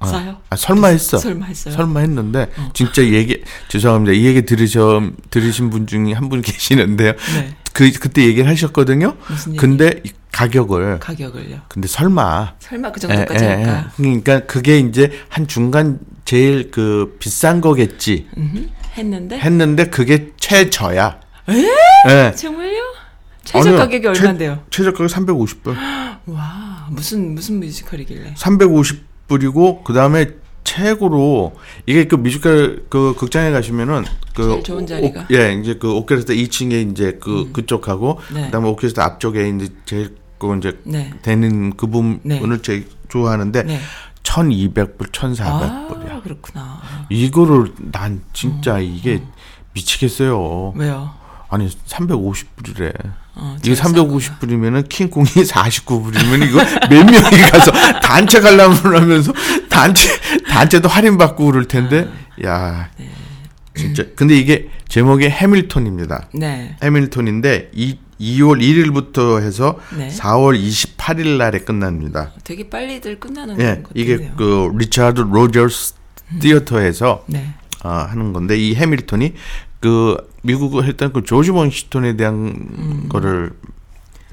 어. 0.00 0.06
싸요? 0.06 0.36
아, 0.48 0.56
설마 0.56 0.88
했어. 0.88 1.18
설마 1.18 1.46
했어요? 1.46 1.74
설마 1.74 2.00
했는데 2.00 2.50
진짜 2.72 3.02
이 3.02 3.12
얘기 3.12 3.42
죄송합니다. 3.68 4.12
이 4.12 4.24
얘기 4.24 4.42
들으셔 4.42 5.02
들으신 5.30 5.70
분 5.70 5.86
중에 5.86 6.12
한 6.14 6.28
분 6.30 6.40
계시는데요. 6.42 7.12
네. 7.12 7.54
그 7.72 7.90
그때 7.92 8.24
얘기를 8.24 8.48
하셨거든요. 8.48 9.16
무슨 9.28 9.52
얘기? 9.52 9.58
근데 9.58 10.00
이- 10.04 10.10
가격을 10.32 11.00
가격을요. 11.00 11.60
근데 11.68 11.86
설마 11.88 12.54
설마 12.60 12.92
그 12.92 13.00
예, 13.02 13.08
정도까지 13.08 13.44
예, 13.44 13.48
할까? 13.48 13.84
예. 13.86 13.90
그러니까 13.96 14.40
그게 14.46 14.78
이제 14.78 15.10
한 15.28 15.46
중간 15.48 15.98
제일 16.24 16.70
그 16.70 17.16
비싼 17.18 17.60
거겠지 17.60 18.26
했는데 18.96 19.38
했는데 19.38 19.90
그게 19.90 20.30
최저야. 20.38 21.20
에? 21.50 21.64
예. 22.08 22.32
정말요? 22.34 22.80
최저 23.44 23.68
아니요. 23.70 23.78
가격이 23.80 24.06
얼마인데요? 24.06 24.62
최, 24.70 24.82
최저 24.84 24.92
가격 24.92 25.08
350불. 25.08 25.74
와 26.26 26.86
무슨 26.90 27.34
무슨 27.34 27.58
뮤지컬이길래? 27.60 28.34
350 28.36 29.09
불이고 29.34 29.82
그 29.84 29.92
다음에 29.92 30.34
최고로 30.64 31.54
이게 31.86 32.04
그 32.06 32.16
뮤지컬 32.16 32.84
그 32.90 33.14
극장에 33.16 33.50
가시면은 33.52 34.04
그 34.34 34.42
제일 34.50 34.62
좋은 34.64 34.86
자리가? 34.86 35.20
오- 35.22 35.34
예 35.34 35.54
이제 35.54 35.74
그 35.74 35.92
오케스트라 35.94 36.36
2층에 36.36 36.90
이제 36.90 37.18
그 37.20 37.50
그쪽하고 37.52 38.18
네. 38.34 38.46
그다음에 38.46 38.68
오케스트라 38.68 39.06
앞쪽에 39.06 39.48
이제 39.48 39.68
제일 39.86 40.16
그 40.38 40.56
이제 40.58 40.78
네. 40.84 41.12
되는 41.22 41.76
그 41.76 41.86
부분을 41.86 42.20
네. 42.24 42.62
제일 42.62 42.88
좋아하는데 43.08 43.62
네. 43.62 43.78
1200불 44.24 45.10
1400불이야. 45.12 46.10
아 46.10 46.20
그렇구나. 46.22 46.80
이거를 47.08 47.72
난 47.92 48.22
진짜 48.32 48.76
음. 48.76 48.82
이게 48.82 49.22
미치겠어요. 49.72 50.72
왜요? 50.76 51.10
아니 51.48 51.68
350불이래. 51.68 52.92
어, 53.40 53.56
거가. 53.62 53.74
350불이면은 53.74 54.88
킹콩이 54.88 55.26
49불이면 55.48 56.46
이거 56.48 56.58
몇 56.90 57.04
명이 57.04 57.40
가서 57.50 57.72
단체 58.00 58.40
가려면 58.40 58.76
하면서 58.76 59.32
단체 59.68 60.08
단체도 60.48 60.88
할인 60.88 61.16
받고 61.16 61.46
그럴 61.46 61.64
텐데 61.66 62.08
아, 62.42 62.46
야 62.46 62.90
네. 62.98 63.10
진짜 63.74 64.04
근데 64.14 64.36
이게 64.36 64.68
제목이 64.88 65.28
해밀턴입니다. 65.28 66.28
네. 66.34 66.76
해밀턴인데 66.82 67.70
이 67.74 67.96
2월 68.20 68.60
1일부터 68.60 69.40
해서 69.40 69.78
네. 69.96 70.08
4월 70.08 70.60
28일 70.60 71.38
날에 71.38 71.60
끝납니다. 71.60 72.32
되게 72.44 72.68
빨리들 72.68 73.18
끝나는 73.18 73.58
예, 73.60 73.82
것 73.82 73.90
이게 73.94 74.16
같네요. 74.16 74.32
그 74.36 74.72
리차드 74.76 75.20
로저스 75.22 75.94
Theater에서 76.40 77.24
네. 77.26 77.54
아, 77.82 78.06
하는 78.10 78.34
건데 78.34 78.58
이 78.58 78.74
해밀턴이 78.74 79.32
그 79.80 80.16
미국을 80.42 80.84
했던 80.84 81.12
그 81.12 81.24
조지 81.24 81.50
워싱턴에 81.50 82.16
대한 82.16 82.34
음. 82.34 83.06
거를 83.08 83.52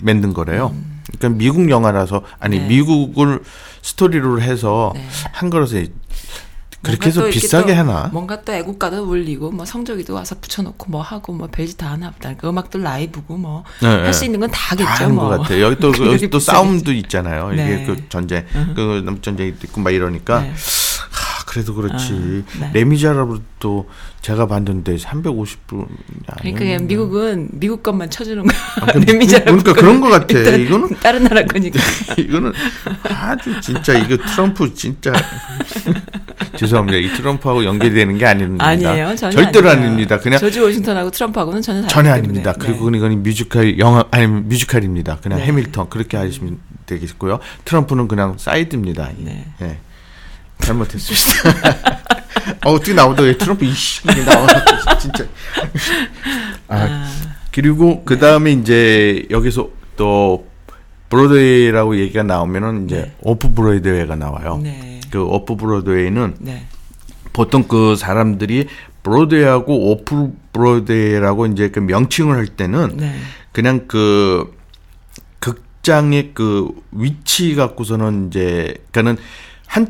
만든 0.03 0.33
거래요. 0.33 0.75
그러니까 1.17 1.37
미국 1.37 1.69
영화라서 1.69 2.21
아니 2.39 2.59
네. 2.59 2.67
미국을 2.67 3.41
스토리로 3.81 4.41
해서 4.41 4.91
네. 4.93 5.07
한 5.31 5.49
거라서 5.49 5.77
그렇게 6.81 7.07
해서 7.07 7.25
비싸게 7.25 7.73
또 7.73 7.79
하나? 7.79 8.09
뭔가 8.13 8.41
또 8.41 8.53
애국가도 8.53 9.03
울리고 9.09 9.51
뭐 9.51 9.65
성조기도 9.65 10.13
와서 10.13 10.35
붙여놓고 10.39 10.91
뭐 10.91 11.01
하고 11.01 11.33
뭐 11.33 11.47
별짓 11.47 11.77
다 11.77 11.91
하나 11.91 12.11
보다. 12.11 12.35
그 12.35 12.47
음악도 12.47 12.79
라이브고 12.79 13.35
뭐할 13.37 13.63
네, 13.81 14.13
수 14.13 14.19
네. 14.21 14.25
있는 14.27 14.39
건다 14.41 14.57
하겠죠. 14.57 14.85
다 14.87 14.93
하는 15.05 15.15
뭐. 15.15 15.29
것 15.29 15.41
같아요. 15.41 15.63
여기 15.63 15.75
또 15.77 15.87
여기 16.05 16.29
또 16.29 16.37
비싸겠지. 16.37 16.45
싸움도 16.45 16.93
있잖아요. 16.93 17.51
이게 17.53 17.63
네. 17.63 17.85
그 17.85 18.07
전쟁, 18.09 18.45
그 18.75 19.01
남북전쟁이 19.05 19.53
있고 19.63 19.81
막 19.81 19.91
이러니까 19.91 20.41
네. 20.41 20.49
하, 20.49 20.55
그래도 21.57 21.73
그렇지. 21.73 22.13
아, 22.13 22.59
네. 22.59 22.71
레미제라블도 22.73 23.89
제가 24.21 24.45
봤는데 24.45 24.95
350불. 24.97 25.87
그러니까 26.39 26.83
미국은 26.83 27.49
미국 27.53 27.81
것만 27.81 28.11
쳐주는 28.11 28.43
거야. 28.43 28.57
그러니까 28.75 28.99
레미제라블 29.11 29.63
그러니까 29.63 29.73
그런 29.73 29.99
것 29.99 30.09
같아. 30.09 30.37
이거는 30.37 30.89
다른 31.01 31.23
나라 31.23 31.43
거니까. 31.43 31.79
이거는 32.15 32.53
아주 33.09 33.59
진짜 33.59 33.97
이거 33.97 34.17
트럼프 34.17 34.71
진짜 34.75 35.11
죄송합니다. 36.57 36.99
이 36.99 37.07
트럼프하고 37.17 37.65
연결되는 37.65 38.17
게 38.19 38.25
아닙니다. 38.27 38.63
아니에요. 38.63 39.15
전혀 39.15 39.31
절대로 39.41 39.69
아니에요. 39.71 39.87
아닙니다. 39.87 40.19
그냥 40.19 40.39
조지 40.39 40.59
워싱턴하고 40.59 41.09
트럼프하고는 41.09 41.63
전혀 41.63 41.87
전혀. 41.87 42.11
아닙니다. 42.11 42.53
네. 42.53 42.59
그리고 42.59 42.91
이건 42.91 43.23
뮤지컬 43.23 43.79
영화 43.79 44.05
아니 44.11 44.27
뮤지컬입니다. 44.27 45.17
그냥 45.23 45.39
네. 45.39 45.45
해밀턴 45.45 45.89
그렇게 45.89 46.17
하시면 46.17 46.59
되겠고요. 46.85 47.39
트럼프는 47.65 48.07
그냥 48.07 48.35
사이드입니다. 48.37 49.09
네. 49.17 49.45
예. 49.63 49.79
잘못했습니다. 50.59 51.57
어, 52.65 52.71
어떻게 52.71 52.93
나오다 52.93 53.23
왜 53.23 53.37
트럼프 53.37 53.65
이씨 53.65 54.01
이게 54.09 54.23
나와 54.23 54.47
진짜. 54.99 55.25
아, 56.67 57.11
그리고 57.51 58.03
그 58.03 58.19
다음에 58.19 58.51
이제 58.51 59.25
여기서 59.29 59.69
또 59.95 60.47
브로드웨이라고 61.09 61.97
얘기가 61.99 62.23
나오면은 62.23 62.85
이제 62.85 62.95
네. 63.01 63.15
오프 63.21 63.53
브로드웨이가 63.53 64.15
나와요. 64.15 64.59
네. 64.61 64.99
그 65.09 65.23
오프 65.23 65.55
브로드웨이는 65.55 66.35
네. 66.39 66.67
보통 67.33 67.63
그 67.63 67.95
사람들이 67.95 68.67
브로드웨이하고 69.03 69.91
오프 69.91 70.33
브로드웨이라고 70.51 71.45
이제 71.47 71.69
그 71.69 71.79
명칭을 71.79 72.35
할 72.35 72.47
때는 72.47 72.97
네. 72.97 73.15
그냥 73.53 73.85
그 73.87 74.53
극장의 75.39 76.31
그 76.33 76.69
위치 76.91 77.55
갖고서는 77.55 78.27
이제 78.27 78.75
그러니까는 78.91 79.17
한 79.65 79.87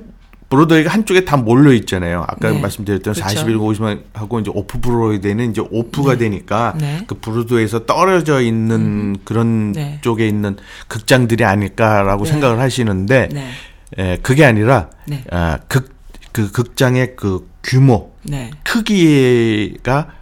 브로드웨이가 0.49 0.89
한쪽에 0.89 1.25
다 1.25 1.35
몰려 1.35 1.73
있잖아요. 1.73 2.25
아까 2.27 2.51
네. 2.51 2.59
말씀드렸던 2.61 3.13
그렇죠. 3.13 3.21
41, 3.21 3.57
50만 3.57 4.03
하고 4.13 4.39
이제 4.39 4.49
오프 4.53 4.79
브로드웨이는 4.79 5.51
이제 5.51 5.61
오프가 5.69 6.17
되니까 6.17 6.73
네. 6.79 7.03
그 7.05 7.15
브로드웨이에서 7.15 7.85
떨어져 7.85 8.41
있는 8.41 9.17
그런 9.25 9.73
네. 9.73 9.99
쪽에 10.01 10.27
있는 10.27 10.55
극장들이 10.87 11.43
아닐까라고 11.43 12.23
네. 12.23 12.31
생각을 12.31 12.59
하시는데 12.59 13.29
네. 13.31 13.49
에, 13.97 14.17
그게 14.21 14.45
아니라 14.45 14.89
네. 15.05 15.23
아, 15.31 15.59
극, 15.67 15.93
그 16.31 16.49
극장의 16.51 17.17
그 17.17 17.49
규모, 17.61 18.13
네. 18.23 18.51
크기가 18.63 20.13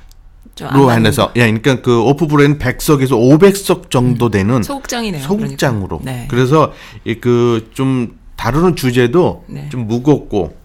좀로안 0.56 0.98
한해서 0.98 1.34
예, 1.36 1.42
그러니까 1.42 1.82
그 1.82 2.02
오프 2.02 2.26
브로드웨이는 2.26 2.58
100석에서 2.58 3.12
500석 3.12 3.92
정도 3.92 4.32
되는 4.32 4.64
소극장이네요. 4.64 5.22
소극장으로. 5.22 6.00
그러니까. 6.00 6.12
네. 6.12 6.28
그래서 6.30 6.74
그좀 7.22 8.18
다루는 8.36 8.76
주제도 8.76 9.44
네. 9.48 9.70
좀 9.70 9.88
무겁고 9.88 10.56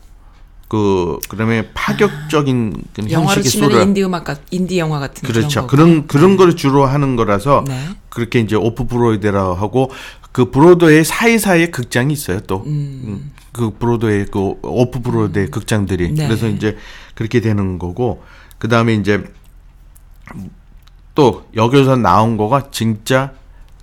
그 0.68 1.18
그다음에 1.28 1.68
파격적인 1.74 2.84
그 2.94 3.02
아, 3.02 3.08
형식의 3.08 3.42
치면 3.42 3.70
소를 3.70 3.82
인디 3.82 4.04
음악 4.04 4.24
같 4.24 4.40
인디 4.52 4.78
영화 4.78 5.00
같은 5.00 5.26
그렇죠. 5.26 5.66
그런 5.66 6.06
그런 6.06 6.06
그런 6.06 6.36
거를 6.36 6.54
주로 6.54 6.86
하는 6.86 7.16
거라서 7.16 7.64
네. 7.66 7.88
그렇게 8.08 8.38
이제 8.38 8.54
오프 8.54 8.86
브로드웨이라고 8.86 9.54
하고 9.54 9.90
그 10.30 10.50
브로드웨이 10.50 11.02
사이사이에 11.02 11.70
극장이 11.70 12.12
있어요. 12.12 12.40
또. 12.40 12.62
음. 12.66 13.02
음, 13.04 13.32
그 13.52 13.70
브로드웨이 13.70 14.26
그 14.26 14.54
오프 14.62 15.00
브로드웨이 15.00 15.48
극장들이 15.48 16.12
네. 16.12 16.28
그래서 16.28 16.46
이제 16.46 16.76
그렇게 17.16 17.40
되는 17.40 17.78
거고 17.78 18.22
그 18.58 18.68
다음에 18.68 18.94
이제 18.94 19.24
또 21.16 21.46
여기서 21.56 21.96
나온 21.96 22.36
거가 22.36 22.70
진짜 22.70 23.32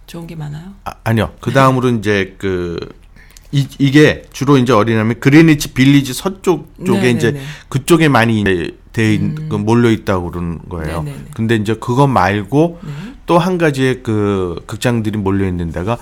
좋은 0.05 0.25
게 0.25 0.35
많아요. 0.35 0.73
아, 0.85 0.93
아니요. 1.03 1.33
그 1.41 1.51
다음으로 1.51 1.89
이제 1.89 2.35
그 2.37 2.79
이, 3.51 3.67
이게 3.79 4.23
주로 4.31 4.57
이제 4.57 4.73
어디냐면 4.73 5.19
그리니치 5.19 5.73
빌리지 5.73 6.13
서쪽 6.13 6.73
쪽에 6.85 7.01
네, 7.01 7.09
이제 7.11 7.31
네, 7.31 7.39
네. 7.39 7.45
그쪽에 7.69 8.09
많이 8.09 8.43
돼 8.91 9.13
있, 9.13 9.49
그 9.49 9.55
몰려 9.55 9.89
있다고 9.89 10.31
그러는 10.31 10.59
거예요. 10.69 11.03
네, 11.03 11.11
네, 11.11 11.17
네. 11.17 11.25
근데 11.33 11.55
이제 11.55 11.75
그거 11.75 12.07
말고 12.07 12.79
또한 13.25 13.57
가지의 13.57 14.03
그 14.03 14.61
극장들이 14.65 15.17
몰려 15.17 15.47
있는 15.47 15.71
데가 15.71 15.97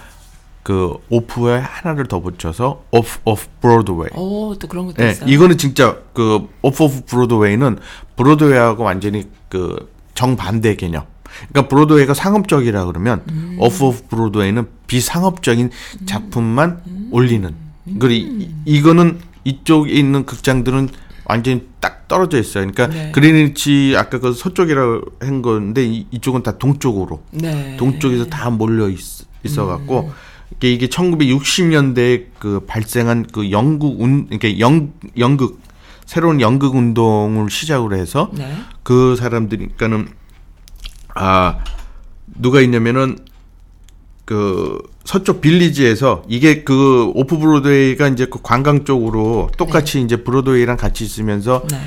그 0.63 0.95
오프에 1.09 1.59
하나를 1.59 2.07
더 2.07 2.21
붙여서 2.21 2.85
오프 2.89 3.19
오프 3.25 3.45
브로드웨이. 3.61 4.09
오, 4.15 4.55
또 4.57 4.67
그런 4.67 4.87
것도 4.87 5.03
예, 5.03 5.11
있어요. 5.11 5.29
이거는 5.29 5.59
진짜 5.59 5.99
그 6.13 6.47
오프 6.63 6.83
오프 6.83 7.01
브로드웨이는 7.05 7.77
브로드웨이하고 8.15 8.83
완전히 8.83 9.25
그 9.47 9.93
정반대 10.15 10.75
개념. 10.75 11.03
그러니까 11.49 11.69
브로드웨이가 11.69 12.13
상업적이라 12.13 12.85
그러면 12.85 13.21
음. 13.29 13.57
오프 13.59 13.85
오프 13.85 14.03
브로드웨이는 14.09 14.67
비상업적인 14.87 15.71
작품만 16.05 16.81
음. 16.87 17.09
올리는. 17.11 17.53
그리고 17.99 18.13
이, 18.13 18.49
이거는 18.65 19.19
이쪽에 19.43 19.91
있는 19.91 20.25
극장들은 20.25 20.89
완전히 21.25 21.67
딱 21.79 22.07
떨어져 22.07 22.39
있어요. 22.39 22.67
그러니까 22.71 22.87
네. 22.87 23.11
그리니치 23.11 23.95
아까 23.97 24.19
그 24.19 24.33
서쪽이라고 24.33 25.01
한 25.19 25.41
건데 25.41 25.85
이, 25.85 26.05
이쪽은 26.11 26.43
다 26.43 26.57
동쪽으로 26.57 27.21
네. 27.31 27.75
동쪽에서 27.77 28.25
다 28.25 28.49
몰려 28.49 28.89
있, 28.89 28.99
어 29.57 29.65
갖고 29.65 30.01
음. 30.01 30.11
이게 30.57 30.71
이게 30.71 30.87
1960년대에 30.87 32.25
그 32.39 32.61
발생한 32.65 33.27
그 33.31 33.51
영국 33.51 34.01
운 34.01 34.27
그러니까 34.27 34.59
영 34.59 34.91
연극 35.17 35.59
새로운 36.05 36.39
연극 36.39 36.75
운동을 36.75 37.49
시작으로 37.49 37.95
해서 37.95 38.31
네. 38.33 38.55
그 38.83 39.15
사람들이 39.15 39.69
그러니까는 39.75 40.07
아 41.15 41.59
누가 42.39 42.61
있냐면은 42.61 43.17
그 44.25 44.81
서쪽 45.03 45.41
빌리지에서 45.41 46.23
이게 46.27 46.63
그 46.63 47.11
오프 47.13 47.37
브로드웨이가 47.37 48.07
이제 48.09 48.25
그 48.25 48.39
관광 48.41 48.83
쪽으로 48.83 49.49
똑같이 49.57 50.01
이제 50.01 50.17
브로드웨이랑 50.23 50.77
같이 50.77 51.03
있으면서 51.03 51.63
네. 51.69 51.77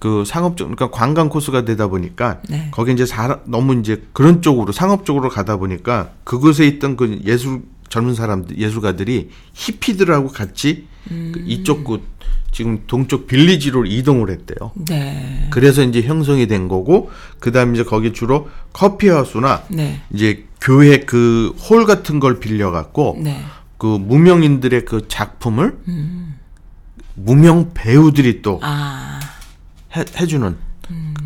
그 0.00 0.24
상업적 0.26 0.66
그러니까 0.66 0.90
관광 0.90 1.28
코스가 1.28 1.64
되다 1.64 1.86
보니까 1.86 2.40
네. 2.50 2.68
거기 2.72 2.92
이제 2.92 3.06
사람 3.06 3.40
너무 3.44 3.74
이제 3.76 4.02
그런 4.12 4.42
쪽으로 4.42 4.72
상업 4.72 5.06
쪽으로 5.06 5.28
가다 5.30 5.56
보니까 5.56 6.10
그곳에 6.24 6.66
있던 6.66 6.96
그 6.96 7.20
예술 7.24 7.62
젊은 7.94 8.14
사람들 8.16 8.58
예술가들이 8.58 9.30
히피들하고 9.52 10.28
같이 10.28 10.86
그 11.06 11.44
이쪽 11.46 11.84
그 11.84 12.02
지금 12.50 12.82
동쪽 12.88 13.28
빌리지로 13.28 13.84
이동을 13.86 14.30
했대요. 14.30 14.72
네. 14.74 15.46
그래서 15.50 15.82
이제 15.84 16.02
형성이 16.02 16.48
된 16.48 16.66
거고 16.66 17.10
그다음에 17.38 17.74
이제 17.74 17.84
거기 17.84 18.12
주로 18.12 18.48
커피 18.72 19.08
하우스나 19.08 19.62
네. 19.68 20.00
이제 20.12 20.44
교회 20.60 20.98
그 20.98 21.52
홀 21.70 21.86
같은 21.86 22.18
걸 22.18 22.40
빌려 22.40 22.72
갖고 22.72 23.16
네. 23.22 23.40
그 23.78 23.86
무명인들의 23.86 24.84
그 24.86 25.06
작품을 25.06 25.78
무명 27.14 27.70
배우들이 27.74 28.42
또 28.42 28.58
아, 28.62 29.20
해, 29.96 30.04
해주는 30.18 30.56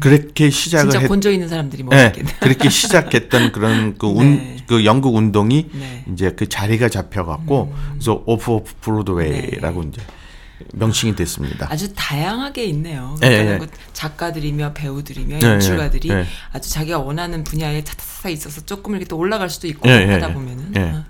그렇게 0.00 0.50
시작을 0.50 0.90
진짜 0.90 1.00
했. 1.00 1.08
본적 1.08 1.32
있는 1.32 1.48
사람들이 1.48 1.84
네, 1.84 1.96
먹었겠네. 1.96 2.32
그렇게 2.40 2.68
시작했던 2.68 3.52
그런 3.52 3.96
그, 3.98 4.06
운, 4.06 4.36
네. 4.36 4.56
그 4.66 4.84
연극 4.84 5.14
운동이 5.14 5.68
네. 5.72 6.04
이제 6.12 6.32
그 6.32 6.48
자리가 6.48 6.88
잡혀갖고 6.88 7.74
그래서 7.92 8.22
오프 8.26 8.52
오프 8.52 8.74
브로드웨이라고 8.80 9.82
이제 9.84 10.02
명칭이 10.74 11.14
됐습니다. 11.14 11.68
아주 11.70 11.92
다양하게 11.94 12.64
있네요. 12.66 13.14
예, 13.22 13.28
그러니까 13.28 13.54
예. 13.54 13.58
그 13.58 13.66
작가들이며 13.92 14.72
배우들이며 14.74 15.38
예, 15.42 15.46
연출가들이. 15.46 16.10
아주 16.52 16.70
자기가 16.70 16.98
원하는 16.98 17.44
분야에 17.44 17.84
차차차 17.84 18.28
있어서 18.30 18.60
조금 18.62 18.92
이렇게 18.92 19.06
또 19.06 19.16
올라갈 19.16 19.50
수도 19.50 19.66
있고 19.68 19.88
하다 19.88 20.28
예. 20.30 20.32
보면은 20.34 20.72
예. 20.76 20.80
아, 20.80 21.04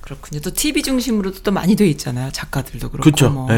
그렇군요. 0.00 0.40
또 0.40 0.52
TV 0.52 0.82
중심으로도 0.82 1.42
또 1.42 1.50
많이 1.50 1.74
돼 1.76 1.86
있잖아요. 1.88 2.30
작가들도 2.30 2.90
그렇고 2.90 3.10
그쵸. 3.10 3.30
뭐. 3.30 3.48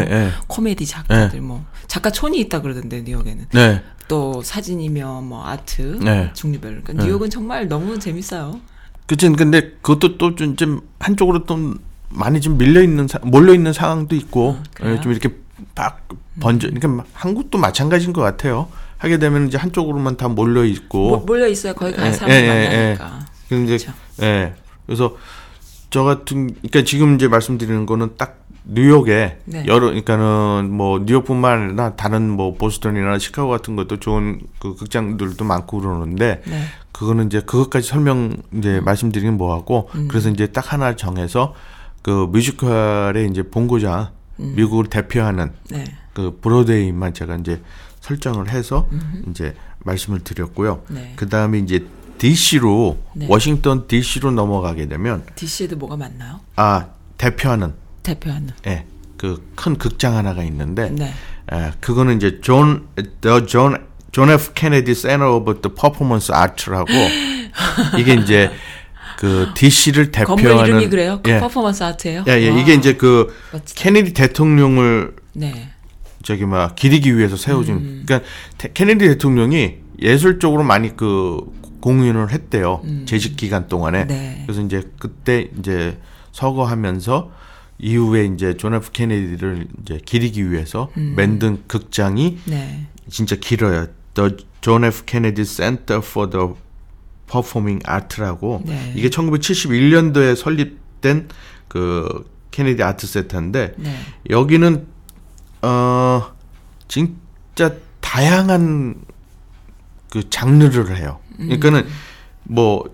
코미디 0.46 0.86
작가들 0.86 1.40
뭐 1.40 1.64
작가 1.86 2.10
촌이 2.10 2.38
있다 2.40 2.62
그러던데 2.62 3.02
뉴욕에는 3.02 3.46
네, 3.52 3.82
또 4.08 4.42
사진이며 4.42 5.22
뭐 5.22 5.46
아트 5.46 5.98
네. 6.02 6.30
종류별로 6.34 6.80
그러니까 6.84 7.04
뉴욕은 7.04 7.30
정말 7.30 7.68
너무 7.68 7.98
재밌어요. 7.98 8.60
그치. 9.06 9.28
근데 9.30 9.70
그것도 9.82 10.18
또좀좀 10.18 10.80
한쪽으로 10.98 11.44
좀 11.46 11.78
많이 12.08 12.40
좀 12.40 12.56
밀려 12.58 12.82
있는 12.82 13.08
몰려 13.22 13.54
있는 13.54 13.72
상황도 13.72 14.14
있고 14.16 14.58
아? 14.80 14.90
예, 14.92 15.00
좀 15.00 15.12
이렇게 15.12 15.30
막 15.74 16.06
번져. 16.40 16.68
그러니까 16.70 17.04
한국도 17.12 17.58
마찬가지인 17.58 18.12
것 18.12 18.20
같아요. 18.22 18.68
하게 18.98 19.18
되면 19.18 19.48
이제 19.48 19.58
한쪽으로만 19.58 20.16
다 20.16 20.28
몰려 20.28 20.64
있고. 20.64 21.10
모- 21.10 21.24
몰려 21.24 21.46
있어야 21.46 21.72
거기 21.74 21.92
가는 21.92 22.08
예, 22.08 22.12
사람들 22.12 22.36
예, 22.36 22.42
예, 22.48 22.48
만나니까. 22.96 23.26
근데 23.48 23.72
그쵸. 23.76 23.92
예. 24.22 24.54
그래서 24.86 25.16
저 25.90 26.02
같은 26.02 26.48
그러니까 26.54 26.82
지금 26.84 27.14
이제 27.16 27.28
말씀드리는 27.28 27.86
거는 27.86 28.12
딱 28.16 28.45
뉴욕에 28.68 29.38
네. 29.44 29.64
여러 29.66 29.86
그러니까는 29.86 30.70
뭐 30.72 30.98
뉴욕뿐만 30.98 31.62
아니라 31.62 31.94
다른 31.94 32.28
뭐 32.28 32.54
보스턴이나 32.54 33.18
시카고 33.18 33.48
같은 33.48 33.76
것도 33.76 34.00
좋은 34.00 34.40
그 34.58 34.74
극장들도 34.74 35.44
많고 35.44 35.80
그러는데 35.80 36.42
네. 36.46 36.62
그거는 36.90 37.26
이제 37.26 37.40
그것까지 37.40 37.86
설명 37.86 38.36
이제 38.54 38.80
말씀드리긴 38.80 39.36
뭐하고 39.36 39.88
음. 39.94 40.08
그래서 40.08 40.30
이제 40.30 40.48
딱 40.48 40.72
하나 40.72 40.96
정해서 40.96 41.54
그 42.02 42.28
뮤지컬의 42.30 43.28
이제 43.30 43.42
본고장 43.44 44.10
음. 44.40 44.54
미국을 44.56 44.86
대표하는 44.86 45.52
네. 45.70 45.84
그 46.12 46.38
브로드웨이만 46.40 47.14
제가 47.14 47.36
이제 47.36 47.62
설정을 48.00 48.48
해서 48.48 48.88
이제 49.28 49.54
말씀을 49.80 50.20
드렸고요. 50.20 50.82
네. 50.88 51.12
그 51.16 51.28
다음에 51.28 51.58
이제 51.58 51.86
DC로 52.18 52.98
네. 53.14 53.26
워싱턴 53.28 53.86
DC로 53.86 54.30
넘어가게 54.30 54.86
되면 54.86 55.24
DC에도 55.34 55.76
뭐가 55.76 55.96
많나요? 55.96 56.40
아 56.56 56.86
대표하는 57.18 57.74
대표하는. 58.06 58.48
예, 58.66 58.84
그 59.16 59.42
큰 59.54 59.76
극장 59.76 60.16
하나가 60.16 60.42
있는데 60.44 60.90
네. 60.90 61.12
에, 61.52 61.72
그거는 61.80 62.16
이제 62.16 62.40
존, 62.40 62.86
John, 63.46 63.76
John 64.12 64.30
F. 64.30 64.52
Kennedy 64.54 64.94
Center 64.94 65.30
of 65.32 65.44
the 65.62 65.74
Performance 65.74 66.32
Arts라고 66.34 66.88
이게 67.98 68.14
이제 68.14 68.50
그 69.18 69.48
DC를 69.54 70.10
건물 70.12 70.42
대표하는 70.44 70.66
이름이 70.70 70.88
그래요? 70.90 71.20
그 71.22 71.30
예, 71.30 71.38
퍼포먼스 71.40 71.82
아트예요? 71.82 72.24
예, 72.28 72.32
예, 72.42 72.50
와, 72.50 72.58
이게 72.60 72.74
이제 72.74 72.94
그 72.94 73.34
멋지다. 73.52 73.82
케네디 73.82 74.12
대통령을 74.12 75.16
네. 75.34 75.70
저기 76.22 76.44
막 76.44 76.74
기리기 76.76 77.16
위해서 77.16 77.36
세워진 77.36 77.74
음. 77.76 78.02
그러니까 78.06 78.28
테- 78.58 78.72
케네디 78.74 79.06
대통령이 79.08 79.76
예술적으로 80.02 80.64
많이 80.64 80.94
그 80.96 81.38
공연을 81.80 82.30
했대요 82.32 82.82
재직 83.06 83.36
기간 83.36 83.68
동안에 83.68 84.02
음. 84.02 84.08
네. 84.08 84.42
그래서 84.46 84.60
이제 84.60 84.82
그때 84.98 85.48
이제 85.58 85.96
서거하면서 86.32 87.30
이후에 87.78 88.24
이제 88.24 88.56
존 88.56 88.74
F 88.74 88.90
케네디를 88.92 89.68
이제 89.82 90.00
기리기 90.04 90.50
위해서 90.50 90.90
음. 90.96 91.14
만든 91.16 91.62
극장이 91.66 92.38
네. 92.44 92.86
진짜 93.08 93.36
길어요. 93.36 93.86
The 94.14 94.36
John 94.60 94.84
F 94.84 95.04
Kennedy 95.06 95.44
Center 95.44 96.00
for 96.02 96.30
the 96.30 96.48
Performing 97.30 97.82
Art라고 97.88 98.62
네. 98.64 98.92
이게 98.96 99.08
1971년도에 99.10 100.36
설립된 100.36 101.28
그 101.68 102.30
케네디 102.50 102.82
아트 102.82 103.06
센터인데 103.06 103.74
네. 103.76 103.96
여기는 104.30 104.86
어 105.62 106.32
진짜 106.88 107.74
다양한 108.00 108.94
그 110.10 110.30
장르를 110.30 110.96
해요. 110.96 111.18
그러니까는 111.36 111.86
뭐 112.44 112.84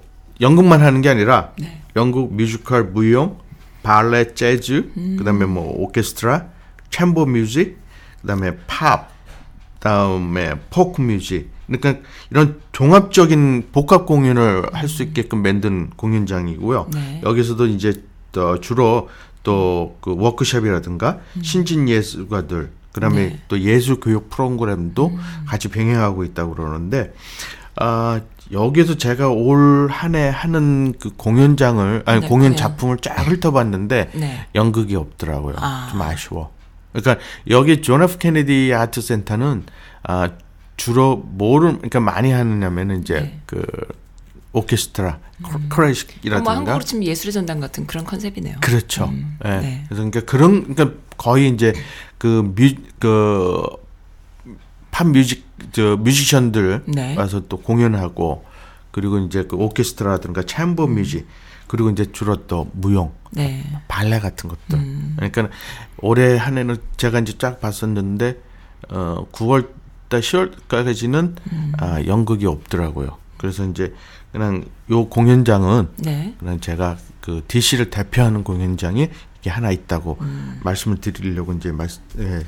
연극만 0.40 0.80
하는 0.80 1.02
게 1.02 1.08
아니라 1.08 1.52
네. 1.58 1.82
연극, 1.94 2.34
뮤지컬, 2.34 2.84
무용, 2.84 3.38
발레, 3.82 4.34
재즈, 4.34 4.92
그다음에 5.18 5.46
뭐 5.46 5.72
오케스트라, 5.82 6.46
chamber 6.90 7.26
music, 7.26 7.78
그다음에 8.20 8.56
팝, 8.66 9.10
그다음에 9.74 10.54
포크 10.70 11.00
뮤직. 11.00 11.50
그러니까 11.66 12.02
이런 12.30 12.60
종합적인 12.72 13.68
복합 13.72 14.06
공연을 14.06 14.66
할 14.72 14.88
수 14.88 15.02
있게끔 15.02 15.42
만든 15.42 15.90
공연장이고요. 15.96 16.88
네. 16.92 17.20
여기서도 17.24 17.66
이제 17.66 17.92
또 18.32 18.60
주로 18.60 19.08
또 19.42 19.96
그 20.00 20.14
워크숍이라든가 20.16 21.18
신진 21.42 21.88
예술가들 21.88 22.70
그다음에 22.92 23.16
네. 23.16 23.40
또 23.48 23.58
예술 23.60 23.98
교육 24.00 24.30
프로그램도 24.30 25.18
같이 25.46 25.68
병행하고 25.68 26.24
있다고 26.24 26.54
그러는데 26.54 27.12
아 27.74 28.20
여기서 28.52 28.96
제가 28.98 29.28
올 29.30 29.88
한 29.90 30.14
해 30.14 30.28
하는 30.28 30.92
그 30.98 31.10
공연장을 31.16 32.02
아니 32.06 32.20
네, 32.20 32.28
공연 32.28 32.50
공연. 32.52 32.56
작품을 32.56 32.98
쫙 32.98 33.14
훑어봤는데 33.26 34.10
네. 34.14 34.46
연극이 34.54 34.94
없더라고요. 34.96 35.56
아. 35.58 35.88
좀 35.90 36.02
아쉬워. 36.02 36.52
그러니까 36.92 37.24
여기 37.48 37.80
존 37.80 38.02
F 38.02 38.18
케네디 38.18 38.72
아트 38.74 39.00
센터는 39.00 39.64
아 40.02 40.30
주로 40.76 41.16
뭐를 41.16 41.76
그러니까 41.76 42.00
많이 42.00 42.30
하느냐면은 42.32 43.00
이제 43.00 43.14
네. 43.20 43.40
그 43.46 43.64
오케스트라, 44.54 45.18
뭐 45.38 45.50
클래식이라든가 45.70 46.56
한국으로 46.56 46.84
치면 46.84 47.04
예술의 47.04 47.32
전당 47.32 47.58
같은 47.58 47.86
그런 47.86 48.04
컨셉이네요. 48.04 48.56
그렇죠. 48.60 49.06
음, 49.06 49.38
예. 49.46 49.48
네. 49.48 49.84
그래서 49.88 50.02
그러니까 50.04 50.20
그런 50.30 50.74
그러니까 50.74 50.98
거의 51.16 51.48
이제 51.48 51.72
그 52.18 52.42
뮤 52.54 52.74
그 52.98 53.62
pop 54.90 55.06
music 55.06 55.46
저 55.72 55.96
뮤지션들 55.96 56.82
네. 56.86 57.16
와서 57.16 57.42
또 57.48 57.58
공연하고 57.58 58.44
그리고 58.90 59.18
이제 59.18 59.44
그 59.44 59.56
오케스트라든가 59.56 60.42
chamber 60.42 60.84
음. 60.84 60.94
music 60.94 61.26
그리고 61.66 61.90
이제 61.90 62.10
주로 62.12 62.46
또 62.46 62.70
무용 62.72 63.12
네. 63.30 63.64
발레 63.88 64.18
같은 64.20 64.48
것들. 64.48 64.78
음. 64.78 65.14
그러니까 65.16 65.48
올해 65.98 66.36
한 66.36 66.58
해는 66.58 66.76
제가 66.96 67.20
이제 67.20 67.38
쫙 67.38 67.60
봤었는데 67.60 68.40
어 68.90 69.26
9월 69.32 69.68
달 70.08 70.20
10월까지는 70.20 71.36
음. 71.52 71.72
아 71.78 72.04
연극이 72.06 72.46
없더라고요. 72.46 73.16
그래서 73.38 73.64
이제 73.66 73.94
그냥 74.30 74.64
요 74.90 75.08
공연장은 75.08 75.88
네. 75.98 76.34
그냥 76.38 76.60
제가 76.60 76.98
그 77.20 77.42
DC를 77.48 77.88
대표하는 77.90 78.44
공연장이 78.44 79.04
이 79.04 79.08
게 79.42 79.50
하나 79.50 79.70
있다고 79.72 80.18
음. 80.20 80.60
말씀을 80.62 80.98
드리려고 80.98 81.52
이제 81.52 81.72
말, 81.72 81.88
예, 82.18 82.42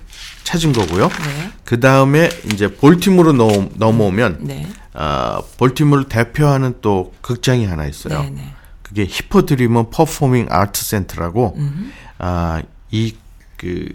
찾은 0.44 0.72
거고요. 0.72 1.09
네. 1.09 1.50
그 1.64 1.80
다음에 1.80 2.28
이제 2.52 2.72
볼티모로 2.72 3.33
넘, 3.33 3.70
넘어오면 3.74 4.38
네. 4.42 4.68
아 4.92 5.42
볼티모를 5.59 6.04
대표하는 6.09 6.76
또 6.80 7.12
극장이 7.20 7.66
하나 7.66 7.85
있어요. 7.87 8.22
네. 8.22 8.30
네. 8.30 8.54
그게 8.83 9.07
히포드리먼 9.09 9.90
퍼포밍 9.90 10.46
아트 10.50 10.85
센터라고 10.85 11.54
음. 11.57 11.92
아이 12.18 13.12
그 13.57 13.88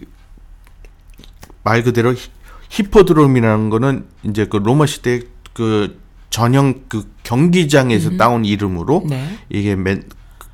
말 1.62 1.82
그대로 1.82 2.12
히- 2.14 2.30
히포드롬이라는 2.70 3.68
거는 3.70 4.06
이제 4.22 4.46
그 4.46 4.56
로마 4.56 4.86
시대 4.86 5.20
그 5.52 6.00
전형 6.30 6.82
그 6.88 7.06
경기장에서 7.22 8.16
따온 8.16 8.44
이름으로 8.46 9.04
네. 9.08 9.38
이게 9.50 9.76
맨 9.76 10.02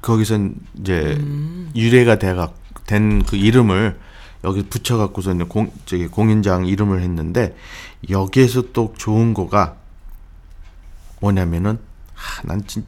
거기서 0.06 0.38
이제 0.80 1.16
음. 1.18 1.70
유래가 1.74 2.18
돼가 2.18 2.52
된 2.86 3.22
그 3.26 3.36
이름을 3.36 3.98
여기 4.44 4.62
붙여 4.62 4.96
갖고서 4.96 5.34
이제 5.34 5.44
공 5.44 5.72
저기 5.86 6.06
공연장 6.06 6.66
이름을 6.66 7.02
했는데 7.02 7.56
여기에서 8.08 8.70
또 8.72 8.94
좋은 8.96 9.34
거가 9.34 9.76
뭐냐면은 11.20 11.78
아, 12.14 12.42
난 12.44 12.64
진, 12.66 12.86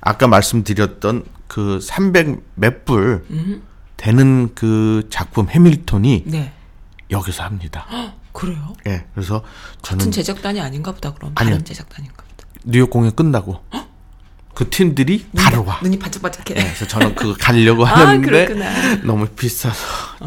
아까 0.00 0.26
말씀드렸던 0.26 1.24
그 1.46 1.78
300몇불 1.80 3.30
음. 3.30 3.62
되는 3.96 4.54
그 4.54 5.06
작품 5.10 5.48
해밀턴이 5.48 6.24
네. 6.26 6.52
여기서 7.10 7.44
합니다. 7.44 7.86
그래요? 8.32 8.74
예. 8.86 9.06
그래서 9.14 9.42
저는 9.82 9.98
같은 9.98 10.12
제작단이 10.12 10.60
아닌가 10.60 10.92
보다 10.92 11.14
그럼 11.14 11.32
아니요. 11.36 11.52
다른 11.52 11.64
제작단인가 11.64 12.16
보다. 12.16 12.48
뉴욕 12.64 12.90
공연 12.90 13.14
끝나고 13.14 13.62
그 14.56 14.70
팀들이 14.70 15.26
바로 15.36 15.66
와. 15.66 15.78
눈이 15.82 15.98
반짝반짝해. 15.98 16.54
네, 16.54 16.64
그래서 16.64 16.86
저는 16.86 17.14
그거 17.14 17.34
가려고 17.38 17.84
아, 17.86 17.90
하는데 17.90 18.26
그렇구나. 18.26 19.02
너무 19.04 19.26
비싸서 19.26 19.76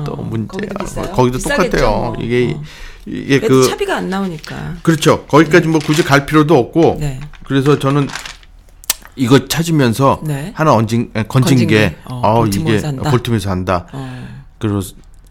또 0.06 0.14
어, 0.14 0.22
문제야. 0.22 0.70
거기도 0.70 0.86
비싸요? 0.86 1.12
거기도 1.14 1.40
똑같아요. 1.40 1.90
뭐. 1.90 2.16
이게 2.22 2.54
어. 2.56 2.64
이게 3.08 3.40
그 3.40 3.68
차비가 3.68 3.98
안 3.98 4.08
나오니까. 4.12 4.76
그렇죠. 4.84 5.26
거기까지 5.26 5.68
뭐 5.68 5.80
굳이 5.80 6.04
갈 6.04 6.28
필요도 6.28 6.56
없고. 6.56 6.98
네. 7.00 7.20
그래서 7.44 7.80
저는 7.80 8.08
이거 9.16 9.48
찾으면서 9.48 10.22
네. 10.24 10.52
하나 10.56 10.74
얹은 10.76 11.10
에, 11.16 11.24
건진, 11.24 11.58
건진 11.58 11.58
게 11.62 11.66
게. 11.66 11.96
어, 12.06 12.42
어, 12.42 12.46
이게. 12.46 12.60
볼티모어에서 13.10 13.50
한다. 13.50 13.88
어. 13.92 14.44
그리고 14.60 14.80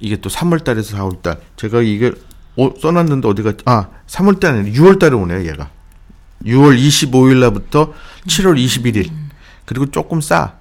이게 0.01 0.17
또 0.17 0.29
3월 0.29 0.65
달에서 0.65 0.97
4월 0.97 1.23
달. 1.23 1.39
제가 1.55 1.83
이게 1.83 2.11
어, 2.57 2.73
써놨는데 2.83 3.29
어디가 3.29 3.53
아 3.67 3.91
3월 4.09 4.41
달에 4.41 4.59
아니라 4.59 4.77
6월 4.77 4.99
달에 4.99 5.15
오네요 5.15 5.47
얘가. 5.49 5.71
6월 6.45 6.79
25일 6.79 7.39
날부터 7.41 7.93
7월 8.27 8.63
21일. 8.63 9.11
그리고 9.65 9.91
조금 9.91 10.21
싸. 10.21 10.55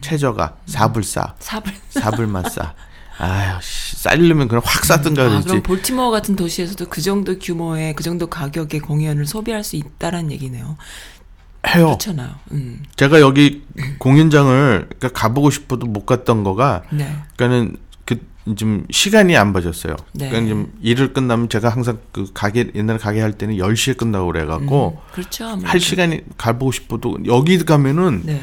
최저가 0.00 0.56
4불 0.66 1.02
싸. 1.02 1.34
삽을. 1.38 1.62
4불만 1.94 2.48
싸. 2.50 2.74
아유, 3.18 3.58
씨, 3.60 3.96
싸려면 3.96 4.48
그냥 4.48 4.62
확 4.64 4.84
싸든가 4.84 5.22
아, 5.22 5.28
그러지. 5.28 5.48
그럼 5.48 5.62
볼티모어 5.62 6.10
같은 6.10 6.36
도시에서도 6.36 6.86
그 6.88 7.02
정도 7.02 7.38
규모의 7.38 7.94
그 7.94 8.02
정도 8.02 8.28
가격의 8.28 8.80
공연을 8.80 9.26
소비할 9.26 9.62
수 9.62 9.76
있다라는 9.76 10.32
얘기네요. 10.32 10.78
해요. 11.68 11.86
그렇잖아요. 11.88 12.30
음. 12.52 12.82
제가 12.96 13.20
여기 13.20 13.62
공연장을 13.98 14.88
그러니까 14.98 15.08
가보고 15.10 15.50
싶어도 15.50 15.86
못 15.86 16.06
갔던 16.06 16.42
거가 16.44 16.82
네. 16.90 17.14
그러니까는 17.36 17.76
그 17.76 17.80
좀 18.56 18.86
시간이 18.90 19.36
안 19.36 19.52
봐졌어요. 19.52 19.96
네. 20.12 20.28
그러니까 20.28 20.50
좀 20.50 20.72
일을 20.80 21.12
끝나면 21.12 21.48
제가 21.48 21.68
항상 21.68 21.98
그 22.12 22.26
가게 22.32 22.70
옛날에 22.74 22.98
가게 22.98 23.20
할 23.20 23.32
때는 23.32 23.56
10시에 23.56 23.96
끝나고 23.96 24.32
그래 24.32 24.46
갖고 24.46 24.98
음, 24.98 25.12
그렇죠. 25.12 25.44
아무래도. 25.44 25.68
할 25.68 25.80
시간이 25.80 26.20
가 26.36 26.58
보고 26.58 26.72
싶어도 26.72 27.18
여기 27.26 27.58
가면은 27.58 28.22
네. 28.24 28.40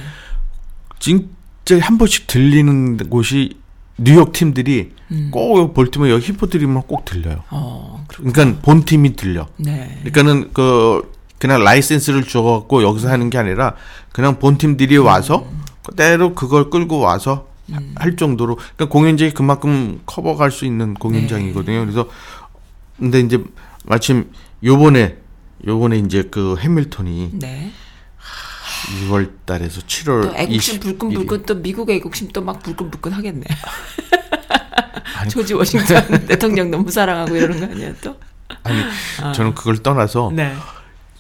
진짜 0.99 1.79
한 1.81 1.97
번씩 1.97 2.27
들리는 2.27 2.97
곳이 3.09 3.57
뉴욕 3.97 4.31
팀들이 4.31 4.91
음. 5.11 5.29
꼭 5.31 5.73
볼티모어 5.73 6.09
여기 6.09 6.27
히포드리면 6.27 6.83
꼭 6.83 7.05
들려요. 7.05 7.43
어, 7.49 8.05
그러니까 8.07 8.61
본 8.61 8.83
팀이 8.85 9.15
들려. 9.15 9.47
네. 9.57 9.99
그러니까는 10.03 10.51
그 10.53 11.11
그냥 11.39 11.63
라이센스를 11.63 12.23
줘갖고 12.23 12.83
여기서 12.83 13.09
하는 13.09 13.29
게 13.29 13.37
아니라 13.37 13.73
그냥 14.11 14.39
본 14.39 14.57
팀들이 14.57 14.97
와서 14.97 15.47
그대로 15.83 16.35
그걸 16.35 16.69
끌고 16.69 16.99
와서 16.99 17.47
하- 17.71 17.81
할 17.95 18.15
정도로 18.15 18.55
그러니까 18.55 18.85
공연장이 18.89 19.31
그만큼 19.33 20.01
커버갈 20.05 20.51
수 20.51 20.65
있는 20.65 20.93
공연장이거든요. 20.93 21.81
그래서 21.81 22.09
근데 22.97 23.19
이제 23.19 23.43
마침 23.85 24.31
요번에 24.63 25.17
요번에 25.65 25.97
이제 25.99 26.23
그 26.29 26.55
해밀턴이 26.59 27.31
네. 27.33 27.71
6월 29.09 29.31
달에서 29.45 29.81
7월 29.81 30.21
또 30.23 30.35
애국심 30.35 30.75
20 30.75 30.79
불끈불끈 30.81 31.43
또 31.43 31.55
미국 31.55 31.89
애국심 31.89 32.29
또 32.29 32.41
막 32.41 32.61
불끈불끈 32.63 33.11
하겠네. 33.11 33.43
아니, 35.17 35.29
조지 35.29 35.53
워싱턴 35.53 36.05
대통령 36.27 36.69
너무 36.69 36.91
사랑하고 36.91 37.35
이러는 37.35 37.59
거 37.59 37.65
아니야 37.65 37.93
또? 38.01 38.15
아니 38.63 38.81
저는 39.33 39.55
그걸 39.55 39.77
떠나서 39.81 40.31
네. 40.33 40.53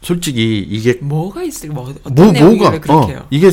솔직히 0.01 0.59
이게 0.59 0.93
뭐가 1.01 1.43
있을 1.43 1.69
뭐 1.69 1.89
어떤 2.03 2.13
뭐 2.13 2.31
내용이길래 2.31 2.69
뭐가 2.69 2.79
그렇게 2.79 2.91
어, 2.91 3.07
해요? 3.07 3.27
이게 3.31 3.49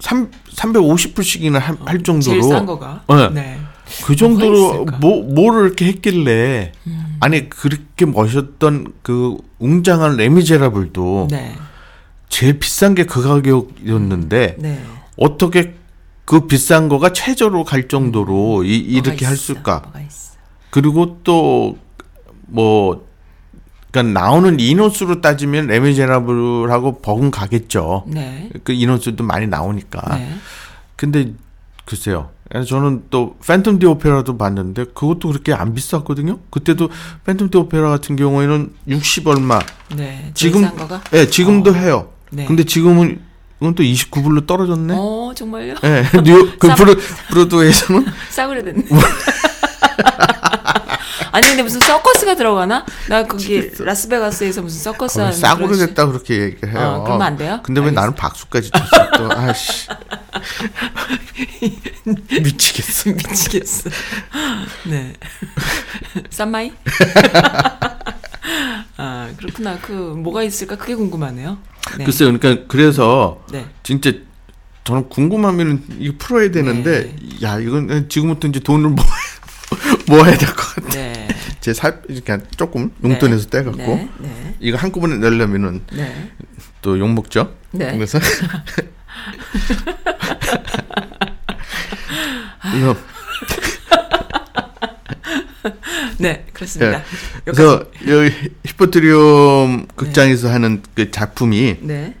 3 0.00 0.30
350불씩이나 0.54 1.58
할, 1.58 1.76
할 1.84 2.02
정도로 2.02 2.22
제일 2.22 2.42
싼 2.42 2.66
거가. 2.66 3.02
네. 3.08 3.28
네. 3.30 3.58
그 4.04 4.16
정도로 4.16 4.56
있을까? 4.74 4.98
뭐 4.98 5.22
뭐를 5.22 5.66
이렇게 5.66 5.86
했길래 5.86 6.72
음. 6.86 7.16
아니 7.20 7.48
그렇게 7.48 8.04
멋있던 8.04 8.92
그 9.02 9.36
웅장한 9.58 10.16
레미제라블도 10.16 11.28
네. 11.30 11.54
제일 12.28 12.58
비싼 12.58 12.94
게 12.94 13.04
그 13.04 13.22
가격이었는데 13.22 14.56
네. 14.58 14.82
어떻게 15.16 15.74
그 16.24 16.46
비싼 16.46 16.88
거가 16.88 17.12
최저로 17.12 17.64
갈 17.64 17.86
정도로 17.88 18.64
이, 18.64 18.78
뭐가 18.78 18.98
이렇게 18.98 19.24
할 19.24 19.34
있어, 19.34 19.42
수일까? 19.44 19.80
뭐가 19.84 20.00
있어. 20.00 20.32
그리고 20.70 21.18
또 21.22 21.76
뭐 22.46 23.05
그러니까 23.96 24.20
나오는 24.20 24.60
인원수로 24.60 25.22
따지면 25.22 25.68
레미제라블하고 25.68 27.00
버금가겠죠. 27.00 28.04
네. 28.08 28.50
그 28.62 28.72
인원수도 28.72 29.24
많이 29.24 29.46
나오니까. 29.46 30.16
네. 30.18 30.34
근데 30.96 31.32
글쎄요. 31.86 32.30
저는 32.68 33.04
또 33.10 33.36
Phantom 33.42 33.80
the 33.80 33.86
Opera도 33.86 34.36
봤는데 34.36 34.84
그것도 34.94 35.28
그렇게 35.28 35.52
안 35.54 35.74
비쌌거든요. 35.74 36.38
그때도 36.50 36.90
Phantom 37.26 37.50
the 37.50 37.56
Opera 37.58 37.88
같은 37.88 38.16
경우에는 38.16 38.72
60 38.86 39.26
얼마. 39.28 39.60
네. 39.96 40.30
지금? 40.34 40.68
예, 41.14 41.26
지금도 41.28 41.74
해요. 41.74 42.10
네. 42.30 42.44
근데 42.44 42.64
지금은 42.64 43.20
이건 43.60 43.74
또 43.74 43.82
29불로 43.82 44.46
떨어졌네. 44.46 44.94
어 44.96 45.32
정말요? 45.34 45.74
예. 45.84 46.04
뉴욕 46.22 46.58
그 46.58 46.68
싸- 46.68 46.74
브로 46.74 46.94
브로드웨이에서는 47.30 48.04
싸구려 48.30 48.62
됐네. 48.62 48.84
아니 51.36 51.48
근데 51.48 51.62
무슨 51.62 51.80
서커스가 51.80 52.34
들어가나? 52.34 52.86
나 53.10 53.26
거기 53.26 53.70
라스베가스에서 53.78 54.62
무슨 54.62 54.80
서커스 54.80 55.18
하는 55.18 55.34
싸구려 55.34 55.76
됐다 55.76 56.06
그렇게 56.06 56.44
얘기를 56.44 56.72
해요. 56.72 57.00
어, 57.00 57.04
그러면 57.04 57.26
안 57.26 57.36
돼요? 57.36 57.60
근데 57.62 57.82
왜. 57.82 57.90
나는 57.90 58.14
박수까지 58.14 58.70
쳤어 58.70 59.10
또. 59.18 59.30
아씨. 59.30 59.86
미치겠어. 62.42 63.10
미치겠어. 63.12 63.90
네. 64.84 65.12
쌈마이? 66.30 66.72
아 68.96 69.28
그렇구나. 69.36 69.78
그 69.82 69.92
뭐가 69.92 70.42
있을까? 70.42 70.76
그게 70.76 70.94
궁금하네요. 70.94 71.58
네. 71.98 72.04
글쎄요. 72.06 72.32
그러니까 72.32 72.64
그래서 72.66 73.44
네. 73.52 73.66
진짜 73.82 74.10
저는 74.84 75.10
궁금하면 75.10 75.84
이거 75.98 76.14
풀어야 76.16 76.50
되는데 76.50 77.14
야 77.42 77.58
이건 77.58 78.08
지금부터 78.08 78.48
이제 78.48 78.60
돈을 78.60 78.88
모 78.88 79.02
모아야 80.08 80.36
될 80.36 80.48
것 80.48 80.56
같아. 80.74 80.88
네. 80.90 81.28
제살 81.60 82.02
그냥 82.24 82.42
조금 82.56 82.90
용돈에서 83.02 83.48
떼갖고 83.48 83.78
네. 83.78 84.08
네. 84.18 84.54
이거 84.60 84.76
한꺼번에 84.78 85.16
내려면은 85.16 85.82
네. 85.92 86.30
또욕 86.82 87.10
먹죠. 87.12 87.54
네. 87.72 87.92
그래서 87.94 88.18
이거 92.76 92.96
네. 96.18 96.46
그렇습니다. 96.52 96.98
예. 96.98 97.02
그래서 97.44 97.84
여기 98.08 98.32
히포드롬 98.64 99.86
극장에서 99.94 100.50
하는 100.50 100.82
그 100.94 101.10
작품이 101.10 101.78
네. 101.80 102.14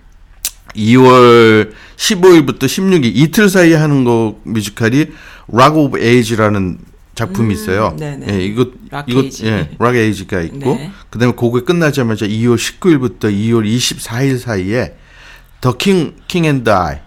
2월 0.74 1.72
15일부터 1.96 2.64
16일 2.64 3.12
이틀 3.14 3.48
사이에 3.48 3.76
하는 3.76 4.04
거 4.04 4.38
뮤지컬이 4.44 5.06
Rock 5.48 5.76
of 5.76 5.98
Age라는 6.00 6.78
작품이 7.16 7.52
있어요. 7.54 7.88
음, 7.88 7.96
네네. 7.96 8.26
예, 8.32 8.44
이거 8.44 8.70
Rock 8.90 9.08
이거 9.08 9.22
Age. 9.22 9.46
예, 9.46 9.70
락 9.80 9.96
에이지가 9.96 10.42
있고 10.42 10.76
네. 10.76 10.90
그다음에 11.10 11.32
그게 11.34 11.64
끝나자마자 11.64 12.26
2월 12.26 12.56
19일부터 12.56 13.22
2월 13.32 13.66
24일 13.66 14.38
사이에 14.38 14.96
The 15.60 15.80
King, 15.80 16.14
King 16.28 16.44
and 16.44 16.70
I 16.70 16.98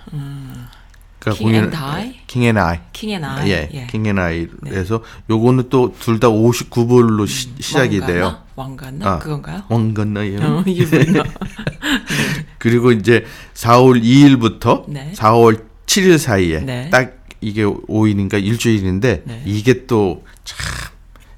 그러니까 1.20 1.38
King 1.43 1.55
and 1.55 1.78
I? 1.78 2.20
King 2.28 2.45
and 2.45 2.58
I, 2.58 2.80
King 2.93 3.20
and 3.20 3.39
I. 3.39 3.52
예, 3.51 3.88
King 3.91 4.06
and 4.06 4.18
I에서 4.18 5.04
요거는 5.30 5.70
또 5.70 5.93
둘 5.99 6.20
다 6.20 6.28
59불로 6.30 7.28
시, 7.28 7.49
시작이 7.60 7.99
돼요. 8.01 8.38
왕과 8.56 8.91
나? 8.91 9.06
아, 9.07 9.20
그건가요? 9.20 9.64
왕과 9.70 9.93
나요. 9.93 10.38
어, 10.41 10.64
뭐야? 10.66 11.24
그리고 12.57 12.91
이제 12.91 13.26
4월 13.53 14.01
2일부터 14.01 14.86
네. 14.88 15.12
4월 15.16 15.64
7일 15.86 16.18
사이에 16.18 16.60
네. 16.62 16.89
딱 16.89 17.18
이게 17.42 17.64
5일인가 17.64 18.44
일주일인데 18.44 19.24
네. 19.26 19.44
이게 19.46 19.86
또 19.86 20.24
참 20.44 20.58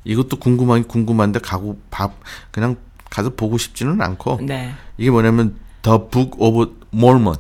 이것도 0.04 0.38
궁금하긴 0.38 0.88
궁금한데 0.88 1.40
가고 1.40 1.80
밥 1.92 2.16
그냥 2.52 2.78
가서 3.10 3.30
보고 3.36 3.58
싶지는 3.58 4.02
않고 4.02 4.40
네. 4.42 4.74
이게 4.98 5.12
뭐냐면 5.12 5.56
The 5.82 5.98
Book 6.10 6.32
of 6.40 6.74
Mormon. 6.94 7.38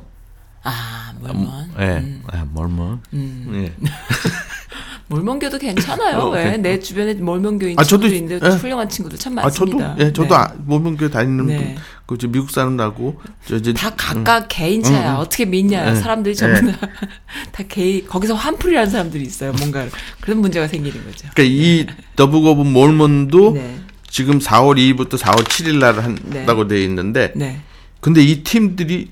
아, 0.64 1.14
몰몬. 1.20 1.72
예, 1.80 1.98
음. 1.98 2.24
예, 2.34 2.44
몰몬. 2.52 3.02
예. 3.14 3.74
몰몬교도 5.16 5.58
괜찮아요. 5.60 6.18
어, 6.20 6.30
왜? 6.30 6.52
괜- 6.52 6.62
내 6.62 6.80
주변에 6.80 7.14
몰몬교인 7.16 7.78
아, 7.78 7.84
저도- 7.84 7.88
친구도 8.04 8.16
있는데 8.16 8.46
예. 8.46 8.50
훌륭한 8.56 8.88
친구도 8.88 9.18
참아 9.18 9.50
저도 9.50 9.78
많습니다. 9.78 9.96
예 10.00 10.14
저도 10.14 10.30
네. 10.30 10.36
아, 10.36 10.54
몰몬교 10.66 11.10
다니는 11.10 11.46
네. 11.48 11.58
분, 11.58 11.76
그 12.06 12.16
이제 12.16 12.28
미국 12.28 12.50
사람 12.50 12.78
나고 12.78 13.20
저 13.46 13.58
이제 13.58 13.74
다 13.74 13.94
각각 13.98 14.48
개인 14.48 14.82
차야. 14.82 15.12
음, 15.12 15.16
음. 15.16 15.20
어떻게 15.20 15.46
믿냐. 15.46 15.92
네. 15.92 15.96
사람들이 16.00 16.34
전부 16.36 16.72
다, 16.72 16.78
다 17.52 17.64
개인, 17.68 18.06
거기서 18.08 18.36
환풀이라는 18.36 18.90
사람들이 18.90 19.24
있어요. 19.24 19.52
뭔가 19.54 19.86
그런 20.22 20.40
문제가 20.40 20.68
생기는 20.68 21.04
거죠. 21.06 21.28
그러니까 21.34 21.44
이 21.44 21.86
The 22.16 22.32
Book 22.32 22.48
of 22.50 22.62
Mormon도 22.62 23.52
네. 23.56 23.80
지금 24.10 24.40
4월 24.40 24.78
2일부터 24.78 25.18
4월 25.18 25.44
7일 25.44 25.80
날 25.80 26.00
한다고 26.00 26.68
돼 26.68 26.82
있는데 26.84 27.34
네. 27.36 27.60
근데 28.00 28.24
이 28.24 28.44
팀들이 28.44 29.10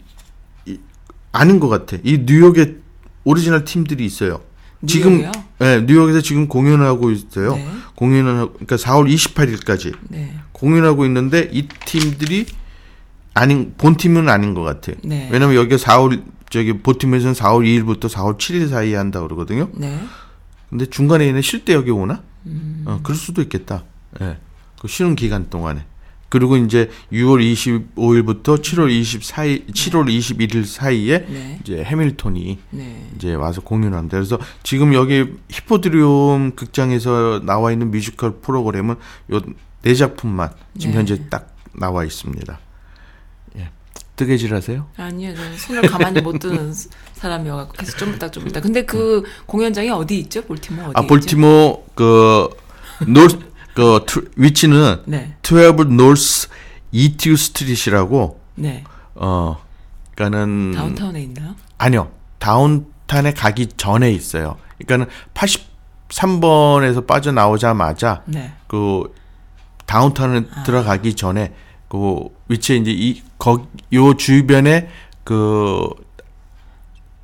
이- 0.65 0.77
아닌 1.33 1.59
것 1.59 1.67
같아. 1.67 1.97
이 2.03 2.19
뉴욕에 2.25 2.75
오리지널 3.25 3.65
팀들이 3.65 4.05
있어요. 4.05 4.41
지금 4.87 5.17
뉴욕이요? 5.17 5.31
예, 5.61 5.83
뉴욕에서 5.85 6.21
지금 6.21 6.47
공연하고 6.47 7.11
있어요. 7.11 7.55
네. 7.55 7.67
공연을 7.95 8.37
하고 8.37 8.53
그러니까 8.53 8.77
4월 8.77 9.13
28일까지 9.13 9.93
네. 10.09 10.33
공연하고 10.53 11.05
있는데 11.05 11.49
이 11.51 11.67
팀들이 11.85 12.45
아닌 13.33 13.73
본 13.77 13.97
팀은 13.97 14.29
아닌 14.29 14.53
것 14.53 14.61
같아. 14.61 14.93
네. 15.03 15.29
왜냐면 15.31 15.55
여기가 15.55 15.75
4월 15.75 16.23
저기 16.49 16.73
보팀에서는 16.79 17.33
4월 17.33 17.63
2일부터 17.65 18.09
4월 18.09 18.37
7일 18.37 18.69
사이에 18.69 18.95
한다 18.95 19.21
그러거든요. 19.21 19.69
네. 19.73 19.99
근데 20.69 20.85
중간에 20.85 21.27
있는 21.27 21.41
쉴 21.41 21.65
때 21.65 21.73
여기 21.73 21.91
오나? 21.91 22.23
음. 22.45 22.83
어, 22.85 22.99
그럴 23.03 23.17
수도 23.17 23.41
있겠다. 23.41 23.83
예. 24.21 24.37
그 24.79 24.87
쉬는 24.87 25.15
기간 25.15 25.49
동안에. 25.49 25.85
그리고 26.29 26.57
이제 26.57 26.89
6월 27.11 27.41
25일부터 27.95 28.61
7월 28.61 28.89
24일, 29.01 29.71
7월 29.73 30.07
21일 30.07 30.63
사이에 30.65 31.25
네. 31.27 31.59
이제 31.61 31.83
해밀턴이 31.83 32.59
네. 32.69 33.09
이제 33.15 33.33
와서 33.33 33.61
공연을 33.61 33.97
합니다. 33.97 34.17
그래서 34.17 34.37
지금 34.63 34.93
여기 34.93 35.25
히포드리움 35.49 36.51
극장에서 36.55 37.41
나와 37.43 37.71
있는 37.71 37.91
뮤지컬 37.91 38.39
프로그램은 38.39 38.95
요 39.31 39.41
네 39.81 39.93
작품만 39.93 40.49
지금 40.77 40.91
네. 40.91 40.97
현재 40.97 41.29
딱 41.29 41.55
나와 41.73 42.03
있습니다. 42.03 42.59
예. 43.57 43.69
뜨개질 44.17 44.53
하세요? 44.53 44.87
아니요, 44.97 45.33
저는 45.33 45.57
손을 45.57 45.81
가만히 45.83 46.21
못 46.21 46.37
두는 46.39 46.73
사람이어갖고 47.15 47.73
계속 47.73 47.97
좀 47.97 48.13
있다 48.13 48.29
좀 48.29 48.45
있다. 48.47 48.59
근데 48.59 48.83
그 48.83 49.23
공연장이 49.45 49.89
어디 49.89 50.19
있죠? 50.19 50.41
볼티모 50.41 50.81
어디 50.83 50.91
아? 50.95 51.01
볼티모 51.03 51.85
그 51.95 52.49
노스 53.07 53.39
그 53.79 54.03
투- 54.05 54.25
위치는 54.35 55.03
네, 55.05 55.35
12 55.41 55.85
North 55.95 56.49
Eutaw 56.91 57.37
Street이라고 57.37 58.37
네. 58.55 58.83
어 59.15 59.57
그러니까는 60.15 60.73
다운타운에 60.75 61.21
있나요? 61.23 61.55
아니요. 61.77 62.11
다운타운에 62.39 63.31
가기 63.33 63.67
전에 63.77 64.11
있어요. 64.11 64.57
그러니까는 64.79 65.05
83번에서 65.33 67.07
빠져나오자마자 67.07 68.23
네. 68.25 68.51
그 68.67 69.13
다운타운에 69.85 70.43
들어가기 70.65 71.15
전에 71.15 71.53
그 71.87 72.17
위치에 72.49 72.75
이제 72.77 72.91
이 72.91 73.21
거 73.37 73.65
요 73.93 74.15
주변에 74.17 74.89
그 75.23 75.87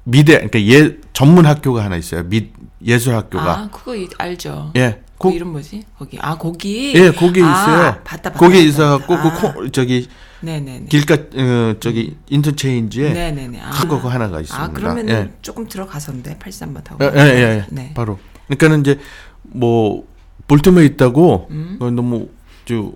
미대 0.05 0.35
그러니까 0.47 0.61
예 0.61 0.95
전문 1.11 1.45
학교가 1.45 1.83
하나 1.83 1.97
있어요. 1.97 2.23
미 2.23 2.49
예술 2.85 3.13
학교가. 3.15 3.59
아, 3.59 3.69
그거 3.69 3.93
이- 3.95 4.07
알죠. 4.17 4.71
예. 4.77 5.01
그 5.17 5.29
고, 5.29 5.31
이름 5.31 5.49
뭐지? 5.53 5.83
거기. 5.97 6.17
아, 6.19 6.37
거기. 6.37 6.93
예, 6.95 7.11
거기 7.11 7.41
아, 7.41 7.51
있어요. 7.51 7.91
봤다, 8.03 8.31
봤다. 8.31 8.39
거기 8.39 8.55
봤다, 8.55 8.67
있어 8.67 8.97
갖고 8.97 9.15
봤다. 9.15 9.53
그 9.53 9.53
코, 9.53 9.71
저기 9.71 10.07
네, 10.41 10.59
네, 10.59 10.79
네. 10.79 10.85
길가 10.87 11.15
어 11.15 11.75
저기 11.79 12.17
인터체인지에 12.29 13.13
네, 13.13 13.31
네, 13.31 13.47
네. 13.47 13.59
아. 13.61 13.69
큰거 13.71 13.97
하나가 13.97 14.41
있습니다. 14.41 14.63
아, 14.63 14.71
그러면 14.71 15.09
예. 15.09 15.13
은 15.13 15.33
조금 15.41 15.67
들어가서인데 15.67 16.37
83번 16.37 16.83
타고. 16.83 17.03
예, 17.03 17.11
예, 17.15 17.19
예, 17.19 17.41
예. 17.41 17.65
네. 17.69 17.93
바로. 17.93 18.19
그러니까는 18.47 18.81
이제 18.81 18.99
뭐 19.41 20.05
볼트모에 20.47 20.85
있다고 20.85 21.47
음. 21.49 21.77
어, 21.79 21.89
너무 21.89 22.29
저 22.65 22.91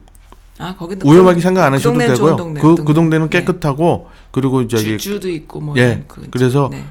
아, 0.60 0.76
거기도 0.76 1.10
위험하게 1.10 1.36
그- 1.36 1.42
생각 1.42 1.64
안그 1.66 1.76
하셔도 1.76 1.92
동네는 1.94 2.16
되고요. 2.16 2.36
동네, 2.36 2.62
그, 2.62 2.76
그그 2.76 2.94
동네는 2.94 3.30
네. 3.30 3.40
깨끗하고 3.40 4.10
그리고 4.32 4.68
저기 4.68 4.98
주, 4.98 5.20
도 5.20 5.30
있고 5.30 5.62
뭐 5.62 5.78
예. 5.78 6.04
그 6.08 6.28
그래서 6.30 6.70
네. 6.70 6.84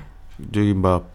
저기 0.54 0.72
막 0.72 1.10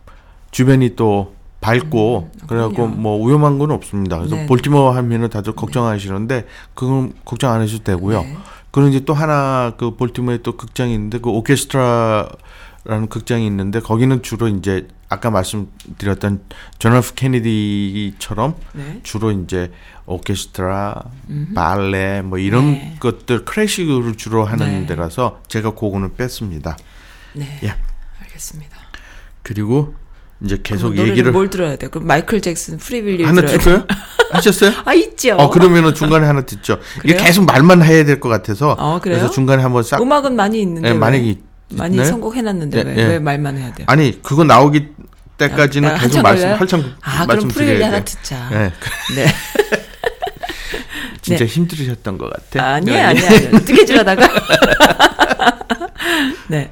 주변이 0.52 0.96
또 0.96 1.34
밝고 1.64 2.30
음, 2.34 2.48
그래갖고 2.48 2.76
그럼요. 2.76 2.96
뭐 2.96 3.26
위험한 3.26 3.58
건 3.58 3.72
없습니다. 3.72 4.18
그래서 4.18 4.36
네. 4.36 4.46
볼티모 4.46 4.90
하면은 4.90 5.30
다들 5.30 5.54
걱정하시는데 5.54 6.46
그건 6.74 7.14
걱정 7.24 7.54
안 7.54 7.62
하셔도 7.62 7.84
되고요. 7.86 8.22
네. 8.22 8.38
그리고 8.72 8.90
이제 8.90 9.00
또 9.06 9.14
하나 9.14 9.74
그 9.78 9.96
볼티모에 9.96 10.40
또 10.44 10.58
극장이 10.58 10.94
있는데 10.94 11.20
그 11.20 11.30
오케스트라라는 11.30 13.08
극장이 13.10 13.46
있는데 13.48 13.80
거기는 13.80 14.22
주로 14.22 14.50
이제 14.50 14.88
아까 15.08 15.30
말씀드렸던 15.30 16.42
존 16.80 16.96
F 16.96 17.14
케네디처럼 17.14 18.56
네. 18.74 19.00
주로 19.04 19.32
이제 19.32 19.72
오케스트라, 20.06 21.04
발레 21.56 22.24
뭐 22.24 22.40
이런 22.40 22.74
네. 22.74 22.98
것들 23.00 23.46
클래식을 23.46 24.16
주로 24.16 24.44
하는 24.44 24.82
네. 24.82 24.86
데라서 24.88 25.40
제가 25.48 25.76
그거는 25.76 26.16
뺐습니다. 26.16 26.76
네. 27.34 27.60
예. 27.64 27.76
알겠습니다. 28.22 28.76
그리고 29.44 29.96
이제 30.44 30.60
계속 30.62 30.84
그럼 30.90 30.96
노래를 30.96 31.12
얘기를 31.12 31.32
뭘 31.32 31.50
들어야 31.50 31.76
돼요? 31.78 31.90
그럼 31.90 32.06
마이클 32.08 32.42
잭슨 32.42 32.78
Free 32.78 32.98
Willy 32.98 33.24
하나? 33.24 33.42
틀까요? 33.46 33.86
하셨어요? 34.32 34.72
아, 34.84 34.94
있죠. 34.94 35.36
어 35.38 35.50
그러면은 35.50 35.94
중간에 35.94 36.26
하나 36.26 36.42
듣죠. 36.42 36.80
이게? 37.04 37.16
계속 37.16 37.46
말만 37.46 37.82
해야 37.84 38.04
될 38.04 38.20
것 38.20 38.30
같아서 38.30 38.72
어, 38.80 39.00
그래요? 39.02 39.20
그래서 39.20 39.32
중간에 39.32 39.62
한번 39.64 39.84
싹 39.84 40.02
음악은 40.02 40.36
많이 40.36 40.62
있는데. 40.62 40.90
예, 40.90 40.92
왜? 40.94 40.98
만약에 40.98 41.40
많이 41.72 41.96
있나요? 41.96 42.10
선곡해놨는데 42.10 42.78
예, 42.80 42.84
왜, 42.84 42.98
예. 42.98 43.04
왜 43.06 43.20
말만 43.20 43.58
해야 43.58 43.74
돼요? 43.74 43.86
아니 43.90 44.22
그거 44.22 44.44
나오기 44.44 44.88
때까지는 45.38 45.90
아, 45.90 45.98
계속 45.98 46.22
말씀 46.22 46.44
걸려요? 46.46 46.60
한참 46.60 46.94
아, 47.02 47.12
그럼 47.26 47.28
말씀드려야 47.28 47.66
Free 47.68 47.75
Willy 47.75 47.84
하나. 47.84 48.04
듣자. 48.04 48.50
예, 48.52 48.58
네. 49.16 49.28
진짜 51.22 51.46
힘들으셨던 51.46 52.18
것 52.18 52.30
같아. 52.32 52.74
아니에요, 52.76 52.98
네. 52.98 53.04
아니에요. 53.04 53.28
아니에요. 53.28 53.60
뜨개질 53.66 53.98
하다가. 54.00 54.28
네. 56.48 56.70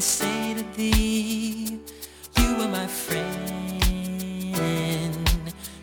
And 0.00 0.04
say 0.04 0.54
to 0.54 0.62
thee, 0.78 1.78
You 2.38 2.56
are 2.62 2.68
my 2.68 2.86
friend. 2.86 3.82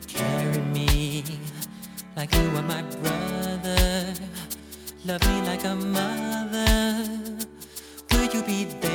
Carry 0.07 0.57
me 0.73 1.23
like 2.15 2.33
you 2.33 2.49
are 2.57 2.63
my 2.63 2.81
brother. 2.81 4.15
Love 5.05 5.21
me 5.21 5.41
like 5.43 5.63
a 5.65 5.75
mother. 5.75 7.07
Will 8.11 8.29
you 8.33 8.41
be 8.41 8.63
there? 8.81 8.86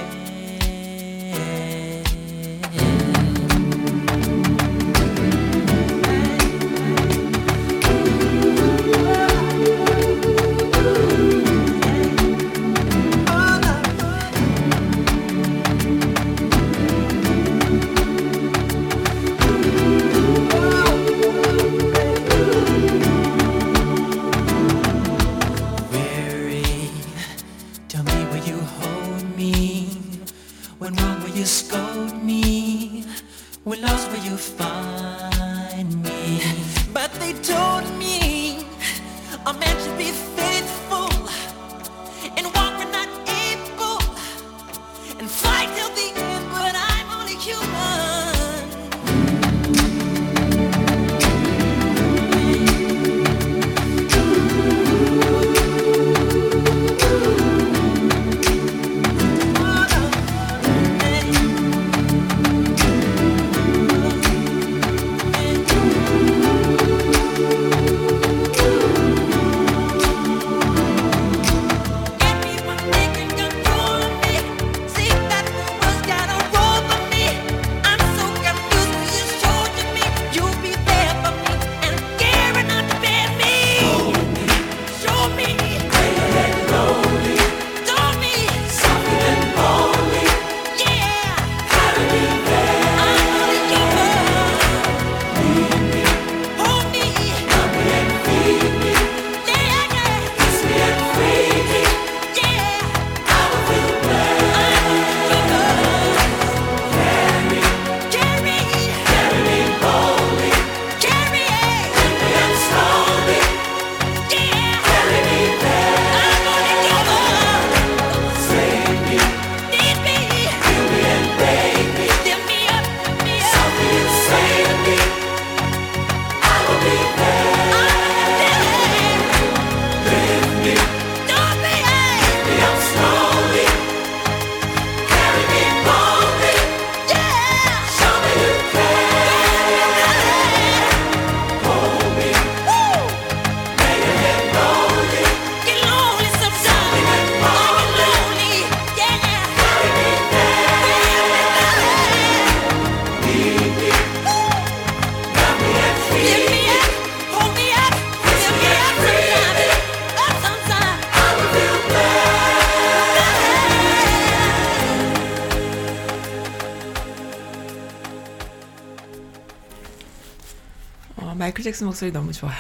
잭슨 171.72 171.86
목소리 171.86 172.12
너무 172.12 172.30
좋아요. 172.32 172.54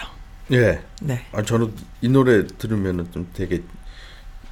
예. 0.52 0.82
네. 1.02 1.26
아 1.32 1.42
저는 1.42 1.74
이 2.00 2.08
노래 2.08 2.46
들으면은 2.46 3.12
좀 3.12 3.28
되게 3.34 3.62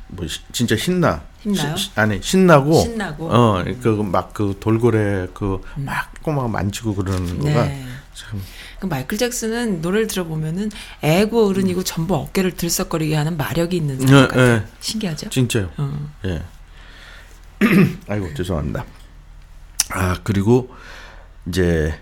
뭐 0.09 0.27
시- 0.27 0.41
진짜 0.53 0.77
신나. 0.77 1.23
신나요? 1.43 1.75
시- 1.77 1.91
아니 1.95 2.21
신나고. 2.23 2.79
신나고. 2.83 3.31
어, 3.33 3.65
그막그 3.83 4.59
돌고래 4.61 5.29
그막 5.33 6.13
꼬막 6.23 6.51
만지고 6.51 6.95
그러는 6.95 7.39
거가 7.39 7.65
네. 7.65 7.87
참. 8.15 8.39
그 8.81 8.87
마이클 8.87 9.17
잭슨은 9.17 9.81
노래를 9.81 10.07
들어보면은 10.09 10.71
애고 11.03 11.49
어른이고 11.49 11.83
전부 11.83 12.15
어깨를 12.17 12.53
들썩거리게 12.53 13.15
하는 13.15 13.39
마력이 13.39 13.77
있는 13.79 13.99
사람 13.99 14.15
예, 14.15 14.27
같아요. 14.29 14.47
예. 14.57 14.65
신기하죠? 14.81 15.31
진짜요. 15.31 15.71
어. 15.79 16.11
예. 16.27 16.43
아이고 18.09 18.35
죄송합니다. 18.35 18.85
아 19.93 20.19
그리고 20.23 20.75
이제 21.49 21.99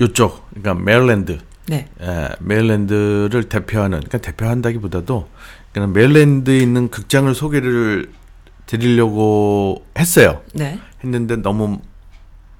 요쪽 0.00 0.48
그러니까 0.50 0.74
메릴랜드 0.74 1.38
네. 1.66 1.88
예, 2.00 2.28
메릴랜드를 2.40 3.48
대표하는 3.48 3.98
그러니까 4.00 4.18
대표한다기보다도 4.18 5.28
그냥 5.72 5.92
메릴랜드에 5.92 6.58
있는 6.58 6.90
극장을 6.90 7.32
소개를 7.34 8.10
드리려고 8.66 9.84
했어요. 9.98 10.42
네. 10.54 10.78
했는데 11.02 11.36
너무 11.36 11.80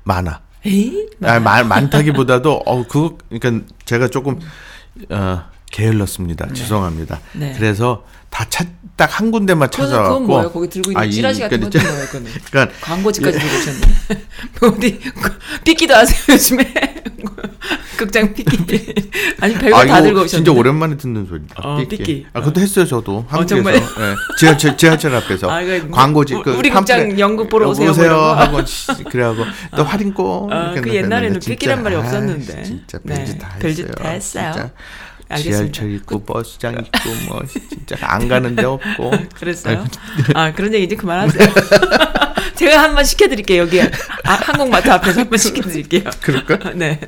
많아. 0.05 0.41
에이? 0.65 1.09
아, 1.23 1.41
많, 1.41 1.67
많다기보다도 1.69 2.63
어 2.67 2.87
그거 2.87 3.17
그러니까 3.31 3.67
제가 3.85 4.09
조금 4.09 4.39
어 5.09 5.43
게을렀습니다. 5.71 6.53
죄송합니다. 6.53 7.21
네. 7.33 7.55
그래서 7.57 8.05
다 8.31 8.45
딱 8.97 9.09
한 9.11 9.31
군데만 9.31 9.71
찾아갖고 9.71 10.09
그건 10.13 10.27
뭐예요? 10.27 10.53
거기 10.53 10.69
들고 10.69 10.91
있는 10.91 11.01
아, 11.03 11.07
이- 11.07 11.11
찌라시 11.13 11.41
같은 11.41 11.59
건 11.59 11.71
그러니까 11.71 12.19
뭐예요? 12.21 12.39
그러니까 12.51 12.75
광고지까지 12.83 13.39
들고 13.39 13.57
오셨네. 13.57 13.81
어디 14.77 15.01
삐끼도 15.65 15.95
하세요 15.95 16.19
요즘에? 16.35 16.75
극장 17.97 18.35
삐끼. 18.35 18.93
아니 19.41 19.55
별거 19.55 19.79
아, 19.79 19.87
다 19.87 20.03
들고 20.03 20.21
오셨네. 20.21 20.29
진짜 20.29 20.53
오랜만에 20.53 20.97
듣는 20.99 21.27
소리다. 21.27 21.55
어, 21.63 21.79
삐끼. 21.79 21.97
삐끼. 21.97 22.27
아, 22.35 22.41
그것도 22.41 22.61
했어요, 22.61 22.85
저도. 22.87 23.25
한국에서. 23.29 23.55
정말요? 23.57 23.77
예. 23.79 24.15
지하철, 24.39 24.77
지하철 24.77 25.15
앞에서. 25.15 25.51
아, 25.51 25.63
그 25.65 25.89
광고지. 25.91 26.35
우- 26.35 26.43
그 26.43 26.53
우리 26.53 26.69
극장. 26.71 27.19
연극 27.19 27.49
보러 27.49 27.69
어, 27.69 27.71
오세요, 27.71 27.93
뭐 27.95 28.05
거. 28.07 28.35
하고, 28.35 28.65
씨, 28.67 28.87
그래하고, 29.05 29.45
또 29.77 29.83
할인권. 29.83 30.53
아, 30.53 30.75
그 30.75 30.95
옛날에는 30.95 31.41
삐끼란 31.41 31.83
말이 31.83 31.97
아, 31.97 32.01
없었는데. 32.01 32.63
진짜 32.65 32.99
네, 33.03 33.15
별짓 33.15 33.39
다 33.39 33.49
했어요. 33.49 33.61
별짓 33.61 33.95
다 33.95 34.09
했어요. 34.11 34.71
알겠습니다. 35.31 35.73
지하철 35.73 35.91
있고, 35.97 36.25
버스장 36.25 36.75
있고, 36.75 37.11
뭐, 37.29 37.41
진짜 37.69 37.97
안 38.03 38.29
가는 38.29 38.55
데 38.57 38.65
없고. 38.65 39.11
그랬어요? 39.35 39.85
아, 40.35 40.53
그런 40.53 40.73
얘기 40.75 40.85
이제 40.85 40.97
그만하세요. 40.97 41.49
제가 42.57 42.83
한 42.83 42.95
번 42.95 43.05
시켜드릴게요, 43.05 43.63
여기. 43.63 43.81
아, 43.81 43.89
항공마트 44.25 44.91
앞에서 44.91 45.21
한 45.21 45.31
번 45.31 45.39
시켜드릴게요. 45.39 46.03
그럴까? 46.21 46.73
네. 46.75 47.01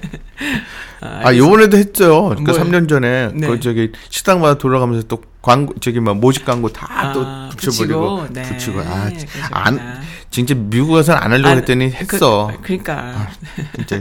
아, 1.01 1.35
요번에도 1.35 1.77
했죠. 1.77 2.29
그러니까 2.29 2.53
뭐요? 2.53 2.65
3년 2.65 2.89
전에. 2.89 3.31
네. 3.35 3.47
그 3.49 3.61
저기 3.61 3.93
식당마다 4.09 4.57
돌아가면서 4.59 5.07
또 5.09 5.21
광고, 5.43 5.75
저기 5.81 6.01
막 6.01 6.17
모집 6.19 6.45
광고 6.45 6.69
다또 6.73 7.23
아, 7.27 7.51
붙여버리고. 7.57 8.17
붙이고, 8.21 8.29
네. 8.33 8.43
붙이고. 8.43 8.81
아, 8.81 9.09
그러셨구나. 9.09 9.49
안, 9.51 10.01
진짜 10.31 10.55
미국 10.57 10.93
가서는 10.95 11.21
안 11.21 11.33
하려고 11.33 11.49
아, 11.49 11.53
했더니 11.57 11.91
했어. 11.91 12.51
그, 12.63 12.73
러니까 12.73 13.29
진짜 13.77 14.01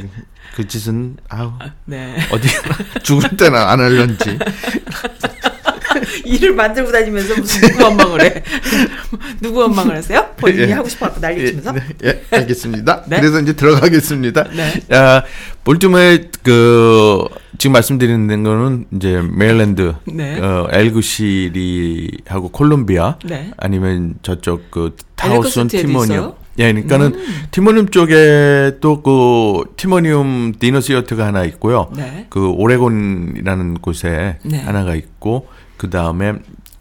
그 0.56 0.68
짓은 0.68 1.18
아우 1.30 1.54
네. 1.86 2.16
어디 2.32 2.47
죽을 3.04 3.36
때는 3.38 3.58
안 3.58 3.80
할런지 3.80 4.38
일을 6.26 6.54
만들고 6.54 6.91
다니면서 6.91 7.36
무슨 7.36 7.62
누구 7.70 7.84
원망을 7.84 8.22
해? 8.22 8.43
누구 9.41 9.60
원망을 9.60 9.95
하세요? 9.97 10.26
본인이 10.38 10.70
예. 10.70 10.74
하고 10.74 10.88
싶어 10.88 11.06
갖고 11.06 11.22
난리 11.22 11.45
치면서? 11.45 11.74
예, 11.76 12.08
네, 12.12 12.24
예, 12.32 12.38
알겠습니다. 12.38 13.04
네? 13.08 13.20
그래서 13.20 13.39
이제 13.39 13.54
들어가겠습니다. 13.54 14.43
네. 14.56 14.95
아, 14.95 15.24
볼티모어 15.64 16.30
그 16.43 17.26
지금 17.58 17.74
말씀드리는 17.74 18.43
거는 18.43 18.86
이제 18.95 19.22
메릴랜드, 19.22 19.93
네. 20.06 20.39
어, 20.39 20.68
엘리컷시티하고 20.72 22.49
콜롬비아, 22.49 23.18
네. 23.26 23.52
아니면 23.58 24.16
저쪽 24.24 24.72
그 24.72 24.95
타우슨 25.16 25.68
티모니움. 25.68 26.34
음. 26.56 26.60
예, 26.60 26.72
그러니까는 26.74 27.49
티모니움 27.52 27.89
쪽에 27.89 28.78
또 28.82 29.02
그 29.02 29.74
티모니움 29.78 30.54
dinner 30.59 30.82
theater가 30.82 31.26
하나 31.26 31.43
있고요. 31.45 31.91
네. 31.95 32.28
그 32.30 32.49
오레곤이라는 32.49 33.76
곳에 33.76 34.38
네. 34.43 34.60
하나가 34.62 34.95
있고 34.95 35.47
그 35.78 35.89
다음에 35.89 36.34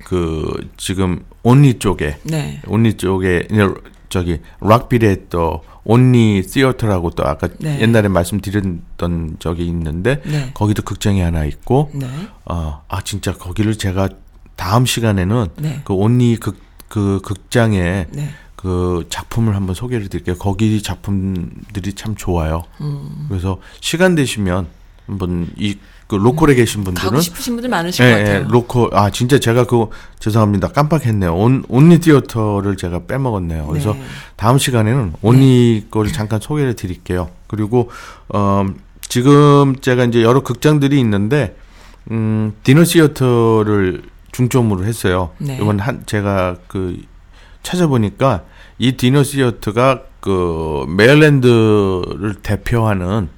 그 0.05 0.69
지금 0.77 1.25
온리 1.43 1.79
쪽에 1.79 2.19
네. 2.25 2.61
온리 2.67 2.95
쪽에 2.95 3.47
저기 4.09 4.41
락빌에 4.61 5.29
또 5.31 5.63
온리 5.85 6.43
시어터라고 6.43 7.11
또 7.11 7.25
아까 7.25 7.49
네. 7.59 7.81
옛날에 7.81 8.09
말씀드렸던 8.09 9.37
적이 9.39 9.67
있는데 9.69 10.21
네. 10.27 10.51
거기도 10.53 10.83
극장이 10.83 11.21
하나 11.21 11.45
있고 11.45 11.91
네. 11.95 12.07
어, 12.45 12.83
아 12.89 13.01
진짜 13.03 13.33
거기를 13.33 13.77
제가 13.79 14.09
다음 14.57 14.85
시간에는 14.85 15.47
네. 15.57 15.81
그 15.85 15.95
온리 15.95 16.37
극 16.37 16.71
그 16.91 17.21
극장에 17.25 18.07
네. 18.11 18.29
그 18.61 19.07
작품을 19.09 19.57
한번 19.57 19.75
소개를 19.75 20.09
드릴게요. 20.09 20.37
거기 20.37 20.83
작품들이 20.83 21.95
참 21.95 22.15
좋아요. 22.15 22.65
음. 22.81 23.27
그래서 23.29 23.59
시간 23.81 24.15
되시면 24.15 24.67
한번 25.07 25.49
이 25.57 25.77
그 26.11 26.17
local에 26.17 26.57
계신 26.57 26.83
분들은 26.83 27.09
가고 27.09 27.21
싶으신 27.21 27.55
분들 27.55 27.71
많으실 27.71 28.05
예, 28.05 28.11
것 28.11 28.19
예, 28.19 28.25
같아요. 28.25 28.49
local 28.49 28.91
아 28.93 29.11
진짜 29.11 29.39
제가 29.39 29.63
그거 29.63 29.93
죄송합니다 30.19 30.67
깜빡했네요. 30.67 31.33
온 31.33 31.63
온리 31.69 32.01
티어터를 32.01 32.77
제가 32.77 33.07
빼먹었네요. 33.07 33.69
그래서 33.69 33.93
네. 33.93 34.03
다음 34.35 34.59
시간에는 34.59 35.13
올니 35.23 35.87
거를 35.89 36.11
잠깐 36.13 36.41
소개를 36.41 36.75
드릴게요. 36.75 37.31
그리고 37.47 37.93
어 38.29 38.67
지금 39.03 39.77
제가 39.81 40.07
이제 40.07 40.25
여러 40.25 40.43
극장들이 40.43 40.99
있는데 40.99 41.57
음 42.11 42.55
dinner 42.65 42.83
theater를 42.83 44.03
중점으로 44.33 44.85
했어요. 44.87 45.31
네. 45.39 45.59
이번 45.63 45.79
한 45.79 46.03
제가 46.07 46.57
그 46.67 47.01
찾아보니까 47.63 48.45
이 48.79 48.93
dinner 48.93 49.23
theater가 49.23 50.05
그 50.21 50.85
메일랜드를 50.89 52.37
대표하는 52.43 53.29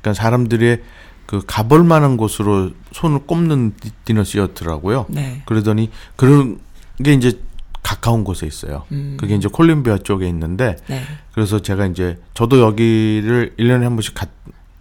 그러니까 0.00 0.14
사람들의 0.14 0.82
그 1.26 1.42
가볼 1.46 1.84
만한 1.84 2.16
곳으로 2.16 2.70
손을 2.92 3.20
꼽는 3.26 3.74
디- 3.80 3.90
디너 4.04 4.24
시어터라고요. 4.24 5.06
네. 5.08 5.42
그러더니 5.46 5.90
그런 6.16 6.58
게 7.02 7.14
이제 7.14 7.40
가까운 7.82 8.22
곳에 8.24 8.46
있어요. 8.46 8.84
음. 8.92 9.16
그게 9.18 9.34
이제 9.34 9.48
콜롬비아 9.50 9.98
쪽에 9.98 10.28
있는데 10.28 10.76
네. 10.88 11.02
그래서 11.32 11.60
제가 11.60 11.86
이제 11.86 12.18
저도 12.34 12.60
여기를 12.60 13.54
1년에 13.58 13.82
한 13.82 13.96
번씩 13.96 14.14
가 14.14 14.26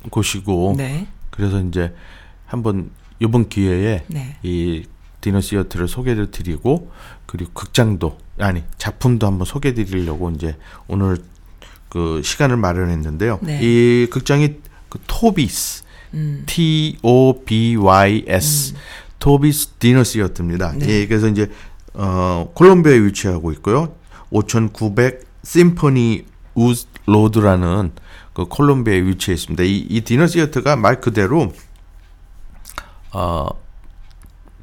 곳이고 0.09 0.75
네. 0.77 1.07
그래서 1.29 1.59
이제 1.61 1.93
한번 2.45 2.89
이번 3.19 3.47
기회에 3.49 4.03
네. 4.07 4.37
이 4.43 4.83
디너 5.21 5.39
시어터를 5.39 5.87
소개를 5.87 6.31
드리고 6.31 6.91
그리고 7.25 7.51
극장도 7.53 8.17
아니 8.39 8.63
작품도 8.77 9.27
한번 9.27 9.45
소개해 9.45 9.73
드리려고 9.73 10.29
이제 10.31 10.57
오늘 10.87 11.17
그 11.89 12.21
시간을 12.23 12.57
마련했는데요. 12.57 13.39
네. 13.41 13.59
이 13.61 14.07
극장이 14.09 14.55
그 14.89 14.99
토비스 15.07 15.83
음. 16.13 16.43
T 16.45 16.97
O 17.01 17.43
B 17.45 17.75
Y 17.77 18.25
S 18.27 18.73
토비스 19.19 19.73
dinner 19.79 20.03
theater입니다. 20.03 20.73
네. 20.73 20.87
예, 20.89 21.07
그래서 21.07 21.27
이제 21.27 21.49
어 21.93 22.51
콜롬비아에 22.53 22.97
위치하고 22.99 23.51
있고요. 23.53 23.95
5,900 24.31 25.25
Symphony 25.43 26.25
Woods 26.55 26.87
Road라는 27.05 27.91
그 28.33 28.45
콜롬비아에 28.45 29.01
위치해 29.01 29.35
있습니다. 29.35 29.63
이, 29.63 29.85
이 29.89 30.01
dinner 30.01 30.27
theater가 30.27 30.75
말 30.75 31.01
그대로 31.01 31.53
어 33.13 33.47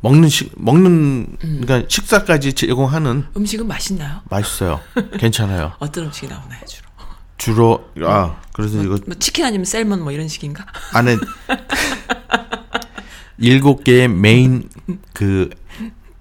먹는 0.00 0.28
식 0.28 0.52
먹는 0.56 1.36
그러니까 1.40 1.82
식사까지 1.88 2.52
제공하는 2.52 3.24
음식은 3.36 3.66
맛있나요? 3.66 4.20
맛있어요. 4.30 4.80
괜찮아요. 5.18 5.72
어떤 5.80 6.04
음식이 6.06 6.28
나오나요 6.28 6.60
주로? 6.66 6.88
주로 7.36 7.90
아 8.04 8.40
그래서 8.52 8.82
이거 8.82 8.98
뭐 9.06 9.14
치킨 9.18 9.44
아니면 9.44 9.64
salmon 9.64 10.02
뭐 10.02 10.12
이런 10.12 10.28
식인가? 10.28 10.66
안에 10.92 11.16
일곱 13.38 13.84
개의 13.84 14.08
메인 14.08 14.68
그 15.12 15.48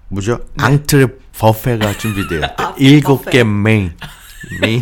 뭐죠? 0.08 0.40
앙트레 0.56 1.06
buffet가 1.38 1.98
준비돼요. 1.98 2.42
일곱 2.78 3.18
buffet. 3.24 3.30
개 3.30 3.44
main 3.44 3.94
main 4.60 4.80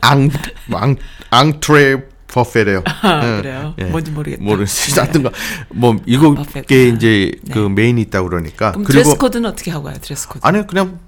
앙, 0.00 0.28
앙 0.72 0.96
앙트레 1.30 2.02
buffet래요. 2.36 2.82
아, 3.02 3.20
예, 3.24 3.40
그래요? 3.40 3.74
예. 3.78 3.84
뭔지 3.84 4.10
모르겠다. 4.10 4.44
모르겠어요. 4.44 5.02
하여튼 5.02 5.24
뭐 5.70 5.96
일곱 6.06 6.34
buffet구나. 6.34 6.62
개 6.66 6.88
이제 6.88 7.32
네. 7.42 7.54
그 7.54 7.58
main이 7.68 8.00
있다고 8.02 8.28
그러니까 8.28 8.72
그럼 8.72 8.84
그리고 8.84 9.02
드레스 9.02 9.16
code는 9.16 9.48
어떻게 9.50 9.70
하고 9.70 9.84
가요? 9.84 9.96
dress 10.00 10.28
code? 10.28 10.40
아니 10.46 10.66
그냥 10.66 10.98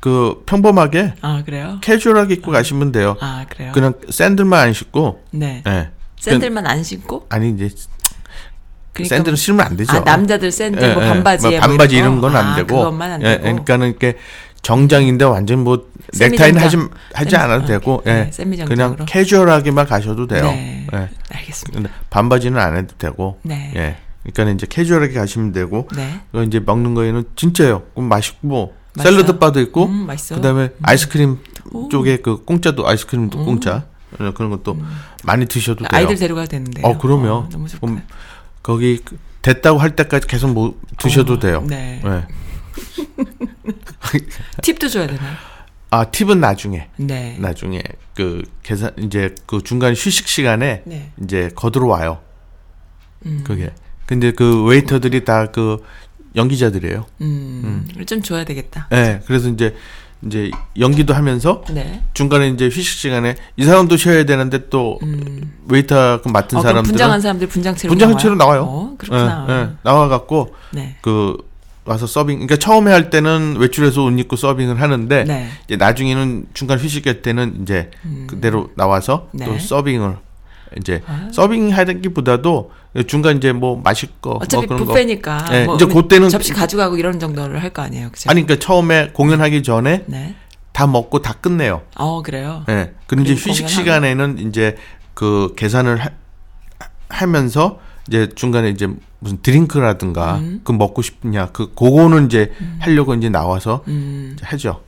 그 0.00 0.42
평범하게 0.46 1.14
아 1.22 1.42
그래요? 1.44 1.78
캐주얼하게 1.80 2.34
입고 2.34 2.50
가시면 2.50 2.92
돼요. 2.92 3.16
아 3.20 3.46
그래요? 3.48 3.72
그냥 3.72 3.94
샌들만 4.10 4.60
안 4.60 4.72
신고 4.72 5.22
네. 5.30 5.62
예. 5.66 5.90
샌들만 6.18 6.66
안 6.66 6.82
신고? 6.82 7.26
아니 7.30 7.50
이제 7.50 7.70
그러니까 8.92 9.16
샌들은 9.16 9.36
신으면 9.36 9.66
안 9.66 9.76
되죠. 9.76 9.96
아 9.96 10.00
남자들 10.00 10.50
샌들 10.50 10.94
뭐 10.94 11.02
예, 11.02 11.06
예. 11.06 11.10
반바지에 11.10 11.50
뭐뭐 11.50 11.60
반바지 11.60 11.96
이런 11.96 12.08
이런 12.12 12.20
거? 12.20 12.28
건안 12.28 12.46
아, 12.46 12.56
되고. 12.56 12.76
그것만 12.78 13.12
안 13.12 13.22
예, 13.22 13.26
되고. 13.30 13.42
그러니까는 13.42 13.88
이렇게 13.88 14.16
정장인데 14.62 15.24
완전 15.24 15.64
뭐 15.64 15.88
넥타이는 16.18 16.60
하지. 16.60 16.76
하지 17.14 17.34
semi- 17.36 17.38
않아도 17.40 17.64
어, 17.64 17.66
되고 17.66 18.02
네, 18.04 18.30
예. 18.38 18.64
그냥. 18.64 18.96
캐주얼하게만 19.06 19.86
가셔도 19.86 20.26
돼요. 20.26 20.44
네. 20.44 20.86
예. 20.92 21.08
알겠습니다. 21.30 21.90
반바지는 22.10 22.58
안 22.60 22.76
해도 22.76 22.94
되고. 22.98 23.38
네. 23.42 23.72
예. 23.76 23.96
그러니까 24.32 24.54
이제 24.54 24.66
캐주얼하게 24.68 25.14
가시면 25.14 25.52
되고. 25.52 25.88
네. 25.94 26.20
그 26.32 26.44
이제 26.44 26.60
먹는 26.60 26.94
거에는 26.94 27.24
진짜요. 27.36 27.82
그럼 27.94 28.08
맛있고 28.08 28.74
맛있어요? 28.94 29.16
샐러드 29.16 29.38
바도 29.38 29.60
있고 29.60 29.86
음. 29.86 30.06
그다음에 30.28 30.70
아이스크림 30.82 31.38
오. 31.72 31.88
쪽에 31.88 32.18
그 32.18 32.44
공짜도 32.44 32.86
아이스크림도 32.88 33.44
공짜 33.44 33.84
어, 34.18 34.32
그런 34.32 34.50
것도 34.50 34.76
많이 35.24 35.46
드셔도 35.46 35.80
돼요. 35.80 35.88
아이들 35.92 36.16
데려가도 36.16 36.48
되는데. 36.48 36.82
어, 36.82 36.98
그럼요. 36.98 37.48
너무 37.50 37.68
좋고. 37.68 37.98
거기 38.62 38.98
그 39.04 39.18
됐다고 39.42 39.78
할 39.78 39.94
때까지 39.94 40.26
계속 40.26 40.52
뭐 40.52 40.74
드셔도 40.98 41.34
어, 41.34 41.38
돼요. 41.38 41.64
네. 41.66 42.02
예. 42.04 42.26
팁도 44.62 44.88
줘야 44.88 45.06
되나요? 45.06 45.34
아 45.90 46.04
팁은 46.04 46.40
나중에 46.40 46.88
네. 46.96 47.36
나중에 47.40 47.82
그 48.14 48.42
계산 48.62 48.92
이제 48.98 49.34
그 49.46 49.62
중간 49.62 49.94
휴식 49.94 50.28
시간에 50.28 50.82
네. 50.84 51.12
이제 51.22 51.50
거들어 51.54 51.86
와요. 51.86 52.20
음. 53.26 53.42
그게. 53.44 53.72
근데 54.06 54.32
그 54.32 54.64
웨이터들이 54.64 55.24
다 55.24 55.48
그 55.52 55.82
연기자들이에요. 56.36 57.06
음. 57.20 57.88
좀 58.06 58.22
줘야 58.22 58.44
되겠다. 58.44 58.88
예. 58.92 58.96
네, 58.96 59.20
그래서 59.26 59.48
이제 59.48 59.74
이제 60.24 60.50
연기도 60.78 61.14
하면서 61.14 61.62
네. 61.70 62.02
중간에 62.12 62.48
이제 62.48 62.66
휴식 62.66 62.98
시간에 62.98 63.36
이 63.56 63.64
사람도 63.64 63.96
쉬어야 63.96 64.24
되는데 64.24 64.68
또 64.68 64.98
음. 65.02 65.54
웨이터 65.68 66.22
그 66.22 66.28
맡은 66.28 66.58
어, 66.58 66.60
그럼 66.60 66.62
사람들은 66.62 66.82
분장한 66.84 67.20
사람들 67.20 67.48
분장체로 67.48 67.90
분장체로 67.90 68.34
나와요. 68.34 68.64
어, 68.64 68.94
그렇구나. 68.98 69.46
예, 69.48 69.52
예. 69.52 69.68
나와 69.84 70.08
갖고 70.08 70.54
네. 70.72 70.96
그 71.02 71.36
와서 71.88 72.06
서빙. 72.06 72.36
그러니까 72.36 72.56
처음에 72.56 72.92
할 72.92 73.08
때는 73.08 73.56
외출해서 73.58 74.04
옷 74.04 74.18
입고 74.18 74.36
서빙을 74.36 74.80
하는데 74.80 75.24
네. 75.24 75.48
이제 75.66 75.76
나중에는 75.76 76.46
중간 76.52 76.78
휴식할 76.78 77.22
때는 77.22 77.62
이제 77.62 77.90
그대로 78.26 78.70
나와서 78.76 79.28
네. 79.32 79.46
또 79.46 79.58
서빙을 79.58 80.16
이제 80.78 81.02
아. 81.06 81.28
서빙 81.32 81.70
하기보다도 81.70 82.72
중간 83.06 83.38
이제 83.38 83.52
뭐 83.52 83.80
마실 83.82 84.10
거 84.20 84.32
어차피 84.42 84.66
뭐 84.66 84.84
뷔페니까 84.84 85.46
예, 85.52 85.64
뭐 85.64 85.76
이제 85.76 85.86
그때는 85.86 86.28
접시 86.28 86.52
가져가고 86.52 86.98
이런 86.98 87.18
정도를 87.18 87.62
할 87.62 87.70
거 87.72 87.80
아니에요, 87.82 88.10
그죠? 88.10 88.26
거. 88.26 88.30
아니 88.32 88.42
그러니까 88.44 88.64
처음에 88.66 89.10
공연하기 89.14 89.62
전에 89.62 90.04
네. 90.06 90.34
다 90.72 90.86
먹고 90.86 91.22
다 91.22 91.32
끝내요. 91.40 91.82
어 91.96 92.22
그래요. 92.22 92.64
예. 92.68 92.92
그럼 93.06 93.24
이제 93.24 93.34
그리고 93.34 93.50
휴식 93.50 93.64
공연하고. 93.66 93.68
시간에는 93.68 94.38
이제 94.48 94.76
그 95.14 95.54
계산을 95.56 95.98
하, 96.04 96.10
하면서 97.08 97.78
이제 98.08 98.28
중간에 98.34 98.70
이제 98.70 98.88
무슨 99.20 99.38
드링크라든가 99.42 100.36
음. 100.38 100.60
그 100.64 100.72
먹고 100.72 101.02
싶냐 101.02 101.46
그 101.52 101.72
그거는 101.74 102.26
이제 102.26 102.52
하려고 102.80 103.14
이제 103.14 103.28
나와서 103.28 103.84
음. 103.88 104.32
이제 104.34 104.44
하죠. 104.46 104.80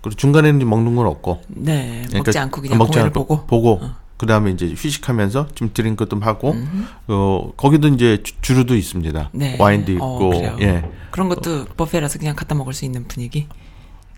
그리고 0.00 0.16
중간에는 0.16 0.60
이제 0.60 0.64
먹는 0.64 0.96
건 0.96 1.06
없고 1.06 1.42
네. 1.48 2.02
그러니까 2.08 2.18
먹지 2.18 2.38
않고 2.38 2.60
그냥 2.60 2.78
먹지 2.78 2.90
공연을 2.92 3.06
않고 3.08 3.26
보고. 3.26 3.46
보고 3.46 3.80
그다음에 4.16 4.50
이제 4.52 4.72
휴식하면서 4.76 5.48
좀 5.54 5.70
드링크 5.74 6.08
좀 6.08 6.22
하고 6.22 6.52
음. 6.52 6.86
어 7.08 7.52
거기도 7.56 7.88
이제 7.88 8.18
주- 8.22 8.34
주류도 8.40 8.74
있습니다. 8.76 9.30
네. 9.32 9.56
와인도 9.58 9.92
어, 9.92 9.94
있고 9.94 10.28
그래요. 10.30 10.56
예. 10.60 10.84
그런 11.10 11.28
것도 11.28 11.66
buffet라서 11.76 12.18
그냥 12.18 12.34
갖다 12.34 12.54
먹을 12.54 12.72
수 12.72 12.84
있는 12.84 13.06
분위기. 13.06 13.46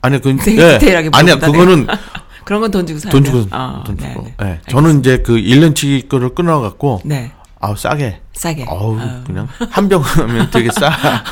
아니 0.00 0.20
그 0.20 0.30
예. 0.30 0.36
디테일하게 0.78 1.10
아니야 1.12 1.38
그거는 1.38 1.86
그런 2.44 2.60
건 2.60 2.70
돈 2.70 2.86
주고 2.86 2.98
사야 3.00 3.10
돈. 3.10 3.24
주고 3.24 3.46
아, 3.50 3.82
돈 3.86 3.96
네, 3.96 4.12
주고. 4.12 4.22
네. 4.24 4.34
예. 4.42 4.60
저는 4.68 5.00
이제 5.00 5.18
그 5.18 5.34
1년치 5.36 6.08
거를 6.08 6.34
끊어 6.34 6.60
갖고 6.60 7.00
네. 7.04 7.32
아우 7.64 7.74
싸게 7.76 8.20
싸게. 8.34 8.66
어우 8.68 8.98
아유. 8.98 9.24
그냥 9.26 9.48
한 9.70 9.88
병 9.88 10.02
하면 10.02 10.50
되게 10.50 10.70
싸. 10.70 10.90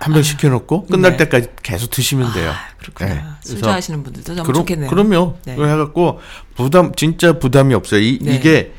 한병 0.00 0.22
시켜놓고 0.22 0.86
끝날 0.86 1.12
네. 1.12 1.16
때까지 1.18 1.48
계속 1.62 1.90
드시면 1.90 2.32
돼요. 2.34 2.52
그렇구나. 2.78 3.08
네. 3.14 3.22
술 3.40 3.54
그래서 3.54 3.66
좋아하시는 3.66 4.02
분들도 4.02 4.34
너무 4.34 4.46
그럼, 4.46 4.60
좋겠네요. 4.62 4.90
그럼요. 4.90 5.36
네. 5.46 5.56
그래 5.56 5.70
해갖고 5.72 6.20
부담 6.54 6.92
진짜 6.94 7.38
부담이 7.38 7.72
없어요. 7.74 8.00
이, 8.00 8.18
네. 8.20 8.34
이게 8.34 8.72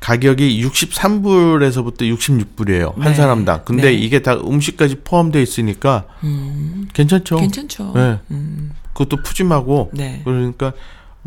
가격이 0.00 0.62
63불에서부터 0.66 2.00
66불이에요 2.16 2.94
한 2.96 3.12
네. 3.12 3.14
사람당. 3.14 3.62
근데 3.64 3.84
네. 3.84 3.92
이게 3.92 4.20
다 4.20 4.34
음식까지 4.34 4.96
포함되어 5.04 5.40
있으니까 5.40 6.04
음, 6.24 6.88
괜찮죠. 6.92 7.36
괜찮죠. 7.36 7.92
네. 7.94 8.18
음, 8.32 8.72
그것도 8.92 9.22
푸짐하고 9.22 9.90
네. 9.94 10.20
그러니까 10.24 10.72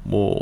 뭐 0.03 0.37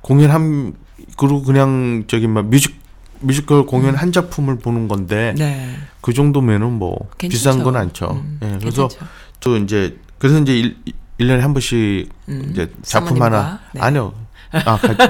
공연 0.00 0.30
한 0.30 0.74
그리고 1.16 1.42
그냥 1.42 2.04
저기 2.06 2.26
막 2.26 2.46
뮤직 2.46 2.78
뮤지컬 3.20 3.64
공연 3.66 3.94
한 3.94 4.12
작품을 4.12 4.58
보는 4.58 4.88
건데 4.88 5.34
네. 5.38 5.76
그 6.00 6.12
정도면은 6.12 6.72
뭐 6.72 7.08
괜찮죠. 7.18 7.28
비싼 7.38 7.62
건 7.62 7.76
않죠. 7.76 8.10
음, 8.12 8.38
예, 8.42 8.58
그래서 8.58 8.88
괜찮죠. 8.88 9.06
또 9.40 9.56
이제 9.56 9.98
그래서 10.18 10.38
이제 10.40 10.58
일, 10.58 10.76
일년에 11.18 11.42
한 11.42 11.54
번씩 11.54 12.10
음, 12.28 12.48
이제 12.50 12.70
작품 12.82 13.16
사모님과, 13.16 13.26
하나 13.26 13.60
네. 13.72 13.80
아니요. 13.80 14.12
아, 14.52 14.76
가, 14.76 14.96
가, 14.96 15.04